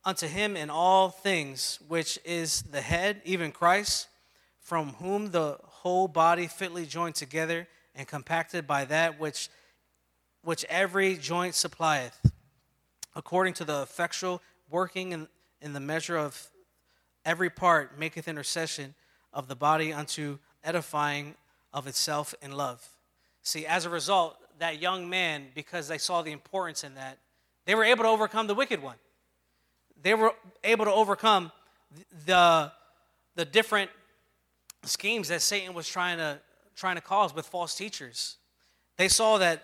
unto 0.04 0.28
him 0.28 0.56
in 0.56 0.70
all 0.70 1.10
things, 1.10 1.80
which 1.88 2.20
is 2.26 2.64
the 2.64 2.82
head, 2.82 3.22
even 3.24 3.52
Christ, 3.52 4.08
from 4.60 4.93
whom 4.93 5.32
the 5.32 5.58
whole 5.64 6.08
body 6.08 6.47
fitly 6.47 6.86
joined 6.86 7.16
together 7.16 7.68
and 7.95 8.08
compacted 8.08 8.66
by 8.66 8.86
that 8.86 9.20
which 9.20 9.49
which 10.43 10.66
every 10.70 11.18
joint 11.18 11.56
supplieth, 11.56 12.32
according 13.16 13.54
to 13.54 13.64
the 13.64 13.82
effectual 13.84 14.41
working 14.70 15.12
in, 15.12 15.28
in 15.62 15.74
the 15.74 15.80
measure 15.80 16.18
of 16.18 16.49
every 17.26 17.49
part, 17.49 17.99
maketh 17.99 18.28
intercession 18.28 18.95
of 19.34 19.47
the 19.47 19.56
body 19.56 19.93
unto 19.93 20.39
edifying 20.64 21.36
of 21.74 21.88
itself 21.88 22.34
in 22.41 22.52
love. 22.54 22.88
See, 23.43 23.66
as 23.66 23.86
a 23.86 23.89
result, 23.89 24.38
that 24.60 24.82
young 24.82 25.10
man, 25.10 25.47
because 25.54 25.88
they 25.88 25.97
saw 25.97 26.22
the 26.22 26.32
importance 26.32 26.84
in 26.84 26.95
that, 26.95 27.18
they 27.66 27.76
were 27.76 27.84
able 27.84 28.04
to 28.04 28.10
overcome 28.10 28.47
the 28.47 28.56
wicked 28.56 28.82
one. 28.82 28.97
They 30.02 30.14
were 30.14 30.34
able 30.64 30.86
to 30.86 30.91
overcome 30.91 31.52
the, 32.26 32.72
the 33.36 33.45
different 33.45 33.91
schemes 34.84 35.28
that 35.28 35.41
Satan 35.41 35.74
was 35.74 35.88
trying 35.88 36.18
to, 36.18 36.39
trying 36.76 36.95
to 36.95 37.02
cause 37.02 37.36
with 37.36 37.45
false 37.45 37.76
teachers. 37.76 38.38
They 38.97 39.08
saw 39.08 39.38
that 39.38 39.64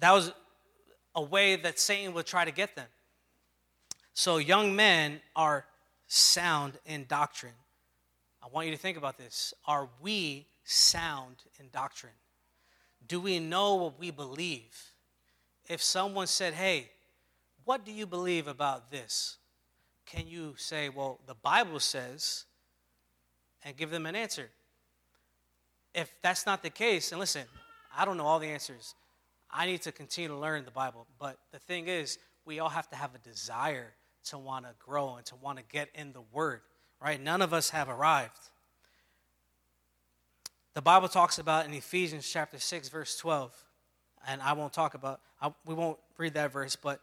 that 0.00 0.12
was 0.12 0.32
a 1.14 1.22
way 1.22 1.56
that 1.56 1.78
Satan 1.78 2.14
would 2.14 2.26
try 2.26 2.44
to 2.44 2.52
get 2.52 2.76
them. 2.76 2.86
So, 4.14 4.38
young 4.38 4.74
men 4.74 5.20
are 5.36 5.64
sound 6.06 6.74
in 6.86 7.06
doctrine. 7.08 7.54
I 8.42 8.46
want 8.52 8.66
you 8.66 8.72
to 8.72 8.78
think 8.78 8.96
about 8.96 9.18
this. 9.18 9.54
Are 9.66 9.88
we 10.00 10.46
sound 10.64 11.36
in 11.58 11.66
doctrine? 11.72 12.12
Do 13.06 13.20
we 13.20 13.38
know 13.38 13.76
what 13.76 13.98
we 13.98 14.10
believe? 14.10 14.76
If 15.68 15.82
someone 15.82 16.26
said, 16.26 16.54
Hey, 16.54 16.90
what 17.68 17.84
do 17.84 17.92
you 17.92 18.06
believe 18.06 18.48
about 18.48 18.90
this? 18.90 19.36
Can 20.06 20.26
you 20.26 20.54
say, 20.56 20.88
Well, 20.88 21.20
the 21.26 21.34
Bible 21.34 21.80
says, 21.80 22.46
and 23.62 23.76
give 23.76 23.90
them 23.90 24.06
an 24.06 24.16
answer? 24.16 24.48
If 25.94 26.10
that's 26.22 26.46
not 26.46 26.62
the 26.62 26.70
case, 26.70 27.12
and 27.12 27.20
listen, 27.20 27.44
I 27.94 28.06
don't 28.06 28.16
know 28.16 28.24
all 28.24 28.38
the 28.38 28.46
answers. 28.46 28.94
I 29.50 29.66
need 29.66 29.82
to 29.82 29.92
continue 29.92 30.28
to 30.28 30.36
learn 30.36 30.64
the 30.64 30.70
Bible. 30.70 31.06
But 31.18 31.36
the 31.52 31.58
thing 31.58 31.88
is, 31.88 32.16
we 32.46 32.58
all 32.58 32.70
have 32.70 32.88
to 32.88 32.96
have 32.96 33.14
a 33.14 33.18
desire 33.18 33.92
to 34.30 34.38
want 34.38 34.64
to 34.64 34.70
grow 34.78 35.16
and 35.16 35.26
to 35.26 35.36
want 35.36 35.58
to 35.58 35.64
get 35.70 35.90
in 35.94 36.14
the 36.14 36.22
Word, 36.32 36.62
right? 37.02 37.22
None 37.22 37.42
of 37.42 37.52
us 37.52 37.68
have 37.68 37.90
arrived. 37.90 38.48
The 40.72 40.80
Bible 40.80 41.08
talks 41.08 41.38
about 41.38 41.66
in 41.66 41.74
Ephesians 41.74 42.26
chapter 42.26 42.58
6, 42.58 42.88
verse 42.88 43.18
12, 43.18 43.52
and 44.26 44.40
I 44.40 44.54
won't 44.54 44.72
talk 44.72 44.94
about, 44.94 45.20
I, 45.42 45.52
we 45.66 45.74
won't 45.74 45.98
read 46.16 46.32
that 46.32 46.50
verse, 46.50 46.74
but 46.74 47.02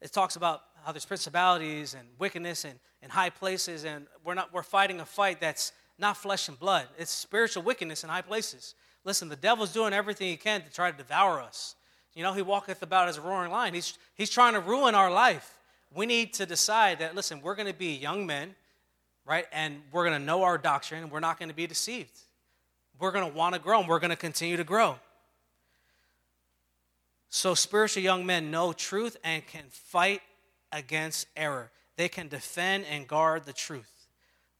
it 0.00 0.12
talks 0.12 0.36
about 0.36 0.62
how 0.84 0.92
there's 0.92 1.04
principalities 1.04 1.94
and 1.94 2.08
wickedness 2.18 2.64
and, 2.64 2.78
and 3.02 3.10
high 3.10 3.30
places, 3.30 3.84
and 3.84 4.06
we're, 4.24 4.34
not, 4.34 4.52
we're 4.52 4.62
fighting 4.62 5.00
a 5.00 5.04
fight 5.04 5.40
that's 5.40 5.72
not 5.98 6.16
flesh 6.16 6.48
and 6.48 6.58
blood. 6.58 6.86
It's 6.98 7.10
spiritual 7.10 7.62
wickedness 7.62 8.04
in 8.04 8.10
high 8.10 8.22
places. 8.22 8.74
Listen, 9.04 9.28
the 9.28 9.36
devil's 9.36 9.72
doing 9.72 9.92
everything 9.92 10.28
he 10.28 10.36
can 10.36 10.62
to 10.62 10.70
try 10.70 10.90
to 10.90 10.96
devour 10.96 11.40
us. 11.40 11.74
You 12.14 12.22
know, 12.22 12.32
he 12.32 12.42
walketh 12.42 12.82
about 12.82 13.08
as 13.08 13.18
a 13.18 13.20
roaring 13.20 13.50
lion. 13.50 13.74
He's, 13.74 13.98
he's 14.14 14.30
trying 14.30 14.54
to 14.54 14.60
ruin 14.60 14.94
our 14.94 15.10
life. 15.10 15.58
We 15.94 16.06
need 16.06 16.34
to 16.34 16.46
decide 16.46 16.98
that, 16.98 17.14
listen, 17.14 17.40
we're 17.42 17.54
going 17.54 17.68
to 17.68 17.78
be 17.78 17.94
young 17.94 18.26
men, 18.26 18.54
right? 19.24 19.46
And 19.52 19.82
we're 19.92 20.04
going 20.04 20.18
to 20.18 20.24
know 20.24 20.42
our 20.42 20.58
doctrine, 20.58 21.04
and 21.04 21.12
we're 21.12 21.20
not 21.20 21.38
going 21.38 21.48
to 21.48 21.54
be 21.54 21.66
deceived 21.66 22.18
we're 22.98 23.12
going 23.12 23.28
to 23.28 23.36
want 23.36 23.54
to 23.54 23.60
grow 23.60 23.80
and 23.80 23.88
we're 23.88 23.98
going 23.98 24.10
to 24.10 24.16
continue 24.16 24.56
to 24.56 24.64
grow. 24.64 24.96
So, 27.30 27.54
spiritual 27.54 28.02
young 28.02 28.24
men 28.24 28.50
know 28.50 28.72
truth 28.72 29.16
and 29.22 29.46
can 29.46 29.64
fight 29.70 30.22
against 30.72 31.26
error. 31.36 31.70
They 31.96 32.08
can 32.08 32.28
defend 32.28 32.86
and 32.90 33.06
guard 33.06 33.44
the 33.44 33.52
truth. 33.52 34.06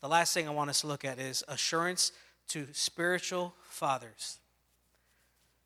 The 0.01 0.09
last 0.09 0.35
thing 0.35 0.47
I 0.47 0.53
want 0.53 0.71
us 0.71 0.83
to 0.83 0.87
look 0.87 1.05
at 1.05 1.19
is 1.19 1.43
assurance 1.49 2.13
to 2.49 2.67
spiritual 2.73 3.55
fathers. 3.69 4.39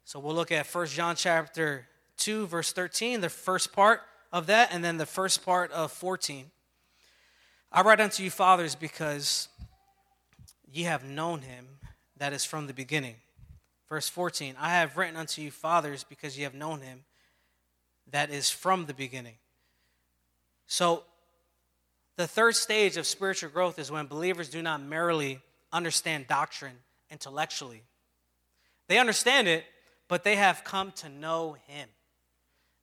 So 0.05 0.19
we'll 0.19 0.35
look 0.35 0.53
at 0.53 0.67
1 0.67 0.87
John 0.89 1.17
chapter 1.17 1.87
2 2.19 2.47
verse 2.47 2.73
13, 2.73 3.21
the 3.21 3.29
first 3.29 3.73
part 3.73 4.03
of 4.33 4.47
that 4.47 4.71
and 4.73 4.85
then 4.85 4.97
the 4.97 5.07
first 5.07 5.45
part 5.45 5.71
of 5.73 5.93
14. 5.93 6.51
I 7.71 7.83
write 7.83 8.01
unto 8.01 8.23
you 8.23 8.31
fathers 8.31 8.75
because 8.75 9.49
ye 10.71 10.85
have 10.85 11.05
known 11.05 11.43
him 11.43 11.67
that 12.17 12.33
is 12.33 12.45
from 12.45 12.67
the 12.67 12.75
beginning. 12.75 13.17
Verse 13.93 14.09
14 14.09 14.57
I 14.59 14.71
have 14.71 14.97
written 14.97 15.19
unto 15.19 15.43
you, 15.43 15.51
fathers, 15.51 16.03
because 16.03 16.39
ye 16.39 16.45
have 16.45 16.55
known 16.55 16.81
him 16.81 17.05
that 18.11 18.31
is 18.31 18.49
from 18.49 18.87
the 18.87 18.95
beginning. 18.95 19.35
So, 20.67 21.03
the 22.17 22.27
third 22.27 22.57
stage 22.57 22.97
of 22.97 23.07
spiritual 23.07 23.51
growth 23.51 23.79
is 23.79 23.91
when 23.91 24.07
believers 24.07 24.49
do 24.49 24.63
not 24.63 24.81
merely 24.81 25.41
understand 25.75 26.27
doctrine 26.27 26.79
intellectually. 27.11 27.83
They 28.89 28.99
understand 28.99 29.47
it, 29.47 29.67
but 30.09 30.25
they 30.25 30.37
have 30.37 30.65
come 30.65 30.93
to 30.93 31.11
know 31.11 31.59
Him. 31.67 31.87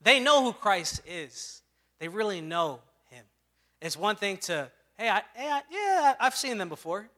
They 0.03 0.19
know 0.19 0.43
who 0.43 0.53
Christ 0.53 1.01
is. 1.07 1.63
They 1.97 2.07
really 2.07 2.39
know 2.39 2.81
Him. 3.09 3.25
It's 3.81 3.97
one 3.97 4.15
thing 4.15 4.37
to, 4.41 4.69
hey, 4.95 5.09
I, 5.09 5.23
hey 5.33 5.49
I, 5.49 5.61
yeah, 5.71 6.13
I've 6.19 6.35
seen 6.35 6.59
them 6.59 6.69
before, 6.69 7.09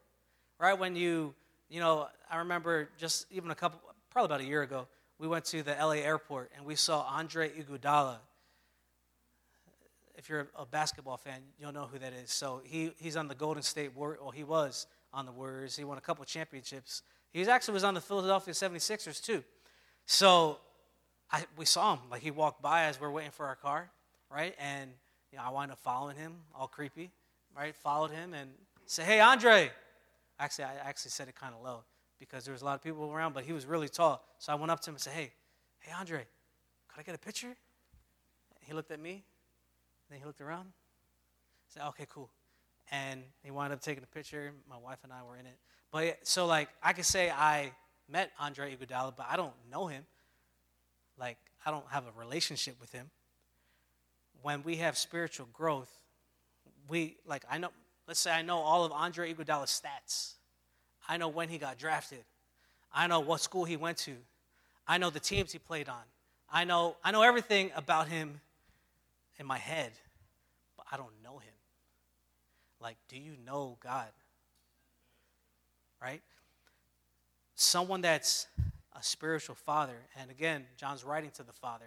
right? 0.58 0.80
When 0.80 0.96
you, 0.96 1.36
you 1.72 1.80
know, 1.80 2.08
I 2.30 2.38
remember 2.38 2.90
just 2.98 3.26
even 3.32 3.50
a 3.50 3.56
couple, 3.56 3.80
probably 4.10 4.26
about 4.26 4.42
a 4.42 4.46
year 4.46 4.62
ago, 4.62 4.88
we 5.18 5.28
went 5.28 5.46
to 5.46 5.64
the 5.64 5.72
LA 5.72 5.92
airport 5.92 6.52
and 6.58 6.66
we 6.66 6.76
saw 6.76 7.04
Andre 7.04 7.50
Iguodala. 7.50 8.18
If 10.18 10.28
you're 10.30 10.50
a 10.56 10.66
basketball 10.66 11.18
fan, 11.18 11.40
you'll 11.58 11.72
know 11.72 11.88
who 11.92 11.98
that 12.00 12.12
is. 12.14 12.30
So 12.30 12.62
he, 12.66 12.92
he's 12.98 13.16
on 13.16 13.30
the 13.30 13.36
Golden 13.36 13.64
State 13.64 13.96
Warriors, 13.96 14.20
or 14.22 14.34
he 14.34 14.44
was 14.44 14.86
on 15.14 15.26
the 15.26 15.32
Warriors. 15.32 15.76
He 15.76 15.84
won 15.86 15.98
a 15.98 16.02
couple 16.02 16.26
championships. 16.26 17.04
He 17.32 17.44
actually 17.48 17.74
was 17.74 17.86
on 17.86 17.94
the 17.94 18.02
Philadelphia 18.02 18.54
76ers 18.54 19.24
too. 19.24 19.42
So 20.06 20.58
I, 21.32 21.46
we 21.56 21.66
saw 21.66 21.96
him. 21.96 22.02
Like 22.12 22.22
he 22.22 22.32
walked 22.32 22.62
by 22.62 22.84
as 22.84 23.00
we 23.00 23.08
are 23.08 23.12
waiting 23.12 23.32
for 23.32 23.46
our 23.46 23.56
car, 23.56 23.90
right? 24.30 24.54
And 24.60 24.92
you 25.32 25.38
know, 25.38 25.46
I 25.46 25.50
wound 25.50 25.72
up 25.72 25.80
following 25.80 26.18
him, 26.18 26.34
all 26.54 26.68
creepy, 26.68 27.12
right? 27.56 27.74
Followed 27.78 28.12
him 28.12 28.34
and 28.34 28.50
said, 28.86 29.06
"Hey, 29.06 29.22
Andre." 29.22 29.72
Actually, 30.42 30.64
I 30.66 30.76
actually 30.90 31.12
said 31.12 31.28
it 31.28 31.36
kind 31.36 31.54
of 31.54 31.62
low 31.62 31.84
because 32.20 32.46
there 32.46 32.52
was 32.52 32.64
a 32.64 32.66
lot 32.66 32.74
of 32.74 32.82
people 32.82 33.12
around, 33.12 33.34
but 33.34 33.44
he 33.44 33.54
was 33.54 33.68
really 33.68 33.88
tall. 33.88 34.26
So 34.40 34.52
I 34.52 34.56
went 34.56 34.72
up 34.72 34.80
to 34.82 34.90
him 34.90 34.96
and 34.96 35.02
said, 35.02 35.14
"Hey, 35.14 35.32
hey, 35.82 35.92
Andre, 35.92 36.26
could 36.88 37.00
I 37.00 37.04
get 37.04 37.14
a 37.14 37.20
picture?" 37.20 37.56
He 38.62 38.74
looked 38.74 38.90
at 38.90 39.00
me, 39.00 39.24
then 40.10 40.18
he 40.18 40.26
looked 40.26 40.42
around. 40.42 40.66
I 40.66 41.68
said, 41.68 41.88
"Okay, 41.90 42.08
cool." 42.10 42.32
And 42.90 43.24
he 43.44 43.52
wound 43.52 43.72
up 43.72 43.82
taking 43.82 44.04
a 44.04 44.08
picture. 44.08 44.52
My 44.68 44.78
wife 44.78 44.98
and 45.04 45.14
I 45.14 45.22
were 45.22 45.38
in 45.38 45.46
it. 45.46 45.60
But 45.92 46.28
so 46.28 46.48
like 46.48 46.70
I 46.82 46.94
could 46.94 47.06
say 47.06 47.30
I 47.30 47.72
met 48.10 48.32
Andre 48.40 48.76
Iguodala, 48.76 49.16
but 49.16 49.28
I 49.30 49.38
don't 49.38 49.54
know 49.70 49.86
him. 49.86 50.08
Like 51.20 51.38
I 51.64 51.70
don't 51.70 51.88
have 51.92 52.06
a 52.08 52.20
relationship 52.20 52.82
with 52.82 52.92
him. 52.92 53.12
When 54.42 54.64
we 54.64 54.78
have 54.78 54.98
spiritual 54.98 55.48
growth, 55.54 56.00
we 56.88 57.18
like 57.28 57.46
I 57.48 57.60
know. 57.60 57.70
Let's 58.12 58.20
say 58.20 58.32
I 58.32 58.42
know 58.42 58.58
all 58.58 58.84
of 58.84 58.92
Andre 58.92 59.34
Iguodala's 59.34 59.70
stats. 59.70 60.34
I 61.08 61.16
know 61.16 61.30
when 61.30 61.48
he 61.48 61.58
got 61.58 61.78
drafted. 61.78 62.26
I 62.94 63.08
know 63.08 63.22
what 63.22 63.40
school 63.40 63.64
he 63.64 63.78
went 63.78 64.00
to. 64.00 64.18
I 64.86 64.98
know 64.98 65.10
the 65.10 65.22
teams 65.22 65.54
he 65.54 65.60
played 65.60 65.88
on. 65.88 66.04
I 66.52 66.66
know 66.66 66.98
I 67.06 67.12
know 67.12 67.22
everything 67.22 67.72
about 67.74 68.10
him 68.10 68.42
in 69.40 69.46
my 69.46 69.58
head, 69.58 69.94
but 70.76 70.88
I 70.92 70.98
don't 70.98 71.14
know 71.24 71.38
him. 71.38 71.54
Like, 72.82 72.98
do 73.08 73.16
you 73.16 73.32
know 73.46 73.78
God? 73.82 74.10
Right? 76.02 76.22
someone 77.56 78.02
that's 78.02 78.48
a 78.94 79.02
spiritual 79.02 79.56
father, 79.56 79.96
and 80.20 80.30
again, 80.30 80.66
John's 80.76 81.06
writing 81.06 81.32
to 81.36 81.44
the 81.44 81.54
father, 81.54 81.86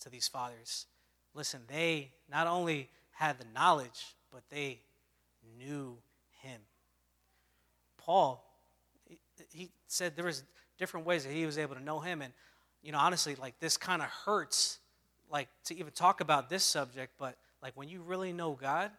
to 0.00 0.08
these 0.08 0.26
fathers. 0.26 0.86
Listen, 1.34 1.60
they 1.68 2.12
not 2.30 2.46
only 2.46 2.88
had 3.10 3.36
the 3.38 3.44
knowledge, 3.54 4.16
but 4.32 4.42
they 4.48 4.80
knew 5.58 5.98
him. 6.40 6.60
Paul, 7.98 8.44
he 9.50 9.70
said 9.86 10.16
there 10.16 10.24
was 10.24 10.44
different 10.78 11.06
ways 11.06 11.24
that 11.24 11.32
he 11.32 11.46
was 11.46 11.58
able 11.58 11.74
to 11.74 11.82
know 11.82 12.00
him, 12.00 12.22
and 12.22 12.32
you 12.82 12.92
know, 12.92 12.98
honestly, 12.98 13.34
like 13.34 13.58
this 13.58 13.76
kind 13.76 14.00
of 14.02 14.08
hurts, 14.08 14.78
like 15.30 15.48
to 15.64 15.76
even 15.76 15.92
talk 15.92 16.20
about 16.20 16.48
this 16.48 16.64
subject, 16.64 17.14
but 17.18 17.36
like 17.62 17.76
when 17.76 17.88
you 17.88 18.02
really 18.02 18.32
know 18.32 18.52
God, 18.52 18.90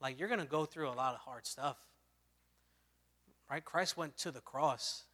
like 0.00 0.18
you're 0.18 0.28
gonna 0.28 0.46
go 0.46 0.64
through 0.64 0.88
a 0.88 0.94
lot 0.94 1.14
of 1.14 1.20
hard 1.20 1.46
stuff. 1.46 1.76
Right? 3.50 3.64
Christ 3.64 3.96
went 3.96 4.16
to 4.18 4.30
the 4.30 4.40
cross 4.40 5.04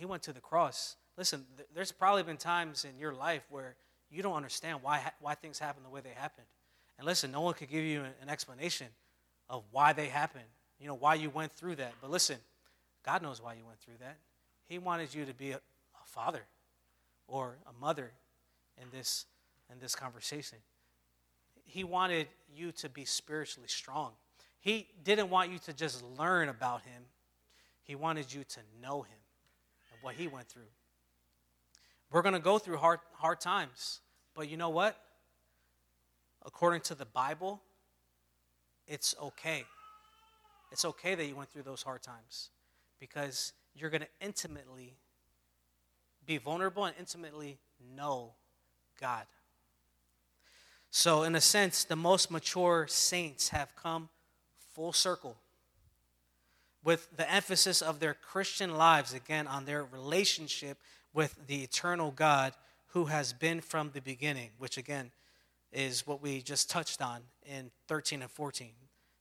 he 0.00 0.06
went 0.06 0.22
to 0.22 0.32
the 0.32 0.40
cross. 0.40 0.96
Listen, 1.18 1.44
th- 1.58 1.68
there's 1.74 1.92
probably 1.92 2.22
been 2.22 2.38
times 2.38 2.86
in 2.86 2.98
your 2.98 3.12
life 3.12 3.42
where 3.50 3.76
you 4.10 4.22
don't 4.22 4.34
understand 4.34 4.78
why, 4.82 5.12
why 5.20 5.34
things 5.34 5.58
happen 5.58 5.82
the 5.82 5.90
way 5.90 6.00
they 6.00 6.14
happened. 6.14 6.46
And 6.96 7.06
listen, 7.06 7.30
no 7.30 7.42
one 7.42 7.52
could 7.52 7.68
give 7.68 7.84
you 7.84 8.00
an, 8.00 8.12
an 8.22 8.30
explanation 8.30 8.86
of 9.50 9.64
why 9.72 9.92
they 9.92 10.06
happened, 10.06 10.44
you 10.78 10.86
know, 10.86 10.94
why 10.94 11.14
you 11.14 11.28
went 11.28 11.52
through 11.52 11.74
that. 11.74 11.92
But 12.00 12.10
listen, 12.10 12.36
God 13.04 13.20
knows 13.20 13.42
why 13.42 13.54
you 13.54 13.66
went 13.66 13.80
through 13.80 13.98
that. 14.00 14.16
He 14.66 14.78
wanted 14.78 15.12
you 15.12 15.26
to 15.26 15.34
be 15.34 15.50
a, 15.50 15.56
a 15.56 16.06
father 16.06 16.44
or 17.26 17.56
a 17.66 17.78
mother 17.78 18.12
in 18.80 18.86
this, 18.96 19.26
in 19.70 19.80
this 19.80 19.96
conversation. 19.96 20.58
He 21.64 21.82
wanted 21.84 22.28
you 22.54 22.72
to 22.72 22.88
be 22.88 23.04
spiritually 23.04 23.68
strong. 23.68 24.12
He 24.60 24.86
didn't 25.04 25.30
want 25.30 25.50
you 25.50 25.58
to 25.60 25.72
just 25.72 26.02
learn 26.18 26.48
about 26.48 26.82
him, 26.82 27.02
he 27.82 27.96
wanted 27.96 28.32
you 28.32 28.44
to 28.44 28.60
know 28.80 29.02
him 29.02 29.18
and 29.92 30.02
what 30.02 30.14
he 30.14 30.28
went 30.28 30.48
through. 30.48 30.62
We're 32.12 32.22
going 32.22 32.34
to 32.34 32.40
go 32.40 32.58
through 32.58 32.76
hard, 32.76 33.00
hard 33.14 33.40
times, 33.40 34.00
but 34.34 34.48
you 34.48 34.56
know 34.56 34.68
what? 34.68 34.96
According 36.44 36.82
to 36.82 36.94
the 36.94 37.04
Bible, 37.04 37.60
it's 38.90 39.14
okay. 39.22 39.64
It's 40.72 40.84
okay 40.84 41.14
that 41.14 41.24
you 41.24 41.36
went 41.36 41.48
through 41.48 41.62
those 41.62 41.82
hard 41.82 42.02
times 42.02 42.50
because 42.98 43.52
you're 43.74 43.88
going 43.88 44.02
to 44.02 44.08
intimately 44.20 44.96
be 46.26 46.36
vulnerable 46.38 46.84
and 46.84 46.94
intimately 46.98 47.58
know 47.96 48.32
God. 49.00 49.24
So, 50.90 51.22
in 51.22 51.36
a 51.36 51.40
sense, 51.40 51.84
the 51.84 51.96
most 51.96 52.32
mature 52.32 52.86
saints 52.88 53.50
have 53.50 53.74
come 53.76 54.08
full 54.74 54.92
circle 54.92 55.36
with 56.82 57.08
the 57.16 57.30
emphasis 57.30 57.80
of 57.80 58.00
their 58.00 58.14
Christian 58.14 58.76
lives, 58.76 59.14
again, 59.14 59.46
on 59.46 59.66
their 59.66 59.84
relationship 59.84 60.78
with 61.12 61.36
the 61.46 61.62
eternal 61.62 62.10
God 62.10 62.54
who 62.88 63.04
has 63.04 63.32
been 63.32 63.60
from 63.60 63.90
the 63.92 64.00
beginning, 64.00 64.50
which 64.58 64.76
again 64.76 65.12
is 65.72 66.06
what 66.06 66.22
we 66.22 66.42
just 66.42 66.68
touched 66.68 67.00
on 67.00 67.20
in 67.44 67.70
13 67.88 68.22
and 68.22 68.30
14. 68.30 68.70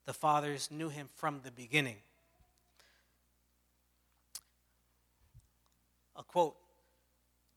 The 0.06 0.14
fathers 0.14 0.70
knew 0.72 0.89
him 0.89 1.10
from 1.16 1.41
the 1.43 1.52
beginning. 1.52 1.97
A 6.16 6.24
quote 6.24 6.56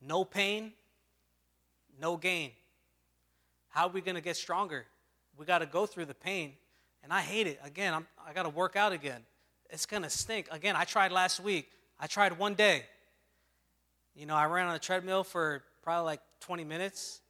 No 0.01 0.25
pain, 0.25 0.73
no 2.01 2.17
gain. 2.17 2.51
How 3.69 3.87
are 3.87 3.91
we 3.91 4.03
going 4.03 4.17
to 4.17 4.21
get 4.21 4.37
stronger? 4.37 4.87
We 5.39 5.47
got 5.47 5.59
to 5.59 5.67
go 5.67 5.87
through 5.87 6.05
the 6.05 6.15
pain. 6.15 6.53
And 7.03 7.13
I 7.13 7.21
hate 7.21 7.47
it. 7.47 7.59
Again, 7.65 7.95
I'm, 7.95 8.07
I 8.25 8.33
got 8.33 8.43
to 8.45 8.51
work 8.51 8.77
out 8.77 8.93
again 8.93 9.23
it's 9.73 9.87
going 9.87 10.03
to 10.03 10.11
stink. 10.11 10.49
Again, 10.51 10.77
I 10.77 10.85
tried 10.85 11.13
last 11.13 11.41
week. 11.41 11.71
I 11.99 12.07
tried 12.07 12.39
one 12.39 12.55
day. 12.55 12.85
You 14.15 14.27
know, 14.27 14.37
I 14.37 14.45
ran 14.45 14.69
on 14.69 14.75
a 14.75 14.79
treadmill 14.79 15.25
for 15.25 15.65
probably 15.83 16.05
like 16.05 16.21
20 16.41 16.65
minutes. 16.65 17.21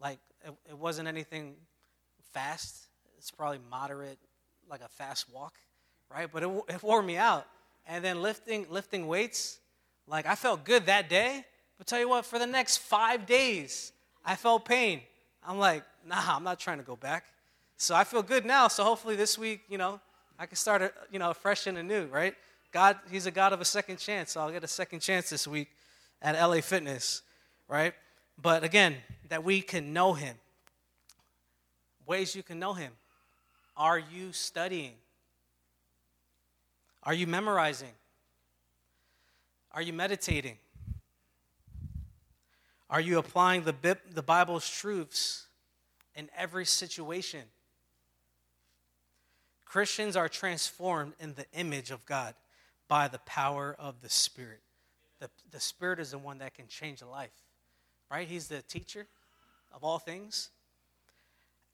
Like, 0.00 0.20
it, 0.44 0.52
it 0.70 0.78
wasn't 0.78 1.08
anything 1.08 1.54
fast. 2.32 2.86
It's 3.18 3.30
probably 3.30 3.60
moderate, 3.70 4.18
like 4.68 4.80
a 4.80 4.88
fast 4.88 5.32
walk, 5.32 5.54
right? 6.12 6.28
But 6.32 6.42
it, 6.42 6.50
it 6.68 6.82
wore 6.82 7.02
me 7.02 7.16
out. 7.16 7.46
And 7.86 8.04
then 8.04 8.22
lifting, 8.22 8.66
lifting 8.70 9.06
weights, 9.06 9.58
like 10.06 10.26
I 10.26 10.34
felt 10.34 10.64
good 10.64 10.86
that 10.86 11.08
day. 11.08 11.44
But 11.78 11.86
tell 11.86 11.98
you 11.98 12.08
what, 12.08 12.26
for 12.26 12.38
the 12.38 12.46
next 12.46 12.78
five 12.78 13.26
days, 13.26 13.92
I 14.24 14.36
felt 14.36 14.64
pain. 14.64 15.00
I'm 15.46 15.58
like, 15.58 15.82
nah, 16.06 16.36
I'm 16.36 16.44
not 16.44 16.58
trying 16.58 16.78
to 16.78 16.84
go 16.84 16.96
back. 16.96 17.24
So 17.76 17.94
I 17.94 18.04
feel 18.04 18.22
good 18.22 18.44
now. 18.44 18.68
So 18.68 18.84
hopefully 18.84 19.16
this 19.16 19.38
week, 19.38 19.62
you 19.68 19.78
know, 19.78 20.00
I 20.38 20.46
can 20.46 20.56
start, 20.56 20.82
a, 20.82 20.92
you 21.10 21.18
know, 21.18 21.32
fresh 21.32 21.66
and 21.66 21.78
anew, 21.78 22.06
right? 22.06 22.34
God, 22.72 22.98
He's 23.10 23.26
a 23.26 23.30
God 23.30 23.52
of 23.52 23.60
a 23.60 23.64
second 23.64 23.96
chance. 23.96 24.32
So 24.32 24.40
I'll 24.40 24.50
get 24.50 24.62
a 24.62 24.68
second 24.68 25.00
chance 25.00 25.30
this 25.30 25.46
week 25.46 25.68
at 26.20 26.38
LA 26.38 26.60
Fitness, 26.60 27.22
right? 27.68 27.94
But 28.40 28.64
again, 28.64 28.96
that 29.30 29.42
we 29.42 29.62
can 29.62 29.92
know 29.92 30.12
Him. 30.12 30.36
Ways 32.06 32.36
you 32.36 32.42
can 32.42 32.58
know 32.58 32.74
Him. 32.74 32.92
Are 33.76 33.98
you 33.98 34.32
studying? 34.32 34.92
Are 37.02 37.14
you 37.14 37.26
memorizing? 37.26 37.92
Are 39.72 39.80
you 39.80 39.92
meditating? 39.92 40.58
Are 42.90 43.00
you 43.00 43.18
applying 43.18 43.62
the, 43.62 43.98
the 44.12 44.22
Bible's 44.22 44.68
truths 44.68 45.46
in 46.16 46.28
every 46.36 46.66
situation? 46.66 47.42
Christians 49.64 50.16
are 50.16 50.28
transformed 50.28 51.12
in 51.20 51.34
the 51.34 51.46
image 51.54 51.92
of 51.92 52.04
God 52.04 52.34
by 52.88 53.06
the 53.06 53.20
power 53.20 53.76
of 53.78 54.02
the 54.02 54.10
Spirit. 54.10 54.60
The, 55.20 55.30
the 55.52 55.60
Spirit 55.60 56.00
is 56.00 56.10
the 56.10 56.18
one 56.18 56.38
that 56.38 56.54
can 56.54 56.66
change 56.66 57.00
a 57.00 57.06
life, 57.06 57.30
right? 58.10 58.26
He's 58.26 58.48
the 58.48 58.62
teacher 58.62 59.06
of 59.72 59.84
all 59.84 59.98
things. 59.98 60.50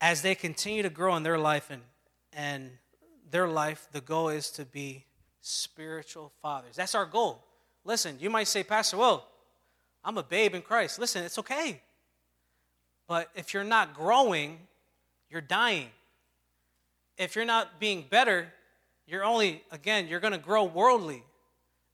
As 0.00 0.22
they 0.22 0.34
continue 0.34 0.82
to 0.82 0.90
grow 0.90 1.16
in 1.16 1.22
their 1.22 1.38
life 1.38 1.70
and, 1.70 1.82
and 2.32 2.70
their 3.30 3.48
life, 3.48 3.88
the 3.92 4.00
goal 4.00 4.28
is 4.28 4.50
to 4.52 4.64
be 4.64 5.04
spiritual 5.40 6.32
fathers. 6.42 6.76
That's 6.76 6.94
our 6.94 7.06
goal. 7.06 7.42
Listen, 7.84 8.16
you 8.20 8.30
might 8.30 8.48
say, 8.48 8.62
Pastor, 8.62 8.96
well, 8.96 9.26
I'm 10.04 10.18
a 10.18 10.22
babe 10.22 10.54
in 10.54 10.62
Christ. 10.62 10.98
Listen, 10.98 11.24
it's 11.24 11.38
okay. 11.38 11.80
But 13.08 13.30
if 13.34 13.54
you're 13.54 13.64
not 13.64 13.94
growing, 13.94 14.58
you're 15.30 15.40
dying 15.40 15.88
if 17.18 17.34
you're 17.34 17.44
not 17.44 17.80
being 17.80 18.04
better, 18.08 18.52
you're 19.06 19.24
only, 19.24 19.62
again, 19.70 20.08
you're 20.08 20.20
going 20.20 20.32
to 20.32 20.38
grow 20.38 20.64
worldly 20.64 21.22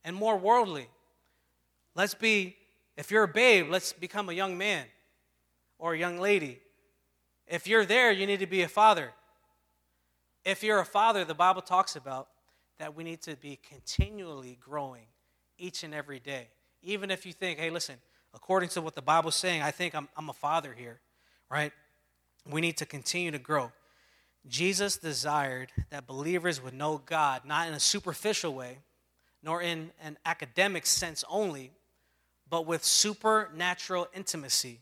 and 0.04 0.16
more 0.16 0.36
worldly. 0.36 0.88
Let's 1.94 2.14
be, 2.14 2.56
if 2.96 3.10
you're 3.10 3.24
a 3.24 3.28
babe, 3.28 3.68
let's 3.70 3.92
become 3.92 4.28
a 4.28 4.32
young 4.32 4.58
man 4.58 4.86
or 5.82 5.96
young 5.96 6.20
lady. 6.20 6.60
If 7.48 7.66
you're 7.66 7.84
there, 7.84 8.12
you 8.12 8.24
need 8.24 8.38
to 8.38 8.46
be 8.46 8.62
a 8.62 8.68
father. 8.68 9.10
If 10.44 10.62
you're 10.62 10.78
a 10.78 10.84
father, 10.84 11.24
the 11.24 11.34
Bible 11.34 11.60
talks 11.60 11.96
about 11.96 12.28
that 12.78 12.94
we 12.94 13.02
need 13.02 13.20
to 13.22 13.34
be 13.34 13.58
continually 13.68 14.56
growing 14.60 15.06
each 15.58 15.82
and 15.82 15.92
every 15.92 16.20
day. 16.20 16.46
Even 16.84 17.10
if 17.10 17.26
you 17.26 17.32
think, 17.32 17.58
hey, 17.58 17.68
listen, 17.68 17.96
according 18.32 18.68
to 18.70 18.80
what 18.80 18.94
the 18.94 19.02
Bible's 19.02 19.34
saying, 19.34 19.60
I 19.60 19.72
think 19.72 19.96
I'm, 19.96 20.08
I'm 20.16 20.28
a 20.28 20.32
father 20.32 20.72
here, 20.72 21.00
right? 21.50 21.72
We 22.48 22.60
need 22.60 22.76
to 22.76 22.86
continue 22.86 23.32
to 23.32 23.40
grow. 23.40 23.72
Jesus 24.46 24.96
desired 24.96 25.72
that 25.90 26.06
believers 26.06 26.62
would 26.62 26.74
know 26.74 27.02
God, 27.04 27.42
not 27.44 27.66
in 27.66 27.74
a 27.74 27.80
superficial 27.80 28.54
way, 28.54 28.78
nor 29.42 29.60
in 29.60 29.90
an 30.00 30.16
academic 30.24 30.86
sense 30.86 31.24
only, 31.28 31.72
but 32.48 32.66
with 32.66 32.84
supernatural 32.84 34.06
intimacy, 34.14 34.78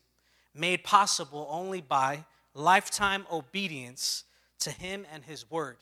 made 0.54 0.84
possible 0.84 1.46
only 1.50 1.80
by 1.80 2.24
lifetime 2.54 3.26
obedience 3.30 4.24
to 4.60 4.70
Him 4.70 5.06
and 5.12 5.24
His 5.24 5.50
Word. 5.50 5.76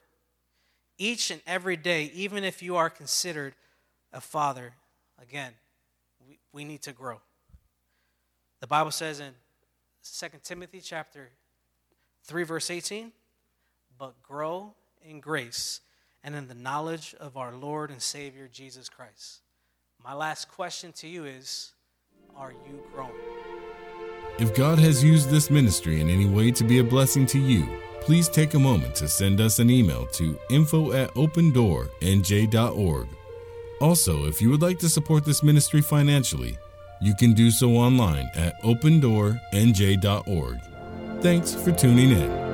Each 0.98 1.30
and 1.30 1.40
every 1.46 1.76
day, 1.76 2.10
even 2.14 2.44
if 2.44 2.62
you 2.62 2.76
are 2.76 2.90
considered 2.90 3.54
a 4.12 4.20
father, 4.20 4.74
again, 5.22 5.52
we, 6.26 6.38
we 6.52 6.64
need 6.64 6.82
to 6.82 6.92
grow. 6.92 7.20
The 8.60 8.66
Bible 8.66 8.90
says 8.90 9.20
in 9.20 9.32
2 10.02 10.26
Timothy 10.42 10.80
chapter 10.80 11.30
3, 12.24 12.42
verse 12.42 12.70
18, 12.70 13.12
but 13.98 14.20
grow 14.22 14.74
in 15.02 15.20
grace 15.20 15.80
and 16.24 16.34
in 16.34 16.48
the 16.48 16.54
knowledge 16.54 17.14
of 17.20 17.36
our 17.36 17.54
Lord 17.54 17.90
and 17.90 18.02
Savior 18.02 18.48
Jesus 18.52 18.88
Christ. 18.88 19.40
My 20.02 20.14
last 20.14 20.48
question 20.48 20.92
to 20.94 21.08
you 21.08 21.24
is 21.24 21.72
Are 22.36 22.52
you 22.52 22.82
growing? 22.92 23.37
If 24.38 24.54
God 24.54 24.78
has 24.78 25.02
used 25.02 25.30
this 25.30 25.50
ministry 25.50 26.00
in 26.00 26.08
any 26.08 26.26
way 26.26 26.52
to 26.52 26.62
be 26.62 26.78
a 26.78 26.84
blessing 26.84 27.26
to 27.26 27.40
you, 27.40 27.68
please 28.00 28.28
take 28.28 28.54
a 28.54 28.58
moment 28.58 28.94
to 28.96 29.08
send 29.08 29.40
us 29.40 29.58
an 29.58 29.68
email 29.68 30.06
to 30.12 30.38
info 30.48 30.92
at 30.92 31.12
opendoornj.org. 31.14 33.08
Also, 33.80 34.26
if 34.26 34.40
you 34.40 34.50
would 34.50 34.62
like 34.62 34.78
to 34.78 34.88
support 34.88 35.24
this 35.24 35.42
ministry 35.42 35.80
financially, 35.80 36.56
you 37.00 37.16
can 37.16 37.32
do 37.32 37.50
so 37.50 37.70
online 37.70 38.30
at 38.34 38.62
opendoornj.org. 38.62 40.60
Thanks 41.20 41.54
for 41.54 41.72
tuning 41.72 42.10
in. 42.10 42.47